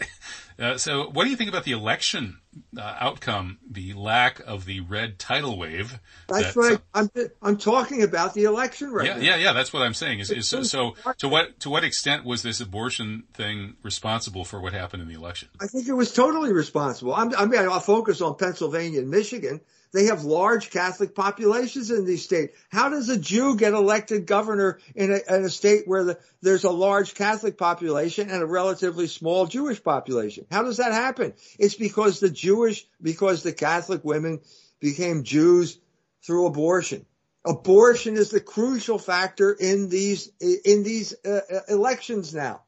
uh, 0.59 0.79
so, 0.79 1.11
what 1.11 1.25
do 1.25 1.31
you 1.31 1.37
think 1.37 1.51
about 1.51 1.65
the 1.65 1.73
election 1.73 2.39
uh, 2.77 2.97
outcome? 3.01 3.59
The 3.71 3.93
lack 3.95 4.41
of 4.41 4.65
the 4.65 4.81
red 4.81 5.19
tidal 5.19 5.59
wave. 5.59 5.99
That's 6.29 6.55
that, 6.55 6.61
right. 6.61 6.79
I'm 6.95 7.11
I'm 7.43 7.57
talking 7.57 8.03
about 8.03 8.35
the 8.35 8.45
election 8.45 8.91
right 8.91 9.07
yeah, 9.07 9.15
now. 9.15 9.23
Yeah, 9.23 9.37
yeah, 9.37 9.53
That's 9.53 9.73
what 9.73 9.83
I'm 9.83 9.95
saying. 9.95 10.21
Is, 10.21 10.31
is 10.31 10.49
so, 10.49 10.63
so 10.63 10.95
to 11.19 11.29
what 11.29 11.61
to 11.61 11.71
what 11.71 11.85
extent 11.85 12.25
was 12.25 12.43
this 12.43 12.61
abortion 12.61 13.25
thing 13.35 13.77
responsible 13.83 14.45
for 14.45 14.61
what 14.61 14.73
happened 14.73 15.03
in 15.03 15.09
the 15.09 15.15
election? 15.15 15.49
I 15.61 15.67
think 15.67 15.89
it 15.89 15.95
was 15.95 16.13
totally 16.13 16.53
responsible. 16.53 17.15
I'm, 17.15 17.35
I 17.35 17.47
mean, 17.47 17.61
I'll 17.61 17.81
focus 17.81 18.21
on 18.21 18.37
Pennsylvania 18.37 19.01
and 19.01 19.11
Michigan 19.11 19.61
they 19.95 20.07
have 20.07 20.25
large 20.25 20.71
Catholic 20.71 21.15
populations 21.15 21.93
in 21.93 22.05
these 22.05 22.25
states. 22.25 22.59
How 22.69 22.89
does 22.89 23.09
a 23.09 23.17
Jew 23.17 23.57
get 23.57 23.75
elected 23.75 24.27
governor 24.27 24.81
in 24.97 25.13
a, 25.13 25.37
in 25.37 25.45
a 25.45 25.49
state 25.49 25.87
where 25.87 26.03
the, 26.03 26.19
there's 26.43 26.65
a 26.65 26.71
large 26.71 27.15
Catholic 27.15 27.57
population 27.57 28.29
and 28.29 28.43
a 28.43 28.47
relatively 28.47 29.07
small 29.07 29.47
Jewish 29.47 29.81
population? 29.81 30.47
How 30.51 30.65
does 30.65 30.79
that 30.79 30.93
happen? 30.93 31.35
It's 31.61 31.77
because 31.77 32.19
the 32.19 32.29
Jewish, 32.29 32.85
because 33.01 33.45
the 33.45 33.53
Catholic 33.53 34.05
women 34.05 34.41
became 34.81 35.23
Jews 35.23 35.79
through 36.27 36.47
abortion. 36.47 37.07
Abortion 37.45 38.17
is 38.17 38.31
the 38.31 38.41
crucial 38.41 38.99
factor 38.99 39.53
in 39.53 39.91
these 39.91 40.29
in 40.41 40.83
these 40.83 41.15
uh, 41.25 41.41
uh 41.49 41.61
elections 41.69 42.35
now. 42.35 42.63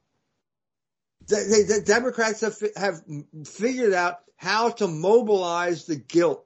The, 1.27 1.37
the, 1.37 1.75
the 1.75 1.85
Democrats 1.85 2.43
have 2.43 2.57
have 2.77 3.03
figured 3.47 3.95
out 3.95 4.21
how 4.37 4.71
to 4.71 4.87
mobilize 4.87 5.87
the 5.87 5.97
guilt 5.97 6.46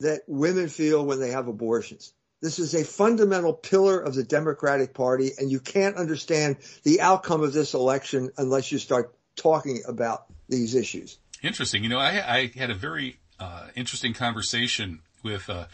that 0.00 0.22
women 0.26 0.68
feel 0.68 1.04
when 1.04 1.20
they 1.20 1.30
have 1.30 1.48
abortions. 1.48 2.12
This 2.40 2.58
is 2.58 2.74
a 2.74 2.84
fundamental 2.84 3.52
pillar 3.52 4.00
of 4.00 4.14
the 4.14 4.24
Democratic 4.24 4.94
Party, 4.94 5.32
and 5.38 5.50
you 5.50 5.60
can't 5.60 5.96
understand 5.96 6.56
the 6.84 7.02
outcome 7.02 7.42
of 7.42 7.52
this 7.52 7.74
election 7.74 8.30
unless 8.38 8.72
you 8.72 8.78
start 8.78 9.14
talking 9.36 9.82
about 9.86 10.24
these 10.48 10.74
issues. 10.74 11.18
Interesting. 11.42 11.82
You 11.82 11.90
know, 11.90 11.98
I, 11.98 12.36
I 12.36 12.50
had 12.56 12.70
a 12.70 12.74
very 12.74 13.18
uh, 13.38 13.68
interesting 13.74 14.14
conversation 14.14 15.00
with 15.22 15.48
a 15.48 15.68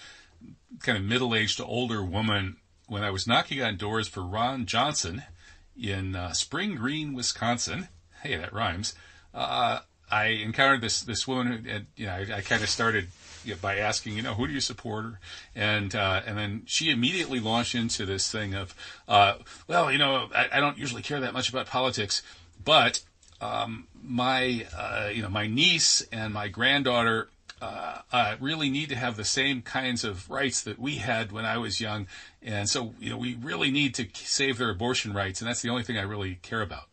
kind 0.81 0.99
of 0.99 1.05
middle-aged 1.05 1.59
to 1.59 1.65
older 1.65 2.05
woman 2.05 2.57
when 2.89 3.05
I 3.05 3.11
was 3.11 3.27
knocking 3.27 3.63
on 3.63 3.77
doors 3.77 4.09
for 4.09 4.23
Ron 4.23 4.67
Johnson 4.67 5.23
in 5.81 6.17
uh, 6.17 6.33
Spring 6.33 6.75
Green, 6.75 7.15
Wisconsin. 7.15 7.89
Hey, 8.23 8.37
that 8.37 8.53
rhymes. 8.53 8.95
Uh, 9.33 9.81
I 10.11 10.27
encountered 10.27 10.81
this 10.81 11.03
this 11.03 11.27
woman, 11.27 11.47
who, 11.47 11.71
and 11.71 11.87
you 11.97 12.07
know, 12.07 12.13
I, 12.13 12.37
I 12.37 12.41
kind 12.41 12.63
of 12.63 12.69
started 12.69 13.09
by 13.55 13.77
asking, 13.79 14.17
you 14.17 14.23
know, 14.23 14.35
who 14.35 14.47
do 14.47 14.53
you 14.53 14.61
support? 14.61 15.05
Her? 15.05 15.21
And 15.55 15.95
uh, 15.95 16.23
and 16.27 16.37
then 16.37 16.63
she 16.67 16.91
immediately 16.91 17.41
launched 17.41 17.75
into 17.75 18.07
this 18.07 18.31
thing 18.31 18.55
of, 18.55 18.75
uh, 19.09 19.35
well, 19.69 19.91
you 19.91 19.99
know, 19.99 20.29
I, 20.35 20.49
I, 20.55 20.61
don't 20.61 20.79
usually 20.79 21.03
care 21.03 21.21
that 21.21 21.33
much 21.33 21.49
about 21.49 21.67
politics, 21.67 22.23
but 22.65 23.03
um, 23.41 23.87
my 24.03 24.67
uh, 24.77 25.11
you 25.13 25.23
know 25.23 25.29
my 25.29 25.47
niece 25.47 26.07
and 26.13 26.33
my 26.33 26.49
granddaughter. 26.49 27.29
Uh, 27.59 28.03
uh, 28.13 28.37
really 28.39 28.69
need 28.69 28.91
to 28.91 28.95
have 28.95 29.17
the 29.17 29.25
same 29.25 29.63
kinds 29.63 30.05
of 30.05 30.29
rights 30.29 30.63
that 30.63 30.79
we 30.79 30.97
had 30.97 31.33
when 31.33 31.47
I 31.47 31.57
was 31.57 31.81
young, 31.81 32.07
and 32.43 32.69
so 32.69 32.93
you 33.01 33.09
know 33.09 33.17
we 33.17 33.35
really 33.35 33.71
need 33.71 33.95
to 33.95 34.07
save 34.13 34.59
their 34.59 34.69
abortion 34.69 35.15
rights, 35.15 35.41
and 35.41 35.49
that's 35.49 35.63
the 35.63 35.71
only 35.71 35.83
thing 35.83 35.97
I 35.97 36.03
really 36.03 36.35
care 36.43 36.61
about. 36.61 36.85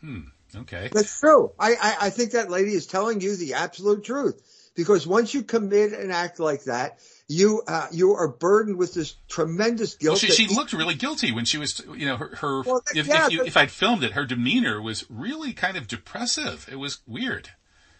Hmm. 0.00 0.20
Okay. 0.54 0.90
That's 0.92 1.20
true. 1.20 1.52
I, 1.58 1.74
I, 1.74 1.96
I 2.06 2.10
think 2.10 2.32
that 2.32 2.50
lady 2.50 2.72
is 2.72 2.86
telling 2.86 3.20
you 3.20 3.36
the 3.36 3.54
absolute 3.54 4.04
truth 4.04 4.40
because 4.74 5.06
once 5.06 5.34
you 5.34 5.42
commit 5.42 5.92
an 5.92 6.10
act 6.10 6.40
like 6.40 6.64
that, 6.64 6.98
you 7.28 7.62
uh, 7.66 7.86
you 7.92 8.14
are 8.14 8.28
burdened 8.28 8.76
with 8.76 8.94
this 8.94 9.16
tremendous 9.28 9.94
guilt. 9.94 10.12
Well, 10.12 10.30
she, 10.30 10.46
she 10.46 10.54
looked 10.54 10.72
really 10.72 10.94
guilty 10.94 11.32
when 11.32 11.44
she 11.44 11.58
was, 11.58 11.80
you 11.96 12.06
know, 12.06 12.16
her. 12.16 12.36
her 12.36 12.62
well, 12.62 12.82
if, 12.94 13.06
yeah, 13.06 13.26
if, 13.26 13.32
you, 13.32 13.44
if 13.44 13.56
I'd 13.56 13.70
filmed 13.70 14.04
it, 14.04 14.12
her 14.12 14.24
demeanor 14.24 14.80
was 14.80 15.04
really 15.10 15.52
kind 15.52 15.76
of 15.76 15.88
depressive. 15.88 16.68
It 16.70 16.76
was 16.76 16.98
weird. 17.06 17.50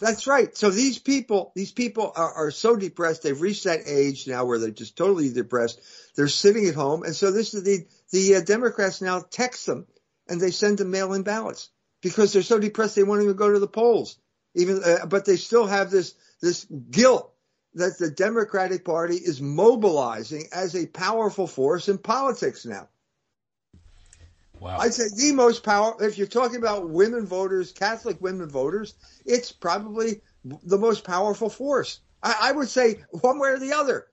That's 0.01 0.27
right. 0.27 0.55
So 0.57 0.70
these 0.70 0.99
people, 0.99 1.53
these 1.55 1.70
people 1.70 2.12
are, 2.16 2.33
are 2.33 2.51
so 2.51 2.75
depressed. 2.75 3.23
They've 3.23 3.41
reached 3.41 3.64
that 3.64 3.83
age 3.87 4.27
now 4.27 4.45
where 4.45 4.59
they're 4.59 4.70
just 4.70 4.97
totally 4.97 5.33
depressed. 5.33 5.81
They're 6.16 6.29
sitting 6.29 6.66
at 6.66 6.75
home, 6.75 7.05
and 7.05 7.14
so 7.14 7.31
this 7.31 7.55
is 7.55 7.62
the 7.62 7.87
the 8.11 8.37
uh, 8.37 8.41
Democrats 8.41 9.01
now 9.01 9.25
text 9.31 9.64
them 9.66 9.87
and 10.29 10.41
they 10.41 10.51
send 10.51 10.79
them 10.79 10.91
mail-in 10.91 11.23
ballots 11.23 11.70
because 12.01 12.33
they're 12.33 12.43
so 12.43 12.59
depressed 12.59 12.97
they 12.97 13.03
won't 13.03 13.23
even 13.23 13.37
go 13.37 13.53
to 13.53 13.59
the 13.59 13.68
polls. 13.68 14.16
Even, 14.55 14.83
uh, 14.85 15.07
but 15.07 15.25
they 15.25 15.37
still 15.37 15.66
have 15.66 15.91
this 15.91 16.14
this 16.43 16.66
guilt 16.90 17.32
that 17.74 17.99
the 17.99 18.11
Democratic 18.11 18.84
Party 18.84 19.16
is 19.16 19.40
mobilizing 19.40 20.49
as 20.53 20.76
a 20.76 20.86
powerful 20.86 21.47
force 21.47 21.88
in 21.88 21.97
politics 21.97 22.66
now. 22.66 22.88
Wow. 24.61 24.78
I'd 24.78 24.95
say 24.95 25.05
the 25.16 25.34
most 25.34 25.64
power, 25.64 25.97
if 26.01 26.18
you're 26.18 26.26
talking 26.26 26.59
about 26.59 26.88
women 26.88 27.26
voters, 27.26 27.72
Catholic 27.72 28.20
women 28.20 28.49
voters, 28.49 28.95
it's 29.24 29.51
probably 29.51 30.20
the 30.45 30.78
most 30.78 31.05
powerful 31.05 31.49
force. 31.49 32.01
I, 32.22 32.36
I 32.43 32.53
would 32.53 32.68
say 32.68 33.03
one 33.11 33.38
way 33.38 33.51
or 33.51 33.59
the 33.59 33.72
other. 33.72 34.07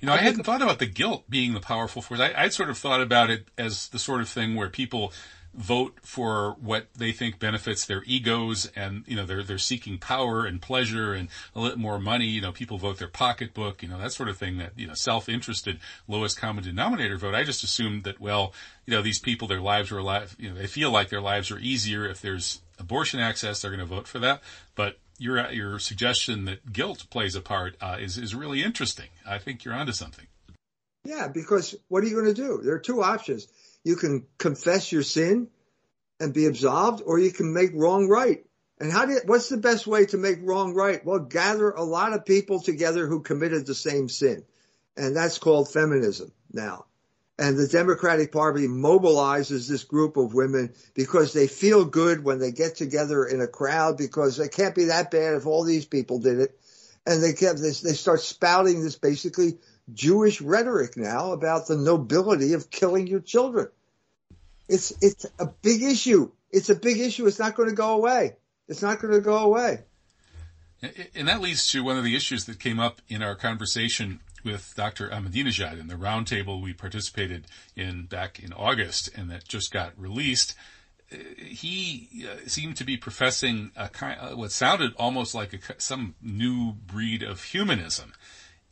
You 0.00 0.06
know, 0.06 0.12
I, 0.12 0.18
I 0.18 0.22
hadn't 0.22 0.44
thought 0.44 0.62
about 0.62 0.78
the 0.78 0.86
guilt 0.86 1.28
being 1.28 1.52
the 1.52 1.60
powerful 1.60 2.00
force. 2.00 2.20
I, 2.20 2.32
I'd 2.34 2.52
sort 2.52 2.70
of 2.70 2.78
thought 2.78 3.00
about 3.00 3.30
it 3.30 3.48
as 3.58 3.88
the 3.88 3.98
sort 3.98 4.20
of 4.20 4.28
thing 4.28 4.54
where 4.54 4.70
people 4.70 5.12
vote 5.56 5.94
for 6.02 6.56
what 6.60 6.88
they 6.94 7.12
think 7.12 7.38
benefits 7.38 7.86
their 7.86 8.02
egos 8.06 8.70
and 8.74 9.04
you 9.06 9.14
know 9.14 9.24
they're 9.24 9.42
they're 9.42 9.58
seeking 9.58 9.98
power 9.98 10.44
and 10.44 10.60
pleasure 10.60 11.14
and 11.14 11.28
a 11.54 11.60
little 11.60 11.78
more 11.78 11.98
money. 11.98 12.26
You 12.26 12.40
know 12.40 12.52
people 12.52 12.76
vote 12.78 12.98
their 12.98 13.08
pocketbook 13.08 13.82
you 13.82 13.88
know 13.88 13.98
that 13.98 14.12
sort 14.12 14.28
of 14.28 14.36
thing 14.36 14.58
that 14.58 14.72
you 14.76 14.86
know 14.86 14.94
self-interested 14.94 15.78
lowest 16.08 16.38
common 16.38 16.64
denominator 16.64 17.16
vote. 17.16 17.34
I 17.34 17.44
just 17.44 17.62
assumed 17.62 18.04
that 18.04 18.20
well 18.20 18.52
you 18.86 18.94
know 18.94 19.02
these 19.02 19.18
people 19.18 19.46
their 19.46 19.60
lives 19.60 19.92
are 19.92 19.98
alive 19.98 20.34
you 20.38 20.50
know 20.50 20.56
they 20.56 20.66
feel 20.66 20.90
like 20.90 21.08
their 21.08 21.20
lives 21.20 21.50
are 21.50 21.58
easier 21.58 22.06
if 22.06 22.20
there's 22.20 22.60
abortion 22.78 23.20
access 23.20 23.62
they're 23.62 23.70
going 23.70 23.78
to 23.80 23.86
vote 23.86 24.08
for 24.08 24.18
that. 24.18 24.42
But 24.74 24.98
your 25.18 25.50
your 25.50 25.78
suggestion 25.78 26.46
that 26.46 26.72
guilt 26.72 27.06
plays 27.10 27.36
a 27.36 27.40
part 27.40 27.76
uh, 27.80 27.96
is 28.00 28.18
is 28.18 28.34
really 28.34 28.62
interesting. 28.62 29.08
I 29.24 29.38
think 29.38 29.64
you're 29.64 29.74
onto 29.74 29.92
something. 29.92 30.26
Yeah 31.04 31.28
because 31.28 31.76
what 31.88 32.02
are 32.02 32.06
you 32.06 32.14
going 32.14 32.34
to 32.34 32.34
do? 32.34 32.60
There 32.62 32.74
are 32.74 32.80
two 32.80 33.02
options 33.02 33.46
you 33.84 33.96
can 33.96 34.26
confess 34.38 34.90
your 34.90 35.02
sin 35.02 35.48
and 36.18 36.32
be 36.32 36.46
absolved, 36.46 37.02
or 37.04 37.18
you 37.18 37.30
can 37.30 37.52
make 37.52 37.70
wrong 37.74 38.08
right. 38.08 38.44
And 38.80 38.90
how 38.90 39.06
do 39.06 39.12
you, 39.12 39.20
what's 39.26 39.48
the 39.48 39.56
best 39.56 39.86
way 39.86 40.06
to 40.06 40.16
make 40.16 40.38
wrong 40.42 40.74
right? 40.74 41.04
Well, 41.04 41.20
gather 41.20 41.70
a 41.70 41.84
lot 41.84 42.12
of 42.12 42.24
people 42.24 42.60
together 42.60 43.06
who 43.06 43.20
committed 43.20 43.66
the 43.66 43.74
same 43.74 44.08
sin. 44.08 44.44
And 44.96 45.14
that's 45.14 45.38
called 45.38 45.72
feminism 45.72 46.32
now. 46.52 46.86
And 47.38 47.56
the 47.56 47.66
Democratic 47.66 48.30
Party 48.30 48.68
mobilizes 48.68 49.68
this 49.68 49.82
group 49.82 50.16
of 50.16 50.34
women 50.34 50.72
because 50.94 51.32
they 51.32 51.48
feel 51.48 51.84
good 51.84 52.22
when 52.22 52.38
they 52.38 52.52
get 52.52 52.76
together 52.76 53.24
in 53.24 53.40
a 53.40 53.48
crowd 53.48 53.98
because 53.98 54.38
it 54.38 54.52
can't 54.52 54.74
be 54.74 54.84
that 54.84 55.10
bad 55.10 55.34
if 55.34 55.46
all 55.46 55.64
these 55.64 55.84
people 55.84 56.20
did 56.20 56.38
it. 56.38 56.58
And 57.06 57.22
they 57.22 57.32
kept 57.32 57.60
this, 57.60 57.80
they 57.80 57.92
start 57.92 58.20
spouting 58.20 58.82
this 58.82 58.96
basically 58.96 59.58
Jewish 59.92 60.40
rhetoric 60.40 60.96
now 60.96 61.32
about 61.32 61.66
the 61.66 61.76
nobility 61.76 62.54
of 62.54 62.70
killing 62.70 63.06
your 63.06 63.20
children. 63.20 63.68
It's 64.68 64.92
it's 65.02 65.26
a 65.38 65.46
big 65.46 65.82
issue. 65.82 66.30
It's 66.50 66.70
a 66.70 66.74
big 66.74 66.98
issue. 66.98 67.26
It's 67.26 67.38
not 67.38 67.54
going 67.54 67.68
to 67.68 67.74
go 67.74 67.94
away. 67.94 68.36
It's 68.68 68.82
not 68.82 69.00
going 69.00 69.12
to 69.12 69.20
go 69.20 69.36
away. 69.38 69.80
And 71.14 71.28
that 71.28 71.40
leads 71.40 71.66
to 71.72 71.82
one 71.82 71.96
of 71.96 72.04
the 72.04 72.16
issues 72.16 72.44
that 72.44 72.60
came 72.60 72.78
up 72.78 73.00
in 73.08 73.22
our 73.22 73.34
conversation 73.34 74.20
with 74.44 74.74
Dr. 74.76 75.08
Ahmadinejad 75.08 75.80
in 75.80 75.86
the 75.86 75.94
roundtable 75.94 76.62
we 76.62 76.74
participated 76.74 77.46
in 77.74 78.04
back 78.04 78.38
in 78.38 78.52
August 78.52 79.08
and 79.16 79.30
that 79.30 79.48
just 79.48 79.72
got 79.72 79.98
released. 79.98 80.54
He 81.38 82.26
uh, 82.28 82.46
seemed 82.46 82.76
to 82.76 82.84
be 82.84 82.96
professing 82.96 83.70
a 83.76 83.88
kind, 83.88 84.18
uh, 84.20 84.36
what 84.36 84.52
sounded 84.52 84.92
almost 84.96 85.34
like 85.34 85.54
a, 85.54 85.80
some 85.80 86.14
new 86.20 86.72
breed 86.72 87.22
of 87.22 87.42
humanism. 87.42 88.12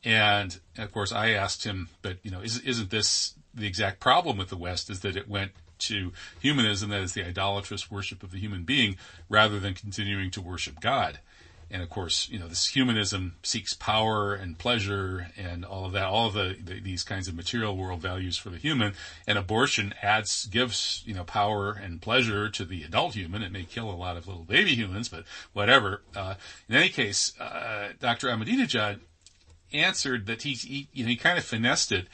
And 0.05 0.59
of 0.79 0.93
course, 0.93 1.13
I 1.13 1.31
asked 1.31 1.65
him, 1.65 1.89
but 2.03 2.19
you 2.23 2.31
know, 2.31 2.41
is, 2.41 2.59
isn't 2.61 2.91
this 2.91 3.35
the 3.55 3.67
exact 3.67 4.01
problem 4.01 4.37
with 4.37 4.49
the 4.49 4.57
West? 4.57 4.91
Is 4.91 5.01
that 5.01 5.17
it 5.17 5.29
went 5.29 5.53
to 5.81 6.13
humanism, 6.41 6.91
that 6.91 7.01
is 7.01 7.13
the 7.13 7.25
idolatrous 7.25 7.91
worship 7.91 8.23
of 8.23 8.31
the 8.31 8.39
human 8.39 8.63
being, 8.63 8.97
rather 9.29 9.59
than 9.59 9.75
continuing 9.75 10.31
to 10.31 10.41
worship 10.41 10.81
God? 10.81 11.19
and 11.73 11.83
of 11.83 11.89
course, 11.89 12.29
you 12.29 12.39
know, 12.39 12.47
this 12.47 12.67
humanism 12.67 13.37
seeks 13.43 13.73
power 13.73 14.35
and 14.35 14.59
pleasure 14.59 15.29
and 15.39 15.65
all 15.65 15.87
of 15.87 15.93
that, 15.93 16.05
all 16.05 16.27
of 16.27 16.35
the, 16.35 16.55
the, 16.63 16.81
these 16.81 17.03
kinds 17.03 17.29
of 17.29 17.35
material 17.35 17.77
world 17.77 18.01
values 18.03 18.37
for 18.37 18.51
the 18.51 18.59
human. 18.59 18.93
And 19.27 19.39
abortion 19.39 19.95
adds, 20.03 20.45
gives, 20.47 21.03
you 21.07 21.15
know, 21.15 21.25
power 21.25 21.73
and 21.73 22.03
pleasure 22.03 22.51
to 22.51 22.65
the 22.67 22.83
adult 22.83 23.15
human. 23.15 23.43
It 23.43 23.53
may 23.53 23.65
kill 23.65 23.91
a 23.91 23.97
lot 23.97 24.19
of 24.19 24.29
little 24.29 24.45
baby 24.45 24.75
humans, 24.75 25.09
but 25.09 25.25
whatever. 25.55 26.03
Uh, 26.15 26.35
in 26.69 26.75
any 26.75 26.91
case, 26.91 27.39
uh, 27.41 27.93
Dr. 27.99 28.29
Ahmadinejad 28.29 29.01
answered 29.75 30.27
that 30.27 30.43
he, 30.43 30.53
he, 30.55 30.89
you 30.93 31.05
know, 31.05 31.11
he 31.11 31.17
kind 31.17 31.39
of 31.39 31.45
finessed 31.45 31.93
it 31.93 32.09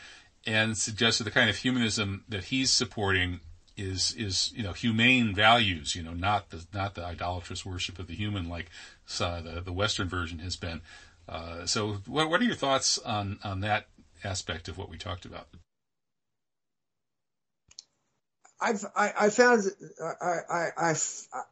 and 0.47 0.77
suggested 0.77 1.25
the 1.25 1.31
kind 1.31 1.51
of 1.51 1.57
humanism 1.57 2.25
that 2.29 2.45
he's 2.45 2.71
supporting 2.71 3.41
is 3.77 4.13
is 4.17 4.53
you 4.55 4.63
know 4.63 4.73
humane 4.73 5.35
values, 5.35 5.95
you 5.95 6.03
know, 6.03 6.13
not 6.13 6.51
the 6.51 6.67
not 6.75 6.95
the 6.95 7.05
idolatrous 7.05 7.65
worship 7.65 7.99
of 7.99 8.09
the 8.09 8.15
human 8.15 8.49
like 8.49 8.71
uh, 9.21 9.41
the 9.41 9.61
the 9.61 9.73
Western 9.73 10.09
version 10.09 10.41
has 10.41 10.57
been. 10.57 10.81
Uh, 11.29 11.65
so, 11.67 11.99
what 12.07 12.29
what 12.29 12.41
are 12.41 12.45
your 12.45 12.55
thoughts 12.55 12.99
on 12.99 13.39
on 13.45 13.61
that 13.61 13.87
aspect 14.25 14.69
of 14.69 14.77
what 14.77 14.89
we 14.89 14.99
talked 14.99 15.25
about? 15.25 15.47
I've, 18.61 18.85
I, 18.97 19.13
I 19.21 19.31
found, 19.31 19.63
I, 20.03 20.39
I, 20.51 20.69
I, 20.77 20.95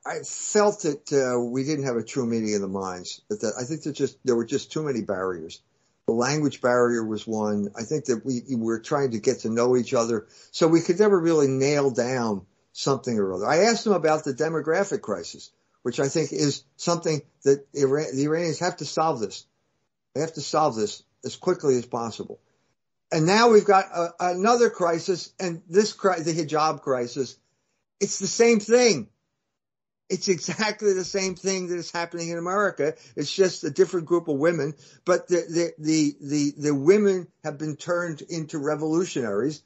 I 0.04 0.18
felt 0.24 0.82
that 0.82 1.12
uh, 1.12 1.40
we 1.40 1.62
didn't 1.62 1.84
have 1.84 1.94
a 1.94 2.02
true 2.02 2.26
meeting 2.26 2.52
of 2.56 2.60
the 2.60 2.68
minds. 2.68 3.20
That, 3.28 3.42
that 3.42 3.52
I 3.56 3.62
think 3.62 3.84
there 3.84 3.92
just 3.92 4.18
there 4.24 4.34
were 4.34 4.44
just 4.44 4.72
too 4.72 4.82
many 4.82 5.02
barriers. 5.02 5.60
The 6.06 6.12
language 6.12 6.60
barrier 6.60 7.04
was 7.04 7.26
one. 7.26 7.70
I 7.76 7.82
think 7.82 8.06
that 8.06 8.24
we, 8.24 8.42
we 8.48 8.56
were 8.56 8.78
trying 8.78 9.10
to 9.12 9.18
get 9.18 9.40
to 9.40 9.50
know 9.50 9.76
each 9.76 9.92
other, 9.92 10.26
so 10.52 10.68
we 10.68 10.80
could 10.80 11.00
never 11.00 11.18
really 11.18 11.48
nail 11.48 11.90
down 11.90 12.46
something 12.72 13.18
or 13.18 13.34
other. 13.34 13.46
I 13.46 13.64
asked 13.64 13.86
him 13.86 13.92
about 13.92 14.22
the 14.24 14.32
demographic 14.32 15.00
crisis, 15.00 15.50
which 15.82 15.98
I 15.98 16.08
think 16.08 16.32
is 16.32 16.62
something 16.76 17.22
that 17.42 17.66
Iran, 17.74 18.14
the 18.14 18.24
Iranians 18.24 18.60
have 18.60 18.76
to 18.76 18.84
solve 18.84 19.18
this. 19.18 19.46
They 20.14 20.20
have 20.20 20.34
to 20.34 20.40
solve 20.40 20.76
this 20.76 21.02
as 21.24 21.34
quickly 21.34 21.76
as 21.76 21.86
possible. 21.86 22.38
And 23.10 23.26
now 23.26 23.50
we've 23.50 23.64
got 23.64 23.86
a, 23.86 24.12
another 24.20 24.70
crisis, 24.70 25.32
and 25.40 25.62
this 25.68 25.92
the 25.92 26.34
hijab 26.36 26.82
crisis. 26.82 27.36
It's 28.00 28.18
the 28.18 28.26
same 28.26 28.60
thing. 28.60 29.08
It's 30.08 30.28
exactly 30.28 30.92
the 30.92 31.04
same 31.04 31.34
thing 31.34 31.68
that 31.68 31.76
is 31.76 31.90
happening 31.90 32.28
in 32.30 32.38
America. 32.38 32.94
It's 33.16 33.32
just 33.32 33.64
a 33.64 33.70
different 33.70 34.06
group 34.06 34.28
of 34.28 34.38
women, 34.38 34.74
but 35.04 35.28
the, 35.28 35.42
the, 35.48 35.72
the, 35.78 36.16
the, 36.20 36.54
the 36.56 36.74
women 36.74 37.26
have 37.42 37.58
been 37.58 37.76
turned 37.76 38.22
into 38.22 38.58
revolutionaries 38.58 39.62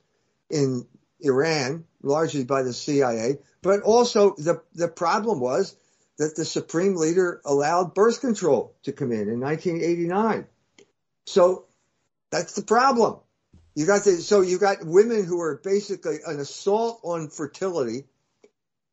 in 0.48 0.86
Iran, 1.20 1.84
largely 2.02 2.44
by 2.44 2.62
the 2.62 2.72
CIA. 2.72 3.38
But 3.62 3.82
also 3.82 4.34
the, 4.36 4.62
the 4.74 4.88
problem 4.88 5.40
was 5.40 5.76
that 6.18 6.36
the 6.36 6.44
supreme 6.44 6.96
leader 6.96 7.40
allowed 7.44 7.94
birth 7.94 8.20
control 8.20 8.74
to 8.84 8.92
come 8.92 9.12
in 9.12 9.28
in 9.28 9.40
1989. 9.40 10.46
So 11.26 11.66
that's 12.30 12.54
the 12.54 12.62
problem. 12.62 13.20
You 13.74 13.86
got 13.86 14.04
the, 14.04 14.12
so 14.16 14.40
you 14.40 14.58
got 14.58 14.84
women 14.84 15.24
who 15.24 15.40
are 15.40 15.60
basically 15.62 16.18
an 16.26 16.40
assault 16.40 17.00
on 17.04 17.28
fertility 17.28 18.04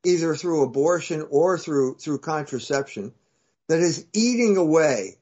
either 0.03 0.35
through 0.35 0.63
abortion 0.63 1.25
or 1.29 1.57
through 1.57 1.95
through 1.95 2.19
contraception 2.19 3.13
that 3.67 3.79
is 3.79 4.05
eating 4.13 4.57
away 4.57 5.15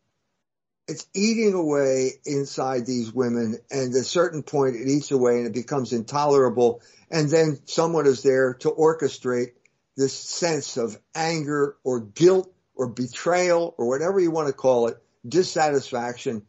it's 0.87 1.07
eating 1.15 1.53
away 1.53 2.11
inside 2.25 2.85
these 2.85 3.11
women 3.11 3.57
and 3.71 3.93
at 3.93 3.99
a 3.99 4.03
certain 4.03 4.43
point 4.43 4.75
it 4.75 4.87
eats 4.87 5.11
away 5.11 5.37
and 5.37 5.47
it 5.47 5.53
becomes 5.53 5.93
intolerable 5.93 6.81
and 7.09 7.29
then 7.29 7.59
someone 7.65 8.05
is 8.05 8.23
there 8.23 8.53
to 8.55 8.69
orchestrate 8.69 9.51
this 9.95 10.13
sense 10.13 10.77
of 10.77 10.97
anger 11.13 11.77
or 11.83 12.01
guilt 12.01 12.53
or 12.75 12.87
betrayal 12.87 13.73
or 13.77 13.87
whatever 13.87 14.19
you 14.19 14.31
want 14.31 14.47
to 14.47 14.53
call 14.53 14.87
it 14.87 14.97
dissatisfaction. 15.27 16.43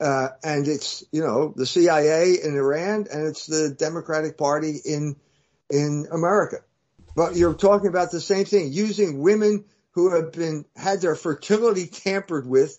Uh, 0.00 0.28
and 0.42 0.66
it's 0.66 1.04
you 1.12 1.20
know 1.20 1.52
the 1.54 1.66
CIA 1.66 2.36
in 2.42 2.56
Iran 2.56 3.06
and 3.12 3.26
it's 3.26 3.46
the 3.46 3.74
Democratic 3.78 4.38
Party 4.38 4.80
in 4.84 5.16
in 5.70 6.06
America 6.10 6.56
but 7.14 7.36
you're 7.36 7.54
talking 7.54 7.88
about 7.88 8.10
the 8.10 8.20
same 8.20 8.44
thing, 8.44 8.72
using 8.72 9.20
women 9.20 9.64
who 9.92 10.14
have 10.14 10.32
been 10.32 10.64
had 10.76 11.00
their 11.00 11.16
fertility 11.16 11.86
tampered 11.86 12.46
with 12.46 12.78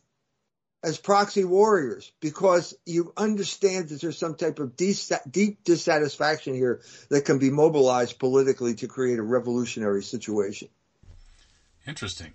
as 0.83 0.97
proxy 0.97 1.43
warriors 1.43 2.11
because 2.19 2.73
you 2.85 3.13
understand 3.15 3.89
that 3.89 4.01
there's 4.01 4.17
some 4.17 4.35
type 4.35 4.59
of 4.59 4.75
deep 4.75 5.63
dissatisfaction 5.63 6.55
here 6.55 6.81
that 7.09 7.25
can 7.25 7.37
be 7.37 7.51
mobilized 7.51 8.17
politically 8.17 8.73
to 8.75 8.87
create 8.87 9.19
a 9.19 9.23
revolutionary 9.23 10.01
situation. 10.01 10.69
Interesting. 11.85 12.33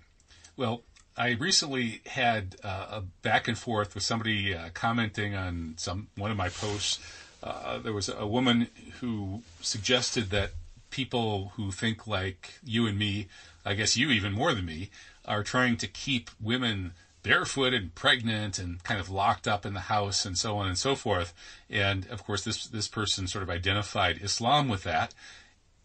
Well, 0.55 0.83
I 1.17 1.31
recently 1.31 2.01
had 2.05 2.55
uh, 2.63 2.87
a 2.91 3.01
back 3.21 3.47
and 3.47 3.57
forth 3.57 3.95
with 3.95 4.03
somebody 4.03 4.53
uh, 4.53 4.69
commenting 4.73 5.35
on 5.35 5.73
some 5.77 6.07
one 6.15 6.31
of 6.31 6.37
my 6.37 6.49
posts. 6.49 6.99
Uh, 7.43 7.79
there 7.79 7.93
was 7.93 8.09
a 8.09 8.27
woman 8.27 8.67
who 8.99 9.41
suggested 9.61 10.29
that 10.29 10.51
people 10.89 11.53
who 11.55 11.71
think 11.71 12.07
like 12.07 12.55
you 12.63 12.87
and 12.87 12.97
me, 12.97 13.27
I 13.65 13.73
guess 13.73 13.97
you 13.97 14.09
even 14.09 14.33
more 14.33 14.53
than 14.53 14.65
me, 14.65 14.89
are 15.25 15.43
trying 15.43 15.77
to 15.77 15.87
keep 15.87 16.29
women 16.41 16.93
barefoot 17.23 17.73
and 17.73 17.93
pregnant 17.93 18.57
and 18.57 18.81
kind 18.83 18.99
of 18.99 19.09
locked 19.09 19.47
up 19.47 19.65
in 19.65 19.73
the 19.73 19.81
house 19.81 20.25
and 20.25 20.37
so 20.37 20.57
on 20.57 20.67
and 20.67 20.77
so 20.77 20.95
forth. 20.95 21.33
And 21.69 22.07
of 22.07 22.23
course, 22.23 22.43
this 22.43 22.67
this 22.67 22.87
person 22.87 23.27
sort 23.27 23.43
of 23.43 23.49
identified 23.49 24.21
Islam 24.21 24.69
with 24.69 24.83
that. 24.83 25.13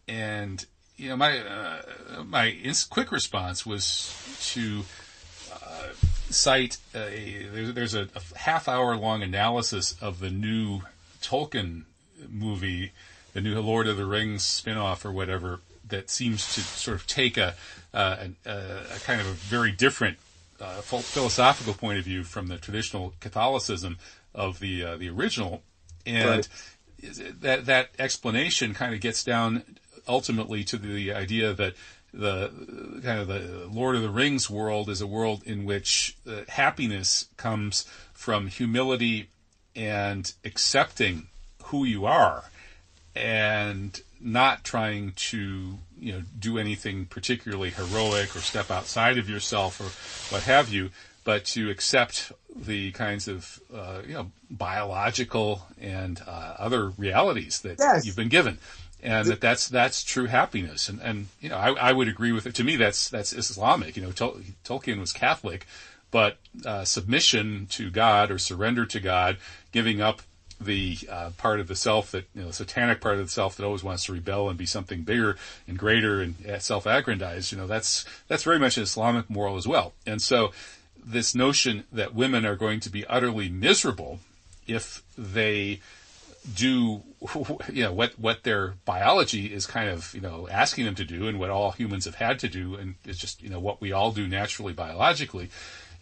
And 0.07 0.65
you 0.97 1.09
know, 1.09 1.17
my 1.17 1.39
uh, 1.39 1.83
my 2.25 2.57
quick 2.91 3.11
response 3.11 3.67
was 3.67 4.15
to 4.53 4.85
uh, 5.53 5.89
cite 6.31 6.79
a, 6.95 7.47
there's, 7.53 7.75
there's 7.75 7.95
a, 7.95 8.09
a 8.15 8.39
half 8.39 8.69
hour 8.69 8.97
long 8.97 9.23
analysis 9.23 9.97
of 10.01 10.21
the 10.21 10.31
new 10.31 10.83
Tolkien 11.21 11.85
movie 12.29 12.93
the 13.33 13.41
new 13.41 13.59
Lord 13.61 13.87
of 13.87 13.97
the 13.97 14.07
Rings 14.07 14.43
spinoff 14.43 15.05
or 15.05 15.13
whatever 15.13 15.61
that 15.89 16.11
seems 16.11 16.55
to 16.55 16.61
sort 16.61 16.97
of 16.97 17.07
take 17.07 17.37
a, 17.37 17.55
uh, 17.93 18.27
a, 18.47 18.51
a 18.51 18.99
kind 19.05 19.21
of 19.21 19.27
a 19.27 19.33
very 19.33 19.73
different 19.73 20.19
uh, 20.61 20.81
philosophical 20.81 21.75
point 21.75 21.99
of 21.99 22.05
view 22.05 22.25
from 22.25 22.47
the 22.47 22.57
traditional 22.57 23.15
Catholicism 23.21 23.99
of 24.35 24.61
the 24.61 24.85
uh, 24.85 24.97
the 24.97 25.09
original, 25.09 25.63
and 26.07 26.49
right. 27.03 27.41
that 27.41 27.67
that 27.67 27.91
explanation 27.99 28.75
kind 28.75 28.95
of 28.95 29.01
gets 29.01 29.25
down 29.25 29.65
ultimately 30.07 30.65
to 30.65 30.77
the 30.77 31.13
idea 31.13 31.53
that 31.53 31.75
the 32.15 32.51
kind 33.03 33.21
of 33.21 33.29
the 33.29 33.69
Lord 33.71 33.97
of 33.97 34.03
the 34.03 34.11
Rings 34.11 34.49
world 34.49 34.89
is 34.89 35.01
a 35.01 35.07
world 35.07 35.43
in 35.45 35.65
which 35.65 36.17
uh, 36.29 36.43
happiness 36.49 37.27
comes 37.37 37.85
from 38.13 38.47
humility 38.47 39.29
and 39.75 40.33
accepting 40.45 41.29
who 41.65 41.85
you 41.85 42.05
are 42.07 42.45
and 43.15 44.01
not 44.21 44.65
trying 44.65 45.13
to 45.13 45.79
you 45.99 46.13
know 46.13 46.23
do 46.39 46.59
anything 46.59 47.07
particularly 47.07 47.71
heroic 47.71 48.35
or 48.37 48.41
step 48.41 48.71
outside 48.71 49.19
of 49.19 49.29
yourself 49.29 49.81
or 49.81 50.35
what 50.35 50.45
have 50.45 50.69
you, 50.69 50.91
but 51.25 51.45
to 51.45 51.71
accept 51.71 52.33
the 52.55 52.93
kinds 52.93 53.29
of 53.29 53.61
uh, 53.75 54.03
you 54.07 54.15
know 54.15 54.31
biological 54.51 55.67
and 55.81 56.21
uh, 56.27 56.55
other 56.59 56.91
realities 56.91 57.61
that 57.61 57.77
yes. 57.79 58.07
you've 58.07 58.17
been 58.17 58.29
given. 58.29 58.59
And 59.05 59.27
that 59.27 59.41
that's 59.41 59.69
that's 59.69 60.05
true 60.05 60.27
happiness, 60.27 60.89
and 60.89 61.01
and 61.03 61.27
you 61.41 61.49
know 61.49 61.57
I, 61.57 61.73
I 61.73 61.93
would 61.93 62.07
agree 62.07 62.31
with 62.31 62.47
it. 62.47 62.55
To 62.55 62.63
me, 62.63 62.77
that's 62.77 63.11
that's 63.11 63.33
Islamic. 63.33 63.97
You 63.97 64.03
know, 64.05 64.13
Tol- 64.13 64.39
Tolkien 64.65 65.01
was 65.01 65.13
Catholic, 65.13 65.67
but 66.13 66.37
uh, 66.65 66.85
submission 66.85 67.67
to 67.71 67.91
God 67.91 68.31
or 68.31 68.39
surrender 68.39 68.87
to 68.87 69.01
God, 69.01 69.39
giving 69.73 70.01
up 70.01 70.23
the 70.65 70.99
uh, 71.11 71.31
part 71.39 71.61
of 71.61 71.69
the 71.69 71.77
self 71.77 72.11
that 72.13 72.27
you 72.35 72.43
know, 72.43 72.49
the 72.49 72.53
satanic 72.53 73.01
part 73.01 73.19
of 73.19 73.25
the 73.25 73.31
self 73.31 73.57
that 73.57 73.65
always 73.65 73.85
wants 73.85 74.05
to 74.05 74.13
rebel 74.13 74.49
and 74.49 74.59
be 74.59 74.67
something 74.67 75.03
bigger 75.03 75.37
and 75.67 75.79
greater 75.79 76.21
and 76.21 76.47
uh, 76.47 76.59
self-aggrandized. 76.59 77.53
You 77.53 77.59
know, 77.59 77.67
that's 77.67 78.05
that's 78.29 78.43
very 78.43 78.59
much 78.59 78.77
an 78.77 78.83
Islamic 78.83 79.29
moral 79.29 79.57
as 79.57 79.67
well. 79.67 79.93
And 80.07 80.21
so, 80.21 80.53
this 81.05 81.35
notion 81.35 81.85
that 81.93 82.15
women 82.15 82.47
are 82.47 82.57
going 82.57 82.81
to 82.81 82.91
be 82.91 83.07
utterly 83.07 83.49
miserable 83.49 84.21
if 84.67 85.03
they 85.17 85.81
do 86.57 87.03
you 87.73 87.85
know 87.85 87.93
what 87.93 88.19
what 88.19 88.43
their 88.43 88.75
biology 88.85 89.47
is 89.47 89.65
kind 89.65 89.89
of 89.89 90.13
you 90.13 90.21
know 90.21 90.49
asking 90.51 90.85
them 90.85 90.95
to 90.97 91.05
do 91.05 91.29
and 91.29 91.39
what 91.39 91.51
all 91.51 91.71
humans 91.71 92.05
have 92.05 92.17
had 92.17 92.37
to 92.41 92.49
do 92.49 92.75
and 92.75 92.97
it's 93.05 93.19
just 93.19 93.41
you 93.41 93.49
know 93.49 93.61
what 93.61 93.81
we 93.81 93.93
all 93.93 94.11
do 94.11 94.27
naturally 94.27 94.73
biologically 94.73 95.49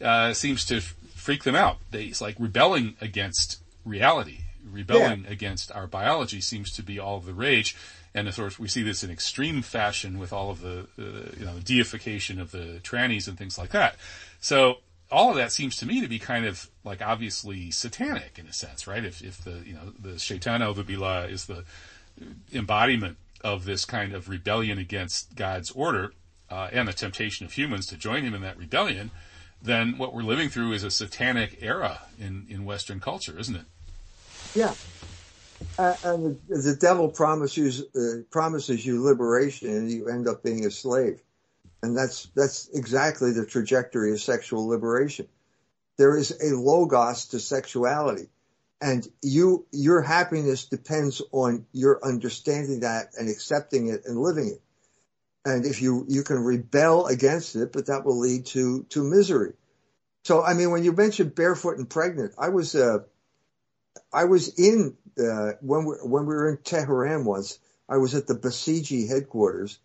uh, 0.02 0.32
seems 0.32 0.64
to 0.66 0.80
freak 0.80 1.44
them 1.44 1.54
out. 1.54 1.78
They, 1.90 2.04
it's 2.04 2.20
like 2.20 2.36
rebelling 2.38 2.96
against 3.00 3.60
reality 3.84 4.38
rebelling 4.72 5.24
yeah. 5.24 5.30
against 5.30 5.72
our 5.72 5.86
biology 5.86 6.40
seems 6.40 6.72
to 6.72 6.82
be 6.82 6.98
all 6.98 7.16
of 7.16 7.26
the 7.26 7.34
rage. 7.34 7.76
And 8.14 8.28
of 8.28 8.36
course, 8.36 8.58
we 8.58 8.68
see 8.68 8.82
this 8.82 9.04
in 9.04 9.10
extreme 9.10 9.62
fashion 9.62 10.18
with 10.18 10.32
all 10.32 10.50
of 10.50 10.60
the, 10.60 10.86
uh, 10.98 11.30
you 11.38 11.44
know, 11.44 11.58
deification 11.62 12.40
of 12.40 12.50
the 12.50 12.80
trannies 12.82 13.28
and 13.28 13.38
things 13.38 13.58
like 13.58 13.70
that. 13.70 13.96
So 14.40 14.78
all 15.10 15.30
of 15.30 15.36
that 15.36 15.52
seems 15.52 15.76
to 15.76 15.86
me 15.86 16.00
to 16.00 16.08
be 16.08 16.18
kind 16.18 16.44
of 16.44 16.68
like 16.84 17.02
obviously 17.02 17.70
satanic 17.70 18.38
in 18.38 18.46
a 18.46 18.52
sense, 18.52 18.86
right? 18.86 19.04
If, 19.04 19.22
if 19.22 19.44
the, 19.44 19.62
you 19.64 19.74
know, 19.74 19.92
the 19.98 20.18
Shaitan 20.18 20.60
the 20.60 20.84
Bila 20.84 21.30
is 21.30 21.46
the 21.46 21.64
embodiment 22.52 23.16
of 23.42 23.64
this 23.64 23.84
kind 23.84 24.12
of 24.12 24.28
rebellion 24.28 24.78
against 24.78 25.34
God's 25.36 25.70
order, 25.70 26.12
uh, 26.50 26.68
and 26.72 26.88
the 26.88 26.92
temptation 26.92 27.46
of 27.46 27.52
humans 27.52 27.86
to 27.86 27.96
join 27.96 28.24
him 28.24 28.34
in 28.34 28.42
that 28.42 28.58
rebellion, 28.58 29.10
then 29.62 29.98
what 29.98 30.14
we're 30.14 30.22
living 30.22 30.48
through 30.48 30.72
is 30.72 30.82
a 30.82 30.90
satanic 30.90 31.58
era 31.60 32.02
in, 32.18 32.46
in 32.48 32.64
Western 32.64 32.98
culture, 32.98 33.38
isn't 33.38 33.56
it? 33.56 33.64
Yeah. 34.54 34.74
Uh, 35.78 35.94
and 36.02 36.38
the, 36.48 36.58
the 36.58 36.76
devil 36.76 37.08
promises 37.08 37.82
uh, 37.96 38.22
promises 38.30 38.84
you 38.84 39.02
liberation, 39.02 39.70
and 39.70 39.90
you 39.90 40.08
end 40.08 40.28
up 40.28 40.42
being 40.42 40.66
a 40.66 40.70
slave. 40.70 41.22
And 41.82 41.96
that's 41.96 42.26
that's 42.36 42.68
exactly 42.74 43.32
the 43.32 43.46
trajectory 43.46 44.12
of 44.12 44.20
sexual 44.20 44.68
liberation. 44.68 45.26
There 45.96 46.16
is 46.16 46.32
a 46.32 46.54
logos 46.54 47.26
to 47.28 47.40
sexuality, 47.40 48.28
and 48.80 49.06
you 49.22 49.66
your 49.72 50.02
happiness 50.02 50.66
depends 50.66 51.22
on 51.32 51.64
your 51.72 52.04
understanding 52.04 52.80
that 52.80 53.12
and 53.18 53.30
accepting 53.30 53.88
it 53.88 54.02
and 54.04 54.18
living 54.18 54.48
it. 54.48 54.62
And 55.46 55.64
if 55.64 55.80
you 55.80 56.04
you 56.08 56.22
can 56.22 56.44
rebel 56.44 57.06
against 57.06 57.56
it, 57.56 57.72
but 57.72 57.86
that 57.86 58.04
will 58.04 58.18
lead 58.18 58.44
to 58.46 58.84
to 58.90 59.02
misery. 59.02 59.54
So 60.24 60.42
I 60.42 60.52
mean, 60.52 60.70
when 60.70 60.84
you 60.84 60.92
mentioned 60.92 61.34
barefoot 61.34 61.78
and 61.78 61.88
pregnant, 61.88 62.34
I 62.38 62.50
was 62.50 62.74
uh, 62.74 62.98
I 64.12 64.24
was 64.24 64.58
in 64.58 64.96
uh, 65.18 65.52
when 65.60 65.84
we 65.84 65.94
when 66.02 66.26
we 66.26 66.34
were 66.34 66.50
in 66.50 66.58
Tehran 66.58 67.24
once. 67.24 67.58
I 67.88 67.96
was 67.96 68.14
at 68.14 68.26
the 68.26 68.34
Basiji 68.34 69.08
headquarters, 69.08 69.78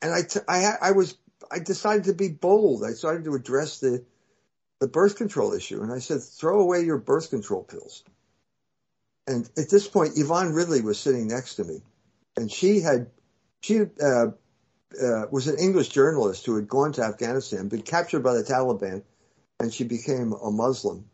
and 0.00 0.12
I, 0.12 0.22
t- 0.22 0.40
I, 0.46 0.74
I 0.80 0.92
was 0.92 1.16
I 1.50 1.58
decided 1.58 2.04
to 2.04 2.14
be 2.14 2.28
bold. 2.28 2.84
I 2.84 2.92
started 2.92 3.24
to 3.24 3.34
address 3.34 3.80
the 3.80 4.04
the 4.80 4.88
birth 4.88 5.16
control 5.16 5.54
issue, 5.54 5.82
and 5.82 5.92
I 5.92 5.98
said, 5.98 6.22
"Throw 6.22 6.60
away 6.60 6.82
your 6.82 6.98
birth 6.98 7.30
control 7.30 7.64
pills." 7.64 8.04
And 9.26 9.48
at 9.56 9.70
this 9.70 9.88
point, 9.88 10.18
Yvonne 10.18 10.52
Ridley 10.52 10.82
was 10.82 10.98
sitting 10.98 11.28
next 11.28 11.56
to 11.56 11.64
me, 11.64 11.82
and 12.36 12.50
she 12.50 12.80
had 12.80 13.10
she 13.62 13.80
uh, 14.02 14.26
uh, 15.02 15.26
was 15.30 15.48
an 15.48 15.58
English 15.58 15.88
journalist 15.88 16.46
who 16.46 16.56
had 16.56 16.68
gone 16.68 16.92
to 16.92 17.02
Afghanistan, 17.02 17.68
been 17.68 17.82
captured 17.82 18.22
by 18.22 18.34
the 18.34 18.44
Taliban, 18.44 19.02
and 19.60 19.72
she 19.72 19.84
became 19.84 20.32
a 20.32 20.50
Muslim. 20.50 21.08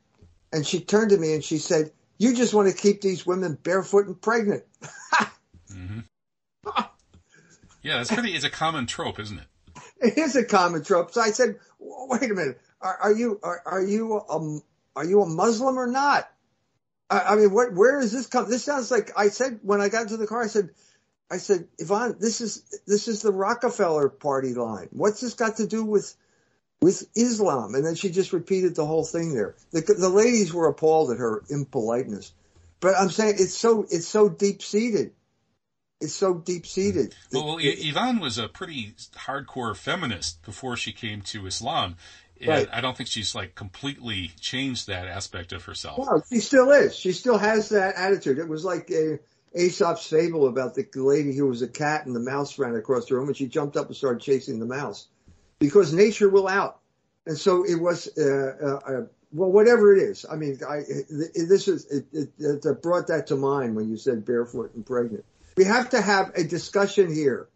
And 0.53 0.67
she 0.67 0.81
turned 0.81 1.11
to 1.11 1.17
me 1.17 1.35
and 1.35 1.45
she 1.45 1.59
said, 1.59 1.93
"You 2.19 2.35
just 2.35 2.55
want 2.55 2.69
to 2.69 2.77
keep 2.77 3.01
these 3.01 3.25
women 3.27 3.59
barefoot 3.63 4.07
and 4.07 4.21
pregnant." 4.21 4.65
mm-hmm. 5.73 6.01
Yeah, 7.83 7.97
that's 7.97 8.13
pretty. 8.13 8.35
It's 8.35 8.45
a 8.45 8.51
common 8.51 8.87
trope, 8.87 9.19
isn't 9.19 9.39
it? 9.39 9.47
It 10.03 10.19
is 10.19 10.37
a 10.37 10.45
common 10.45 10.83
trope. 10.83 11.13
So 11.13 11.21
I 11.21 11.31
said, 11.31 11.57
"Wait 11.79 12.31
a 12.31 12.35
minute. 12.35 12.61
Are, 12.81 12.97
are 13.03 13.13
you 13.13 13.39
are, 13.43 13.63
are 13.67 13.83
you 13.83 14.21
um 14.29 14.63
are 14.97 15.05
you 15.05 15.23
a 15.23 15.27
Muslim 15.27 15.79
or 15.79 15.87
not?" 15.87 16.31
I, 17.09 17.21
I 17.21 17.37
mean, 17.37 17.53
what 17.53 17.73
where 17.75 18.01
is 18.01 18.13
this 18.13 18.27
come? 18.27 18.49
This 18.49 18.65
sounds 18.65 18.91
like 18.91 19.13
I 19.17 19.29
said 19.29 19.61
when 19.63 19.81
I 19.81 19.89
got 19.89 20.03
into 20.03 20.17
the 20.17 20.27
car. 20.27 20.43
I 20.43 20.47
said, 20.47 20.71
"I 21.31 21.39
said, 21.39 21.69
Yvonne, 21.79 22.17
this 22.19 22.41
is 22.41 22.81
this 22.87 23.09
is 23.09 23.23
the 23.23 23.33
Rockefeller 23.33 24.09
Party 24.09 24.55
line. 24.55 24.89
What's 24.93 25.21
this 25.21 25.35
got 25.35 25.57
to 25.57 25.67
do 25.67 25.85
with?" 25.85 26.15
With 26.81 27.07
Islam. 27.15 27.75
And 27.75 27.85
then 27.85 27.95
she 27.95 28.11
just 28.11 28.33
repeated 28.33 28.75
the 28.75 28.87
whole 28.87 29.05
thing 29.05 29.35
there. 29.35 29.55
The, 29.71 29.81
the 29.81 30.09
ladies 30.09 30.53
were 30.53 30.69
appalled 30.69 31.11
at 31.11 31.19
her 31.19 31.43
impoliteness. 31.49 32.33
But 32.81 32.95
I'm 32.99 33.11
saying 33.11 33.37
it's 33.39 33.55
so, 33.55 33.87
it's 33.91 34.09
so 34.09 34.29
deep 34.29 34.63
seated. 34.63 35.13
It's 36.01 36.15
so 36.15 36.35
deep 36.35 36.67
seated. 36.67 37.11
Mm-hmm. 37.11 37.37
Well, 37.37 37.47
well, 37.47 37.59
Yvonne 37.61 38.21
was 38.21 38.39
a 38.39 38.49
pretty 38.49 38.95
hardcore 39.15 39.77
feminist 39.77 40.43
before 40.43 40.77
she 40.77 40.93
came 40.93 41.21
to 41.23 41.47
Islam. 41.47 41.97
And 42.41 42.49
right. 42.49 42.69
I 42.73 42.81
don't 42.81 42.97
think 42.97 43.11
she's 43.11 43.35
like 43.35 43.55
completely 43.55 44.33
changed 44.41 44.87
that 44.87 45.07
aspect 45.07 45.53
of 45.53 45.65
herself. 45.65 45.99
No, 45.99 46.23
she 46.27 46.41
still 46.41 46.71
is. 46.71 46.97
She 46.97 47.13
still 47.13 47.37
has 47.37 47.69
that 47.69 47.97
attitude. 47.97 48.39
It 48.39 48.49
was 48.49 48.65
like 48.65 48.91
uh, 48.91 48.95
a 48.95 49.19
Aesop's 49.55 50.07
fable 50.07 50.47
about 50.47 50.75
the 50.75 50.87
lady 50.95 51.37
who 51.37 51.49
was 51.49 51.61
a 51.61 51.69
cat 51.69 52.07
and 52.07 52.17
the 52.17 52.21
mouse 52.21 52.59
ran 52.59 52.75
across 52.77 53.07
the 53.07 53.17
room 53.17 53.29
and 53.29 53.37
she 53.37 53.47
jumped 53.47 53.77
up 53.77 53.89
and 53.89 53.97
started 53.97 54.23
chasing 54.23 54.59
the 54.59 54.65
mouse 54.65 55.09
because 55.61 55.93
nature 55.93 56.29
will 56.29 56.49
out. 56.49 56.81
And 57.27 57.39
so 57.39 57.65
it 57.65 57.77
was, 57.77 58.09
uh, 58.19 58.57
uh, 58.61 58.93
uh, 58.93 59.07
well, 59.31 59.53
whatever 59.53 59.95
it 59.95 60.03
is. 60.03 60.27
I 60.29 60.35
mean, 60.35 60.59
I, 60.69 60.79
this 60.79 61.69
is, 61.69 61.87
it, 61.87 62.07
it, 62.13 62.65
it 62.65 62.83
brought 62.83 63.07
that 63.07 63.29
to 63.29 63.37
mind 63.37 63.77
when 63.77 63.89
you 63.89 63.97
said 63.97 64.25
barefoot 64.25 64.75
and 64.75 64.85
pregnant. 64.85 65.25
We 65.57 65.65
have 65.65 65.91
to 65.91 66.01
have 66.01 66.33
a 66.35 66.43
discussion 66.43 67.15
here. 67.15 67.49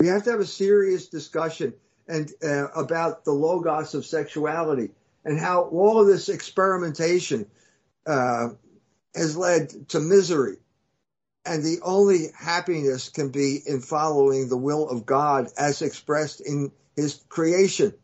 We 0.00 0.08
have 0.08 0.24
to 0.24 0.32
have 0.32 0.40
a 0.40 0.46
serious 0.46 1.06
discussion 1.06 1.72
and 2.08 2.30
uh, 2.42 2.68
about 2.74 3.24
the 3.24 3.32
logos 3.32 3.94
of 3.94 4.04
sexuality 4.04 4.90
and 5.24 5.38
how 5.38 5.62
all 5.62 6.00
of 6.00 6.06
this 6.06 6.28
experimentation 6.28 7.46
uh, 8.06 8.48
has 9.14 9.36
led 9.36 9.88
to 9.90 10.00
misery. 10.00 10.56
And 11.46 11.62
the 11.62 11.78
only 11.82 12.28
happiness 12.36 13.08
can 13.08 13.30
be 13.30 13.60
in 13.64 13.80
following 13.80 14.48
the 14.48 14.56
will 14.56 14.88
of 14.88 15.06
God 15.06 15.48
as 15.56 15.80
expressed 15.80 16.40
in 16.40 16.72
his 17.00 17.20
creation. 17.28 17.94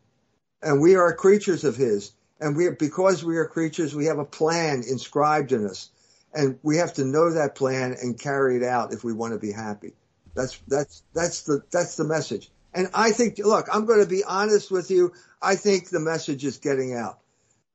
And 0.61 0.81
we 0.81 0.95
are 0.95 1.13
creatures 1.13 1.63
of 1.63 1.75
his. 1.75 2.11
And 2.39 2.55
we, 2.55 2.69
because 2.69 3.23
we 3.23 3.37
are 3.37 3.47
creatures, 3.47 3.95
we 3.95 4.05
have 4.05 4.19
a 4.19 4.25
plan 4.25 4.83
inscribed 4.87 5.51
in 5.51 5.65
us. 5.65 5.89
And 6.33 6.59
we 6.61 6.77
have 6.77 6.93
to 6.95 7.05
know 7.05 7.33
that 7.33 7.55
plan 7.55 7.95
and 8.01 8.19
carry 8.19 8.57
it 8.57 8.63
out 8.63 8.93
if 8.93 9.03
we 9.03 9.13
want 9.13 9.33
to 9.33 9.39
be 9.39 9.51
happy. 9.51 9.93
That's, 10.35 10.59
that's, 10.67 11.03
that's 11.13 11.43
the, 11.43 11.63
that's 11.71 11.95
the 11.95 12.03
message. 12.03 12.51
And 12.73 12.89
I 12.93 13.11
think, 13.11 13.39
look, 13.39 13.67
I'm 13.73 13.85
going 13.85 14.01
to 14.01 14.09
be 14.09 14.23
honest 14.23 14.69
with 14.69 14.91
you. 14.91 15.13
I 15.41 15.55
think 15.55 15.89
the 15.89 15.99
message 15.99 16.45
is 16.45 16.57
getting 16.57 16.93
out 16.93 17.19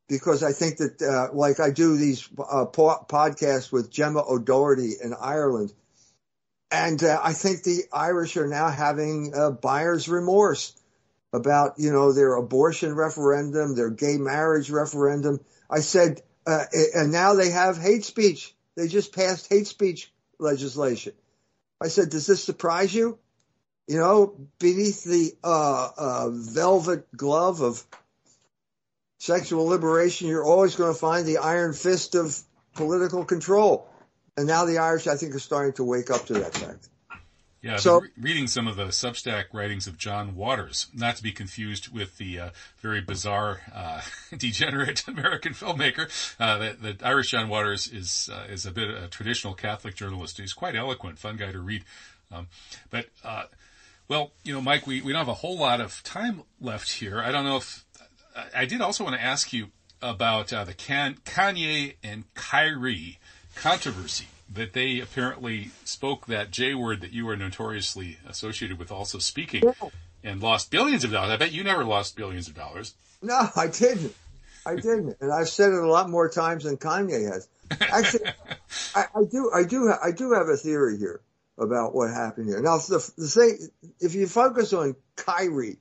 because 0.08 0.42
I 0.42 0.52
think 0.52 0.76
that, 0.76 1.02
uh, 1.02 1.34
like 1.34 1.58
I 1.58 1.70
do 1.70 1.96
these 1.96 2.28
uh, 2.38 2.66
po- 2.66 3.04
podcasts 3.08 3.72
with 3.72 3.90
Gemma 3.90 4.22
O'Doherty 4.28 4.92
in 5.02 5.14
Ireland. 5.14 5.72
And 6.70 7.02
uh, 7.02 7.20
I 7.22 7.32
think 7.32 7.64
the 7.64 7.84
Irish 7.92 8.36
are 8.36 8.46
now 8.46 8.68
having 8.68 9.32
uh, 9.34 9.50
buyer's 9.50 10.08
remorse 10.08 10.74
about, 11.32 11.78
you 11.78 11.92
know, 11.92 12.12
their 12.12 12.34
abortion 12.34 12.94
referendum, 12.94 13.74
their 13.74 13.90
gay 13.90 14.18
marriage 14.18 14.70
referendum. 14.70 15.40
I 15.70 15.80
said, 15.80 16.22
uh, 16.46 16.64
and 16.94 17.12
now 17.12 17.34
they 17.34 17.50
have 17.50 17.78
hate 17.78 18.04
speech. 18.04 18.54
They 18.76 18.88
just 18.88 19.14
passed 19.14 19.48
hate 19.48 19.66
speech 19.66 20.12
legislation. 20.38 21.12
I 21.80 21.88
said, 21.88 22.10
does 22.10 22.26
this 22.26 22.42
surprise 22.42 22.94
you? 22.94 23.18
You 23.88 23.98
know, 23.98 24.48
beneath 24.58 25.04
the 25.04 25.32
uh, 25.42 25.90
uh, 25.96 26.30
velvet 26.30 27.14
glove 27.16 27.60
of 27.60 27.84
sexual 29.18 29.66
liberation, 29.66 30.28
you're 30.28 30.44
always 30.44 30.76
going 30.76 30.92
to 30.92 30.98
find 30.98 31.26
the 31.26 31.38
iron 31.38 31.72
fist 31.72 32.14
of 32.14 32.38
political 32.74 33.24
control. 33.24 33.88
And 34.36 34.46
now 34.46 34.64
the 34.64 34.78
Irish, 34.78 35.06
I 35.06 35.16
think, 35.16 35.34
are 35.34 35.40
starting 35.40 35.74
to 35.74 35.84
wake 35.84 36.10
up 36.10 36.26
to 36.26 36.34
that 36.34 36.54
fact. 36.54 36.88
Yeah, 37.62 37.76
so, 37.76 38.00
re- 38.00 38.08
reading 38.20 38.48
some 38.48 38.66
of 38.66 38.74
the 38.74 38.86
Substack 38.86 39.44
writings 39.52 39.86
of 39.86 39.96
John 39.96 40.34
Waters, 40.34 40.88
not 40.92 41.14
to 41.16 41.22
be 41.22 41.30
confused 41.30 41.92
with 41.92 42.18
the 42.18 42.38
uh, 42.40 42.50
very 42.80 43.00
bizarre, 43.00 43.60
uh, 43.72 44.00
degenerate 44.36 45.06
American 45.06 45.54
filmmaker. 45.54 46.10
Uh, 46.40 46.58
the, 46.58 46.94
the, 46.94 47.06
Irish 47.06 47.30
John 47.30 47.48
Waters 47.48 47.86
is 47.86 48.28
uh, 48.32 48.52
is 48.52 48.66
a 48.66 48.72
bit 48.72 48.90
of 48.90 49.04
a 49.04 49.06
traditional 49.06 49.54
Catholic 49.54 49.94
journalist. 49.94 50.38
He's 50.38 50.52
quite 50.52 50.74
eloquent, 50.74 51.20
fun 51.20 51.36
guy 51.36 51.52
to 51.52 51.60
read. 51.60 51.84
Um, 52.32 52.48
but 52.90 53.06
uh, 53.24 53.44
well, 54.08 54.32
you 54.42 54.52
know, 54.52 54.60
Mike, 54.60 54.86
we, 54.86 55.00
we 55.00 55.12
don't 55.12 55.20
have 55.20 55.28
a 55.28 55.34
whole 55.34 55.56
lot 55.56 55.80
of 55.80 56.02
time 56.02 56.42
left 56.60 56.90
here. 56.90 57.20
I 57.20 57.30
don't 57.30 57.44
know 57.44 57.58
if 57.58 57.84
I 58.54 58.64
did 58.64 58.80
also 58.80 59.04
want 59.04 59.16
to 59.16 59.22
ask 59.22 59.52
you 59.52 59.68
about 60.00 60.52
uh, 60.52 60.64
the 60.64 60.74
Can- 60.74 61.18
Kanye 61.24 61.94
and 62.02 62.24
Kyrie 62.34 63.20
controversy 63.54 64.26
that 64.54 64.72
they 64.72 65.00
apparently 65.00 65.70
spoke 65.84 66.26
that 66.26 66.50
J 66.50 66.74
word 66.74 67.00
that 67.00 67.12
you 67.12 67.28
are 67.28 67.36
notoriously 67.36 68.18
associated 68.28 68.78
with 68.78 68.92
also 68.92 69.18
speaking 69.18 69.62
yeah. 69.64 69.88
and 70.22 70.42
lost 70.42 70.70
billions 70.70 71.04
of 71.04 71.12
dollars. 71.12 71.30
I 71.30 71.36
bet 71.36 71.52
you 71.52 71.64
never 71.64 71.84
lost 71.84 72.16
billions 72.16 72.48
of 72.48 72.54
dollars. 72.54 72.94
No, 73.22 73.48
I 73.56 73.68
didn't. 73.68 74.14
I 74.66 74.76
didn't. 74.76 75.16
And 75.20 75.32
I've 75.32 75.48
said 75.48 75.72
it 75.72 75.82
a 75.82 75.86
lot 75.86 76.08
more 76.10 76.28
times 76.28 76.64
than 76.64 76.76
Kanye 76.76 77.32
has. 77.32 77.48
Actually, 77.80 78.30
I, 78.94 79.04
I, 79.14 79.24
do, 79.24 79.50
I 79.54 79.64
do, 79.64 79.92
I 80.02 80.12
do 80.12 80.32
have 80.32 80.48
a 80.48 80.56
theory 80.56 80.98
here 80.98 81.20
about 81.58 81.94
what 81.94 82.10
happened 82.10 82.48
here. 82.48 82.60
Now, 82.60 82.78
the, 82.78 83.12
the 83.16 83.28
thing, 83.28 83.68
if 84.00 84.14
you 84.14 84.26
focus 84.26 84.72
on 84.72 84.96
Kyrie, 85.16 85.78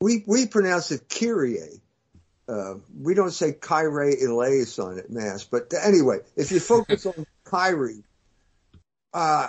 we, 0.00 0.24
we 0.26 0.46
pronounce 0.46 0.90
it 0.90 1.08
Kyrie 1.08 1.58
uh, 2.48 2.74
we 3.00 3.14
don't 3.14 3.30
say 3.30 3.52
Kyrie 3.52 4.16
eleison 4.22 4.98
it, 4.98 5.10
Mass, 5.10 5.44
but 5.44 5.72
anyway, 5.74 6.18
if 6.36 6.52
you 6.52 6.60
focus 6.60 7.06
on 7.06 7.26
Kyrie, 7.44 8.04
uh, 9.12 9.48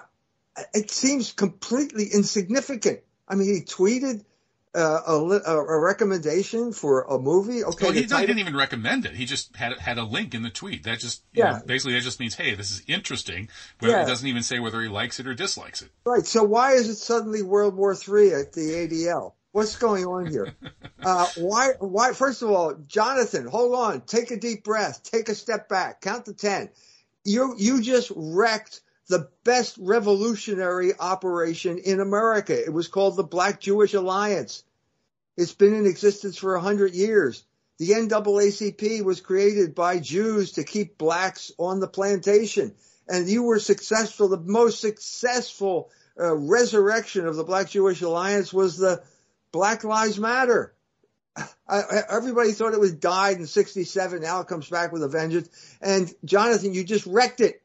it 0.73 0.89
seems 0.91 1.33
completely 1.33 2.05
insignificant. 2.05 3.01
I 3.27 3.35
mean, 3.35 3.53
he 3.53 3.61
tweeted 3.61 4.23
uh, 4.75 5.01
a, 5.07 5.51
a, 5.51 5.79
recommendation 5.79 6.73
for 6.73 7.03
a 7.03 7.17
movie. 7.17 7.63
Okay, 7.63 7.85
well, 7.85 7.93
he, 7.93 8.01
he, 8.01 8.07
didn't 8.07 8.39
even 8.39 8.55
recommend 8.55 9.05
it. 9.05 9.13
He 9.13 9.25
just 9.25 9.55
had 9.55 9.77
had 9.79 9.97
a 9.97 10.03
link 10.03 10.35
in 10.35 10.43
the 10.43 10.49
tweet. 10.49 10.83
That 10.83 10.99
just 10.99 11.23
yeah. 11.33 11.53
Know, 11.53 11.61
basically 11.65 11.93
that 11.93 12.01
just 12.01 12.19
means 12.19 12.35
hey, 12.35 12.55
this 12.55 12.71
is 12.71 12.83
interesting, 12.85 13.49
but 13.79 13.89
yeah. 13.89 14.03
it 14.03 14.07
doesn't 14.07 14.27
even 14.27 14.43
say 14.43 14.59
whether 14.59 14.81
he 14.81 14.89
likes 14.89 15.19
it 15.19 15.27
or 15.27 15.33
dislikes 15.33 15.81
it. 15.81 15.89
Right. 16.05 16.25
So 16.25 16.43
why 16.43 16.73
is 16.73 16.89
it 16.89 16.95
suddenly 16.95 17.41
World 17.41 17.75
War 17.75 17.95
Three 17.95 18.33
at 18.33 18.51
the 18.51 18.61
ADL? 18.61 19.33
What's 19.55 19.77
going 19.77 20.03
on 20.05 20.25
here? 20.25 20.53
Uh, 21.01 21.27
why, 21.37 21.69
why, 21.79 22.11
first 22.11 22.41
of 22.41 22.49
all, 22.51 22.73
Jonathan, 22.87 23.47
hold 23.47 23.73
on, 23.73 24.01
take 24.01 24.31
a 24.31 24.35
deep 24.35 24.65
breath, 24.65 25.01
take 25.03 25.29
a 25.29 25.33
step 25.33 25.69
back, 25.69 26.01
count 26.01 26.25
to 26.25 26.33
10. 26.33 26.67
You, 27.23 27.55
you 27.57 27.81
just 27.81 28.11
wrecked 28.13 28.81
the 29.07 29.29
best 29.45 29.77
revolutionary 29.79 30.91
operation 30.99 31.77
in 31.77 32.01
America. 32.01 32.53
It 32.61 32.73
was 32.73 32.89
called 32.89 33.15
the 33.15 33.23
Black 33.23 33.61
Jewish 33.61 33.93
Alliance. 33.93 34.65
It's 35.37 35.53
been 35.53 35.73
in 35.73 35.85
existence 35.85 36.37
for 36.37 36.55
a 36.55 36.61
hundred 36.61 36.93
years. 36.93 37.45
The 37.77 37.91
NAACP 37.91 39.05
was 39.05 39.21
created 39.21 39.73
by 39.73 39.99
Jews 39.99 40.51
to 40.53 40.65
keep 40.65 40.97
blacks 40.97 41.53
on 41.57 41.79
the 41.79 41.87
plantation. 41.87 42.75
And 43.07 43.29
you 43.29 43.43
were 43.43 43.59
successful. 43.59 44.27
The 44.27 44.37
most 44.37 44.81
successful 44.81 45.91
uh, 46.19 46.35
resurrection 46.35 47.25
of 47.25 47.37
the 47.37 47.45
Black 47.45 47.69
Jewish 47.69 48.01
Alliance 48.01 48.51
was 48.51 48.77
the 48.77 49.01
Black 49.55 49.85
Lives 49.85 50.19
Matter. 50.19 50.73
I, 51.65 51.81
everybody 52.09 52.51
thought 52.51 52.73
it 52.73 52.79
was 52.79 52.91
died 52.91 53.37
in 53.37 53.47
67. 53.47 54.21
Now 54.21 54.41
it 54.41 54.47
comes 54.47 54.69
back 54.69 54.91
with 54.91 55.01
a 55.01 55.07
vengeance. 55.07 55.47
And 55.81 56.13
Jonathan, 56.25 56.73
you 56.73 56.83
just 56.83 57.05
wrecked 57.05 57.39
it. 57.39 57.61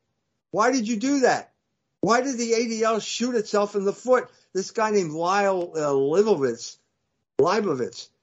Why 0.53 0.71
did 0.71 0.87
you 0.87 0.99
do 0.99 1.21
that? 1.21 1.53
Why 2.01 2.21
did 2.21 2.39
the 2.39 2.53
ADL 2.53 3.05
shoot 3.05 3.35
itself 3.35 3.75
in 3.75 3.85
the 3.85 3.93
foot? 3.93 4.31
This 4.53 4.71
guy 4.71 4.93
named 4.93 5.11
Lyle 5.11 5.73
uh, 5.75 5.93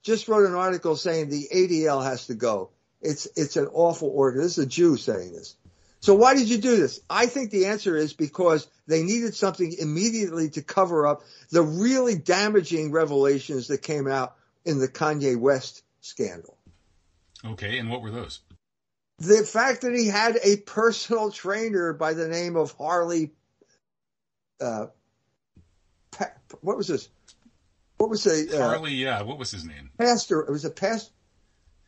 just 0.02 0.30
wrote 0.30 0.48
an 0.48 0.56
article 0.56 0.96
saying 0.96 1.28
the 1.28 1.50
ADL 1.54 2.06
has 2.06 2.28
to 2.28 2.36
go. 2.36 2.70
It's, 3.02 3.28
it's 3.36 3.58
an 3.58 3.68
awful 3.74 4.08
organ. 4.08 4.44
This 4.44 4.58
is 4.58 4.64
a 4.64 4.68
Jew 4.68 4.96
saying 4.96 5.34
this. 5.34 5.58
So 6.08 6.16
why 6.16 6.36
did 6.36 6.48
you 6.48 6.58
do 6.58 6.78
this? 6.78 7.02
I 7.10 7.26
think 7.26 7.52
the 7.52 7.66
answer 7.66 7.98
is 7.98 8.14
because 8.14 8.66
they 8.88 9.04
needed 9.04 9.36
something 9.36 9.74
immediately 9.78 10.50
to 10.52 10.62
cover 10.62 11.06
up 11.06 11.24
the 11.50 11.62
really 11.62 12.16
damaging 12.16 12.94
revelations 12.94 13.68
that 13.68 13.82
came 13.82 14.08
out 14.08 14.38
in 14.64 14.80
the 14.80 14.88
Kanye 14.88 15.36
West 15.36 15.84
scandal. 16.00 16.58
Okay, 17.44 17.78
and 17.78 17.90
what 17.90 18.02
were 18.02 18.12
those? 18.12 18.40
The 19.18 19.44
fact 19.44 19.82
that 19.82 19.94
he 19.94 20.08
had 20.08 20.40
a 20.42 20.56
personal 20.56 21.30
trainer 21.30 21.92
by 21.92 22.14
the 22.14 22.30
name 22.30 22.56
of 22.56 22.72
Harley, 22.78 23.34
uh, 24.62 24.86
what 26.62 26.78
was 26.78 26.88
this? 26.88 27.10
What 27.98 28.10
was 28.10 28.26
a 28.28 28.58
uh, 28.58 28.66
Harley? 28.66 28.94
Yeah, 28.94 29.24
what 29.24 29.38
was 29.38 29.52
his 29.52 29.66
name? 29.66 29.90
Pastor. 29.98 30.40
It 30.40 30.52
was 30.52 30.64
a 30.64 30.70
past. 30.70 31.12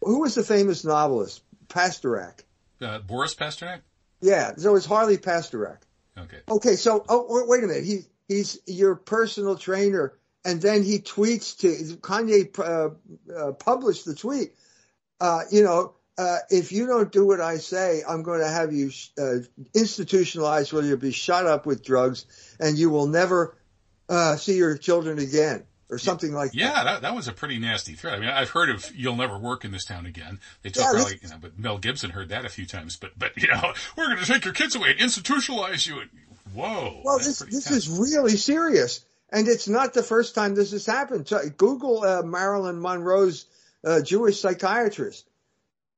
Who 0.02 0.20
was 0.20 0.36
the 0.36 0.44
famous 0.44 0.84
novelist? 0.84 1.42
Pasternak. 1.70 2.44
Uh, 2.82 3.00
Boris 3.00 3.34
Pasternak. 3.34 3.80
Yeah, 4.22 4.54
so 4.58 4.76
it's 4.76 4.86
Harley 4.86 5.18
Pasternak. 5.18 5.80
Okay. 6.18 6.40
Okay, 6.50 6.76
so 6.76 7.06
oh 7.08 7.46
wait 7.48 7.64
a 7.64 7.68
minute. 7.68 7.86
He 7.86 8.02
he's 8.28 8.60
your 8.66 8.96
personal 8.96 9.56
trainer, 9.56 10.18
and 10.44 10.62
then 10.62 10.84
he 10.84 11.00
tweets 11.00 11.58
to 11.60 11.98
Kanye 11.98 12.58
uh, 12.60 13.34
uh, 13.34 13.52
published 13.54 14.06
the 14.06 14.16
tweet. 14.16 14.54
Uh, 15.22 15.42
you 15.52 15.64
know, 15.64 15.94
uh, 16.18 16.38
if 16.50 16.72
you 16.72 16.88
don't 16.88 17.12
do 17.12 17.26
what 17.26 17.40
I 17.40 17.58
say, 17.58 18.04
I'm 18.08 18.24
going 18.24 18.42
to 18.42 18.50
have 18.50 18.74
you 18.74 18.92
uh, 19.18 19.38
institutionalized, 19.74 20.74
where 20.74 20.84
you'll 20.84 20.98
be 20.98 21.12
shot 21.12 21.46
up 21.46 21.66
with 21.66 21.84
drugs, 21.84 22.26
and 22.60 22.78
you 22.78 22.90
will 22.90 23.08
never 23.08 23.58
uh, 24.10 24.36
see 24.36 24.58
your 24.58 24.78
children 24.78 25.20
again 25.20 25.66
or 25.90 25.98
something 25.98 26.34
like 26.34 26.52
yeah, 26.54 26.68
that. 26.68 26.76
Yeah, 26.76 26.84
that, 26.84 27.02
that 27.02 27.16
was 27.16 27.28
a 27.28 27.34
pretty 27.34 27.58
nasty 27.58 27.94
threat. 27.94 28.14
I 28.14 28.20
mean, 28.20 28.30
I've 28.30 28.50
heard 28.50 28.70
of 28.70 28.90
"You'll 28.96 29.16
never 29.16 29.38
work 29.38 29.66
in 29.66 29.72
this 29.72 29.86
town 29.86 30.06
again." 30.06 30.40
They 30.62 30.70
took 30.70 30.84
yeah, 30.84 30.92
probably, 30.92 31.20
you 31.22 31.30
know, 31.30 31.38
but 31.42 31.58
Mel 31.58 31.78
Gibson 31.78 32.12
heard 32.12 32.30
that 32.30 32.46
a 32.46 32.50
few 32.50 32.66
times. 32.66 32.96
But 32.96 33.18
but 33.18 33.36
you 33.38 33.48
know, 33.48 33.74
we're 33.98 34.08
going 34.08 34.20
to 34.20 34.26
take 34.26 34.46
your 34.46 34.54
kids 34.54 34.76
away 34.76 34.92
and 34.92 35.00
institutionalize 35.00 35.88
you. 35.88 36.02
And, 36.02 36.10
Whoa! 36.54 37.02
Well, 37.04 37.18
this 37.18 37.40
this 37.40 37.72
is 37.72 37.90
really 37.90 38.36
serious, 38.36 39.04
and 39.32 39.48
it's 39.48 39.68
not 39.68 39.94
the 39.94 40.04
first 40.04 40.36
time 40.36 40.56
this 40.56 40.72
has 40.72 40.86
happened. 40.86 41.28
So 41.28 41.40
Google 41.58 42.04
uh, 42.04 42.24
Marilyn 42.24 42.80
Monroe's 42.82 43.46
uh, 43.84 44.02
Jewish 44.02 44.40
psychiatrist. 44.40 45.29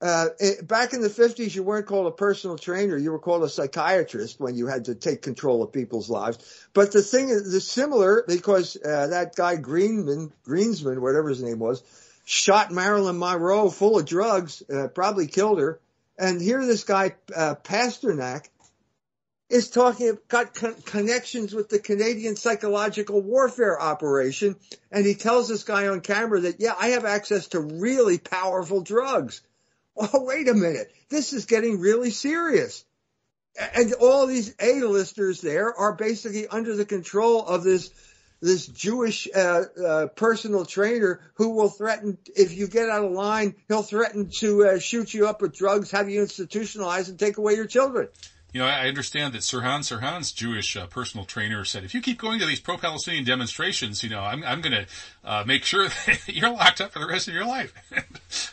Uh, 0.01 0.29
it, 0.39 0.67
back 0.67 0.93
in 0.93 1.01
the 1.01 1.09
50s, 1.09 1.53
you 1.53 1.61
weren't 1.61 1.85
called 1.85 2.07
a 2.07 2.11
personal 2.11 2.57
trainer. 2.57 2.97
You 2.97 3.11
were 3.11 3.19
called 3.19 3.43
a 3.43 3.49
psychiatrist 3.49 4.39
when 4.39 4.55
you 4.55 4.65
had 4.65 4.85
to 4.85 4.95
take 4.95 5.21
control 5.21 5.61
of 5.61 5.71
people's 5.71 6.09
lives. 6.09 6.39
But 6.73 6.91
the 6.91 7.03
thing 7.03 7.29
is, 7.29 7.51
the 7.51 7.61
similar 7.61 8.23
because 8.27 8.75
uh, 8.77 9.07
that 9.07 9.35
guy 9.35 9.57
Greenman, 9.57 10.33
Greensman, 10.43 10.99
whatever 10.99 11.29
his 11.29 11.43
name 11.43 11.59
was, 11.59 11.83
shot 12.25 12.71
Marilyn 12.71 13.19
Monroe 13.19 13.69
full 13.69 13.99
of 13.99 14.05
drugs, 14.07 14.63
uh, 14.73 14.87
probably 14.87 15.27
killed 15.27 15.59
her. 15.59 15.79
And 16.17 16.41
here 16.41 16.65
this 16.65 16.83
guy, 16.83 17.13
uh, 17.35 17.55
Pasternak, 17.63 18.47
is 19.49 19.69
talking, 19.69 20.17
got 20.29 20.55
con- 20.55 20.81
connections 20.85 21.53
with 21.53 21.69
the 21.69 21.77
Canadian 21.77 22.35
psychological 22.37 23.21
warfare 23.21 23.79
operation. 23.79 24.55
And 24.91 25.05
he 25.05 25.13
tells 25.13 25.47
this 25.47 25.63
guy 25.63 25.87
on 25.89 26.01
camera 26.01 26.39
that, 26.39 26.59
yeah, 26.59 26.73
I 26.79 26.89
have 26.89 27.05
access 27.05 27.49
to 27.49 27.59
really 27.59 28.17
powerful 28.17 28.81
drugs 28.81 29.41
oh, 29.97 30.23
wait 30.23 30.47
a 30.47 30.53
minute, 30.53 30.91
this 31.09 31.33
is 31.33 31.45
getting 31.45 31.79
really 31.79 32.11
serious. 32.11 32.83
And 33.75 33.93
all 33.95 34.27
these 34.27 34.55
A-listers 34.59 35.41
there 35.41 35.73
are 35.73 35.93
basically 35.93 36.47
under 36.47 36.75
the 36.75 36.85
control 36.85 37.45
of 37.45 37.63
this 37.63 37.91
this 38.41 38.65
Jewish 38.65 39.27
uh, 39.35 39.63
uh, 39.85 40.07
personal 40.07 40.65
trainer 40.65 41.21
who 41.35 41.51
will 41.51 41.69
threaten 41.69 42.17
if 42.35 42.57
you 42.57 42.67
get 42.67 42.89
out 42.89 43.05
of 43.05 43.11
line, 43.11 43.55
he'll 43.67 43.83
threaten 43.83 44.29
to 44.39 44.65
uh, 44.65 44.79
shoot 44.79 45.13
you 45.13 45.27
up 45.27 45.43
with 45.43 45.55
drugs, 45.55 45.91
have 45.91 46.09
you 46.09 46.21
institutionalized, 46.21 47.09
and 47.09 47.19
take 47.19 47.37
away 47.37 47.53
your 47.53 47.67
children. 47.67 48.07
You 48.53 48.59
know, 48.59 48.67
I 48.67 48.87
understand 48.87 49.33
that 49.33 49.41
Sirhan 49.43 49.79
Sirhan's 49.79 50.33
Jewish 50.33 50.75
uh, 50.75 50.85
personal 50.87 51.25
trainer 51.25 51.63
said, 51.63 51.85
if 51.85 51.93
you 51.93 52.01
keep 52.01 52.19
going 52.19 52.39
to 52.39 52.45
these 52.45 52.59
pro-Palestinian 52.59 53.23
demonstrations, 53.23 54.03
you 54.03 54.09
know, 54.09 54.19
I'm, 54.19 54.43
I'm 54.43 54.59
going 54.59 54.73
to 54.73 54.85
uh, 55.23 55.43
make 55.47 55.63
sure 55.63 55.87
that 56.05 56.27
you're 56.27 56.49
locked 56.49 56.81
up 56.81 56.91
for 56.91 56.99
the 56.99 57.07
rest 57.07 57.29
of 57.29 57.33
your 57.33 57.45
life. 57.45 57.73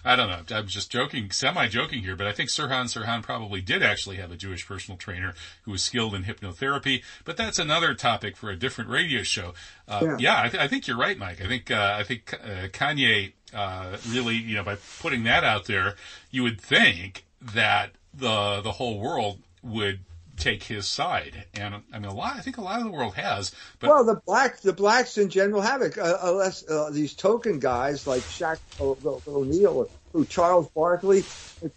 I 0.04 0.14
don't 0.14 0.28
know. 0.28 0.56
I'm 0.56 0.68
just 0.68 0.92
joking, 0.92 1.32
semi-joking 1.32 2.02
here, 2.02 2.14
but 2.14 2.28
I 2.28 2.32
think 2.32 2.48
Sirhan 2.48 2.84
Sirhan 2.84 3.22
probably 3.22 3.60
did 3.60 3.82
actually 3.82 4.16
have 4.16 4.30
a 4.30 4.36
Jewish 4.36 4.66
personal 4.66 4.96
trainer 4.96 5.34
who 5.62 5.72
was 5.72 5.82
skilled 5.82 6.14
in 6.14 6.24
hypnotherapy. 6.24 7.02
But 7.24 7.36
that's 7.36 7.58
another 7.58 7.94
topic 7.94 8.36
for 8.36 8.50
a 8.50 8.56
different 8.56 8.90
radio 8.90 9.24
show. 9.24 9.54
Uh, 9.88 10.00
yeah, 10.02 10.16
yeah 10.18 10.42
I, 10.42 10.48
th- 10.48 10.62
I, 10.62 10.68
think 10.68 10.86
you're 10.86 10.98
right, 10.98 11.18
Mike. 11.18 11.40
I 11.42 11.48
think 11.48 11.70
uh, 11.72 11.96
I 11.98 12.04
think 12.04 12.34
uh, 12.34 12.68
Kanye 12.68 13.32
uh, 13.52 13.96
really, 14.08 14.36
you 14.36 14.54
know, 14.54 14.62
by 14.62 14.76
putting 15.00 15.24
that 15.24 15.42
out 15.42 15.64
there, 15.64 15.96
you 16.30 16.42
would 16.44 16.60
think 16.60 17.24
that 17.40 17.90
the 18.14 18.60
the 18.62 18.72
whole 18.72 18.98
world 18.98 19.38
would 19.62 20.00
take 20.36 20.62
his 20.62 20.86
side, 20.86 21.46
and 21.54 21.74
I 21.92 21.98
mean 21.98 22.10
a 22.10 22.14
lot. 22.14 22.36
I 22.36 22.40
think 22.40 22.58
a 22.58 22.62
lot 22.62 22.78
of 22.78 22.84
the 22.84 22.92
world 22.92 23.14
has. 23.14 23.52
But 23.80 23.90
well, 23.90 24.04
the 24.04 24.20
black 24.26 24.60
the 24.60 24.72
blacks 24.72 25.18
in 25.18 25.28
general 25.28 25.60
have 25.60 25.82
it, 25.82 25.98
uh, 25.98 26.18
unless 26.22 26.68
uh, 26.68 26.90
these 26.92 27.14
token 27.14 27.58
guys 27.58 28.06
like 28.06 28.22
Shaq 28.22 28.58
O'Neal 28.80 29.88
who 30.12 30.24
Charles 30.24 30.68
Barkley, 30.70 31.22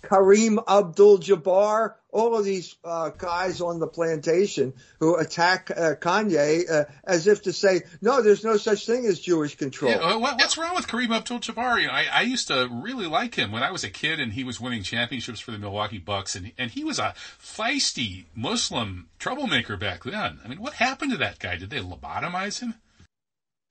Kareem 0.04 0.64
Abdul-Jabbar, 0.68 1.96
all 2.12 2.38
of 2.38 2.46
these 2.46 2.76
uh, 2.84 3.10
guys 3.10 3.62
on 3.62 3.80
the 3.80 3.88
plantation 3.88 4.74
who 5.00 5.16
attack 5.16 5.72
uh, 5.72 5.96
Kanye 6.00 6.70
uh, 6.70 6.86
as 7.04 7.28
if 7.28 7.44
to 7.44 7.54
say, 7.54 7.82
no, 8.02 8.22
there's 8.22 8.44
no 8.44 8.58
such 8.58 8.86
thing 8.86 9.06
as 9.06 9.20
Jewish 9.20 9.56
control. 9.56 9.92
Yeah, 9.92 10.16
what's 10.16 10.58
wrong 10.58 10.76
with 10.76 10.88
Kareem 10.88 11.16
Abdul-Jabbar? 11.16 11.82
You 11.82 11.88
know, 11.88 11.94
I, 11.94 12.06
I, 12.12 12.22
used 12.22 12.48
to 12.48 12.68
really 12.72 13.08
like 13.08 13.36
him 13.36 13.52
when 13.52 13.64
I 13.64 13.72
was 13.72 13.84
a 13.84 13.90
kid, 13.90 14.20
and 14.20 14.34
he 14.34 14.44
was 14.44 14.60
winning 14.60 14.84
championships 14.84 15.40
for 15.40 15.52
the 15.52 15.58
Milwaukee 15.58 15.98
Bucks, 15.98 16.36
and 16.36 16.52
and 16.58 16.72
he 16.72 16.84
was 16.84 17.00
a 17.00 17.14
feisty 17.42 18.26
Muslim 18.36 19.08
troublemaker 19.20 19.78
back 19.78 20.04
then. 20.04 20.40
I 20.44 20.48
mean, 20.48 20.62
what 20.62 20.74
happened 20.74 21.12
to 21.12 21.18
that 21.18 21.40
guy? 21.40 21.56
Did 21.58 21.70
they 21.70 21.80
lobotomize 21.80 22.60
him? 22.60 22.76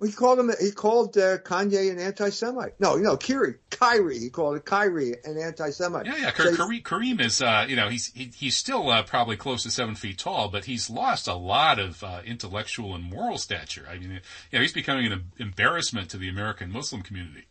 He 0.02 0.12
called 0.12 0.38
him. 0.38 0.50
He 0.60 0.70
called 0.70 1.16
uh, 1.18 1.38
Kanye 1.38 1.90
an 1.90 1.98
anti-Semite. 1.98 2.80
No, 2.80 2.96
no, 2.96 3.16
Kyrie, 3.16 3.56
Kyrie. 3.70 4.18
He 4.18 4.30
called 4.30 4.56
it 4.56 4.64
Kyrie 4.64 5.14
an 5.24 5.36
anti-Semite. 5.36 6.06
Yeah, 6.06 6.16
yeah. 6.16 6.32
So 6.34 6.54
Kareem, 6.54 6.82
Kareem 6.82 7.20
is, 7.20 7.42
uh, 7.42 7.66
you 7.68 7.76
know, 7.76 7.88
he's 7.88 8.06
he, 8.06 8.30
he's 8.34 8.56
still 8.56 8.88
uh, 8.88 9.02
probably 9.02 9.36
close 9.36 9.62
to 9.64 9.70
seven 9.70 9.94
feet 9.94 10.18
tall, 10.18 10.48
but 10.48 10.64
he's 10.64 10.88
lost 10.88 11.28
a 11.28 11.34
lot 11.34 11.78
of 11.78 12.02
uh, 12.02 12.22
intellectual 12.24 12.94
and 12.94 13.04
moral 13.04 13.36
stature. 13.36 13.86
I 13.90 13.98
mean, 13.98 14.10
you 14.50 14.58
know, 14.58 14.60
he's 14.60 14.72
becoming 14.72 15.12
an 15.12 15.32
embarrassment 15.38 16.10
to 16.10 16.16
the 16.16 16.28
American 16.28 16.72
Muslim 16.72 17.02
community. 17.02 17.46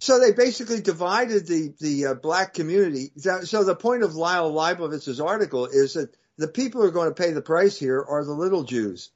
So 0.00 0.18
they 0.18 0.32
basically 0.32 0.80
divided 0.80 1.46
the 1.46 1.74
the 1.78 2.06
uh, 2.06 2.14
black 2.14 2.54
community. 2.54 3.12
So 3.16 3.64
the 3.64 3.76
point 3.76 4.02
of 4.02 4.14
Lyle 4.14 4.52
Leibovitz's 4.52 5.20
article 5.20 5.66
is 5.66 5.94
that 5.94 6.14
the 6.36 6.48
people 6.48 6.80
who 6.80 6.88
are 6.88 6.92
going 6.92 7.10
to 7.10 7.22
pay 7.22 7.32
the 7.32 7.42
price 7.42 7.78
here 7.78 8.02
are 8.02 8.24
the 8.24 8.32
little 8.32 8.64
Jews 8.64 9.10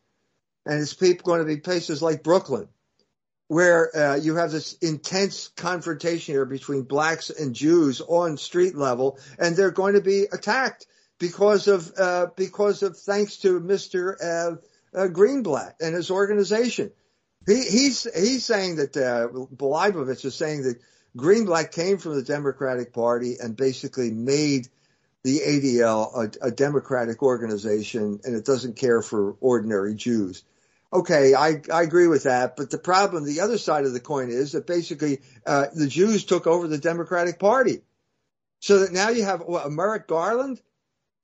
and 0.67 0.81
it's 0.81 0.95
people 0.95 1.27
going 1.27 1.41
to 1.41 1.47
be 1.47 1.61
places 1.61 2.03
like 2.03 2.23
Brooklyn, 2.23 2.69
where 3.49 3.97
uh, 3.97 4.17
you 4.17 4.37
have 4.37 4.51
this 4.51 4.75
intense 4.75 5.49
confrontation 5.57 6.35
here 6.35 6.47
between 6.47 6.83
blacks 6.83 7.31
and 7.31 7.55
Jews 7.55 8.01
on 8.01 8.37
street 8.37 8.75
level, 8.75 9.19
and 9.39 9.57
they're 9.57 9.71
going 9.71 9.95
to 9.95 10.01
be 10.01 10.27
attacked 10.33 10.87
because 11.19 11.69
of 11.69 11.93
uh, 11.99 12.27
because 12.37 12.83
of 12.83 12.97
thanks 12.97 13.39
to 13.39 13.61
Mr. 13.61 14.15
Uh, 14.21 14.57
uh, 14.99 15.09
Greenblatt 15.09 15.75
and 15.81 15.95
his 15.95 16.11
organization. 16.11 16.91
He, 17.47 17.55
he's 17.55 18.05
he's 18.15 18.45
saying 18.45 18.77
that 18.77 18.97
uh, 18.97 19.29
is 20.12 20.35
saying 20.35 20.62
that 20.62 20.81
Greenblatt 21.17 21.73
came 21.73 21.99
from 21.99 22.15
the 22.15 22.23
Democratic 22.23 22.93
Party 22.93 23.37
and 23.41 23.57
basically 23.57 24.11
made 24.11 24.69
the 25.23 25.41
ADL 25.41 26.39
a, 26.43 26.49
a 26.49 26.51
Democratic 26.51 27.23
organization, 27.23 28.21
and 28.25 28.35
it 28.35 28.45
doesn't 28.45 28.77
care 28.77 29.03
for 29.03 29.37
ordinary 29.41 29.95
Jews 29.95 30.43
okay, 30.95 31.34
I, 31.34 31.61
I 31.72 31.82
agree 31.82 32.07
with 32.07 32.22
that. 32.22 32.57
But 32.57 32.70
the 32.70 32.78
problem, 32.78 33.24
the 33.24 33.40
other 33.40 33.59
side 33.59 33.84
of 33.84 33.92
the 33.92 34.01
coin 34.01 34.30
is 34.30 34.53
that 34.53 34.66
basically 34.66 35.20
uh, 35.45 35.66
the 35.74 35.88
Jews 35.88 36.24
took 36.24 36.47
over 36.47 36.68
the 36.68 36.78
Democratic 36.78 37.38
Party. 37.38 37.82
So 38.61 38.78
that 38.78 38.92
now 38.92 39.11
you 39.11 39.24
have 39.24 39.40
what, 39.40 39.70
Merrick 39.70 40.07
Garland. 40.07 40.61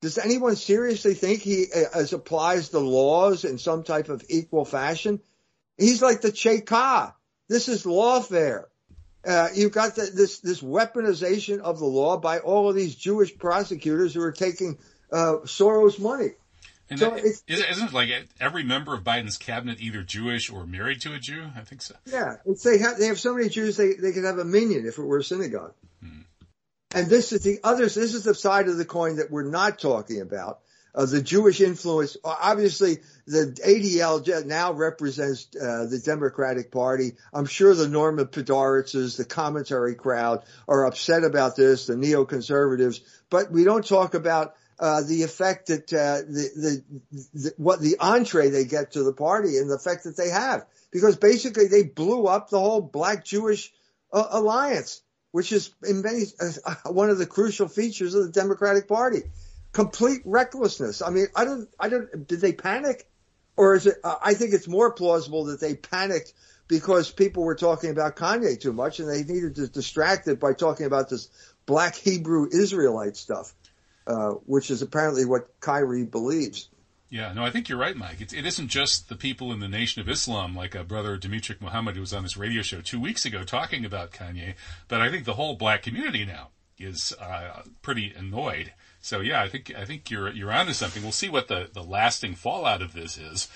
Does 0.03 0.19
anyone 0.19 0.57
seriously 0.57 1.15
think 1.15 1.41
he 1.41 1.67
uh, 1.75 2.05
applies 2.13 2.71
the 2.71 2.81
laws 2.81 3.45
in 3.45 3.59
some 3.59 3.85
type 3.85 4.09
of 4.09 4.25
equal 4.29 4.65
fashion? 4.65 5.21
He's 5.79 6.03
like 6.03 6.21
the 6.21 6.33
Cheka. 6.33 7.15
This 7.49 7.69
is 7.69 7.85
lawfare. 7.85 8.65
uh, 9.27 9.49
you've 9.55 9.73
got 9.73 9.97
the, 9.97 10.11
this 10.15 10.41
this 10.41 10.63
weaponization 10.63 11.61
of 11.61 11.79
the 11.79 11.85
law 11.87 12.17
by 12.17 12.39
all 12.39 12.69
of 12.69 12.75
these 12.75 12.95
Jewish 12.95 13.37
prosecutors 13.37 14.15
who 14.15 14.23
are 14.23 14.33
taking 14.33 14.79
uh, 15.13 15.39
Soros 15.45 15.99
money. 15.99 16.31
And 16.91 16.99
So 16.99 17.11
that- 17.11 17.19
it's- 17.19 17.43
isn't 17.49 17.89
it 17.89 17.93
like 17.95 18.11
every 18.41 18.65
member 18.65 18.95
of 18.95 19.05
Biden's 19.05 19.37
cabinet 19.39 19.81
either 19.81 20.03
Jewish 20.03 20.51
or 20.51 20.67
married 20.67 21.01
to 21.03 21.15
a 21.15 21.19
Jew? 21.19 21.45
I 21.57 21.61
think 21.61 21.83
so. 21.83 21.95
Yeah, 22.07 22.37
it's, 22.45 22.63
they 22.65 22.79
have 22.79 22.99
they 22.99 23.07
have 23.07 23.21
so 23.21 23.33
many 23.35 23.49
Jews 23.49 23.77
they 23.77 23.95
they 23.95 24.13
could 24.13 24.25
have 24.25 24.39
a 24.39 24.45
minyan 24.45 24.87
if 24.87 24.99
it 24.99 25.03
were 25.03 25.19
a 25.19 25.25
synagogue. 25.25 25.75
And 26.93 27.09
this 27.09 27.33
is 27.33 27.43
the 27.43 27.61
others. 27.63 27.95
This 27.95 28.15
is 28.15 28.25
the 28.25 28.35
side 28.35 28.67
of 28.69 28.77
the 28.77 28.85
coin 28.85 29.17
that 29.17 29.31
we're 29.31 29.45
not 29.45 29.79
talking 29.79 30.21
about. 30.21 30.59
Uh, 30.93 31.07
the 31.07 31.23
Jewish 31.23 31.61
influence. 31.61 32.17
Obviously, 32.25 32.99
the 33.29 33.57
ADL 33.65 34.45
now 34.45 34.73
represents 34.73 35.47
uh, 35.55 35.87
the 35.87 36.03
Democratic 36.05 36.73
Party. 36.73 37.13
I'm 37.33 37.47
sure 37.47 37.77
the 37.77 37.87
Norman 37.87 38.27
Podhoretzes, 38.27 39.17
the 39.17 39.25
commentary 39.25 39.95
crowd, 39.95 40.43
are 40.67 40.85
upset 40.87 41.23
about 41.23 41.55
this. 41.55 41.87
The 41.87 41.95
neoconservatives, 41.95 43.03
but 43.31 43.53
we 43.53 43.63
don't 43.63 43.87
talk 43.87 44.15
about 44.15 44.57
uh, 44.81 45.03
the 45.03 45.23
effect 45.23 45.67
that 45.67 45.93
uh, 45.93 46.23
the, 46.27 46.83
the, 47.13 47.25
the 47.35 47.55
what 47.59 47.81
the 47.81 47.99
entree 48.01 48.49
they 48.49 48.65
get 48.65 48.93
to 48.93 49.03
the 49.03 49.13
party 49.13 49.59
and 49.59 49.71
the 49.71 49.75
effect 49.75 50.05
that 50.05 50.17
they 50.17 50.31
have, 50.31 50.65
because 50.91 51.17
basically 51.17 51.69
they 51.69 51.83
blew 51.83 52.27
up 52.27 52.49
the 52.49 52.59
whole 52.59 52.81
Black 52.81 53.25
Jewish 53.25 53.73
uh, 54.11 54.27
alliance, 54.31 55.03
which 55.33 55.53
is 55.53 55.75
in 55.87 56.01
many 56.01 56.25
uh, 56.41 56.75
one 56.87 57.11
of 57.11 57.19
the 57.19 57.27
crucial 57.27 57.69
features 57.69 58.15
of 58.15 58.25
the 58.25 58.33
Democratic 58.33 58.89
Party. 58.89 59.21
Complete 59.73 60.23
recklessness. 60.25 61.03
I 61.03 61.11
mean, 61.11 61.27
I 61.37 61.45
don't, 61.45 61.69
I 61.79 61.89
don't. 61.91 62.27
Did 62.27 62.41
they 62.41 62.53
panic, 62.53 63.07
or 63.57 63.77
is 63.77 63.87
it? 63.87 63.99
Uh, 64.03 64.17
I 64.21 64.35
think 64.35 64.55
it's 64.55 64.67
more 64.67 64.93
plausible 64.93 65.45
that 65.45 65.61
they 65.61 65.75
panicked 65.75 66.33
because 66.67 67.11
people 67.11 67.45
were 67.45 67.55
talking 67.55 67.91
about 67.91 68.17
Kanye 68.17 68.59
too 68.59 68.73
much, 68.73 68.99
and 68.99 69.09
they 69.09 69.23
needed 69.23 69.57
to 69.57 69.69
distract 69.69 70.27
it 70.27 70.41
by 70.41 70.55
talking 70.55 70.87
about 70.87 71.11
this 71.11 71.29
Black 71.67 71.95
Hebrew 71.95 72.49
Israelite 72.51 73.17
stuff, 73.17 73.55
uh, 74.07 74.31
which 74.47 74.71
is 74.71 74.83
apparently 74.83 75.25
what 75.25 75.49
Kyrie 75.61 76.05
believes. 76.05 76.69
Yeah, 77.11 77.33
no, 77.33 77.45
I 77.45 77.51
think 77.51 77.69
you're 77.69 77.79
right, 77.79 77.97
Mike. 77.97 78.21
It, 78.21 78.33
it 78.33 78.47
isn't 78.47 78.69
just 78.69 79.09
the 79.09 79.17
people 79.17 79.53
in 79.53 79.59
the 79.59 79.69
Nation 79.69 80.01
of 80.01 80.09
Islam, 80.09 80.55
like 80.55 80.77
uh, 80.77 80.85
brother 80.85 81.19
Demetric 81.19 81.61
Muhammad, 81.61 81.97
who 81.97 82.01
was 82.01 82.13
on 82.13 82.23
this 82.23 82.37
radio 82.37 82.63
show 82.63 82.81
two 82.81 83.01
weeks 83.01 83.25
ago 83.25 83.43
talking 83.43 83.85
about 83.85 84.13
Kanye, 84.13 84.55
but 84.87 85.01
I 85.01 85.11
think 85.11 85.25
the 85.25 85.35
whole 85.35 85.57
black 85.57 85.83
community 85.83 86.25
now 86.25 86.51
is 86.79 87.13
uh, 87.21 87.63
pretty 87.83 88.15
annoyed. 88.17 88.73
So 89.03 89.21
yeah, 89.21 89.43
I 89.43 89.49
think 89.49 89.73
I 89.77 89.85
think 89.85 90.11
you're 90.11 90.31
you're 90.31 90.53
onto 90.53 90.73
something. 90.73 91.03
We'll 91.03 91.13
see 91.13 91.29
what 91.29 91.49
the, 91.49 91.69
the 91.73 91.83
lasting 91.83 92.37
fallout 92.37 92.81
of 92.81 92.93
this 92.93 93.19
is. 93.19 93.49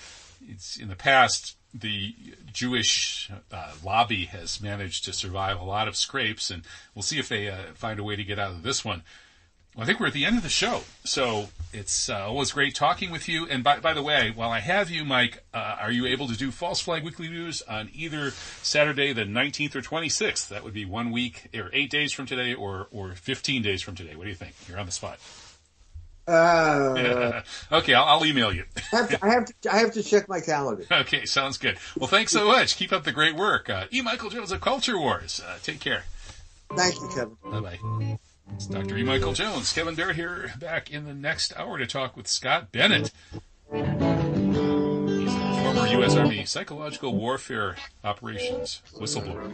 It's 0.45 0.77
in 0.77 0.89
the 0.89 0.95
past 0.95 1.55
the 1.73 2.15
Jewish 2.51 3.29
uh, 3.51 3.73
lobby 3.83 4.25
has 4.25 4.61
managed 4.61 5.05
to 5.05 5.13
survive 5.13 5.59
a 5.59 5.63
lot 5.63 5.87
of 5.87 5.95
scrapes, 5.95 6.49
and 6.49 6.63
we'll 6.93 7.03
see 7.03 7.19
if 7.19 7.29
they 7.29 7.49
uh, 7.49 7.73
find 7.73 7.99
a 7.99 8.03
way 8.03 8.15
to 8.15 8.23
get 8.23 8.39
out 8.39 8.51
of 8.51 8.63
this 8.63 8.83
one. 8.83 9.03
Well, 9.75 9.83
I 9.83 9.85
think 9.87 9.99
we're 9.99 10.07
at 10.07 10.13
the 10.13 10.23
end 10.23 10.37
of 10.37 10.43
the 10.43 10.49
show, 10.49 10.83
so 11.03 11.49
it's 11.73 12.09
uh, 12.09 12.27
always 12.27 12.53
great 12.53 12.75
talking 12.75 13.11
with 13.11 13.27
you. 13.27 13.45
And 13.45 13.61
by, 13.61 13.79
by 13.79 13.93
the 13.93 14.01
way, 14.01 14.31
while 14.33 14.49
I 14.49 14.59
have 14.59 14.89
you, 14.89 15.03
Mike, 15.03 15.43
uh, 15.53 15.75
are 15.81 15.91
you 15.91 16.05
able 16.05 16.29
to 16.29 16.37
do 16.37 16.49
False 16.49 16.79
Flag 16.79 17.03
Weekly 17.03 17.27
News 17.27 17.61
on 17.63 17.89
either 17.93 18.31
Saturday, 18.31 19.11
the 19.11 19.25
19th 19.25 19.75
or 19.75 19.81
26th? 19.81 20.47
That 20.47 20.63
would 20.63 20.73
be 20.73 20.85
one 20.85 21.11
week, 21.11 21.49
or 21.53 21.69
eight 21.73 21.89
days 21.89 22.13
from 22.13 22.25
today, 22.25 22.53
or 22.53 22.87
or 22.89 23.11
15 23.11 23.61
days 23.61 23.81
from 23.81 23.95
today. 23.95 24.15
What 24.15 24.23
do 24.23 24.29
you 24.29 24.35
think? 24.35 24.53
You're 24.69 24.79
on 24.79 24.85
the 24.85 24.93
spot. 24.93 25.19
Uh, 26.25 27.41
okay, 27.71 27.93
I'll, 27.93 28.05
I'll 28.05 28.25
email 28.25 28.53
you. 28.53 28.63
I, 28.93 28.95
have 28.95 29.09
to, 29.09 29.25
I 29.25 29.29
have 29.29 29.45
to, 29.45 29.73
I 29.73 29.77
have 29.79 29.91
to 29.91 30.03
check 30.03 30.29
my 30.29 30.39
calendar. 30.39 30.85
okay, 30.91 31.25
sounds 31.25 31.57
good. 31.57 31.77
Well, 31.97 32.07
thanks 32.07 32.31
so 32.31 32.47
much. 32.47 32.77
Keep 32.77 32.93
up 32.93 33.03
the 33.03 33.11
great 33.11 33.35
work. 33.35 33.69
Uh, 33.69 33.87
e. 33.91 34.01
Michael 34.01 34.29
Jones 34.29 34.53
of 34.53 34.61
Culture 34.61 34.97
Wars. 34.97 35.41
Uh, 35.45 35.57
take 35.61 35.81
care. 35.81 36.05
Thank 36.75 36.95
you, 36.95 37.09
Kevin. 37.13 37.37
Bye 37.43 37.59
bye. 37.59 38.17
It's 38.53 38.67
Dr. 38.67 38.97
E. 38.97 39.03
Michael 39.03 39.33
Jones. 39.33 39.73
Kevin 39.73 39.95
Barrett 39.95 40.15
here, 40.15 40.53
back 40.59 40.91
in 40.91 41.05
the 41.05 41.13
next 41.13 41.53
hour 41.57 41.77
to 41.77 41.85
talk 41.87 42.15
with 42.15 42.27
Scott 42.27 42.71
Bennett. 42.71 43.11
He's 43.71 43.81
a 43.81 45.61
former 45.63 45.87
U.S. 45.87 46.15
Army 46.15 46.45
psychological 46.45 47.15
warfare 47.15 47.75
operations 48.03 48.81
whistleblower. 48.93 49.51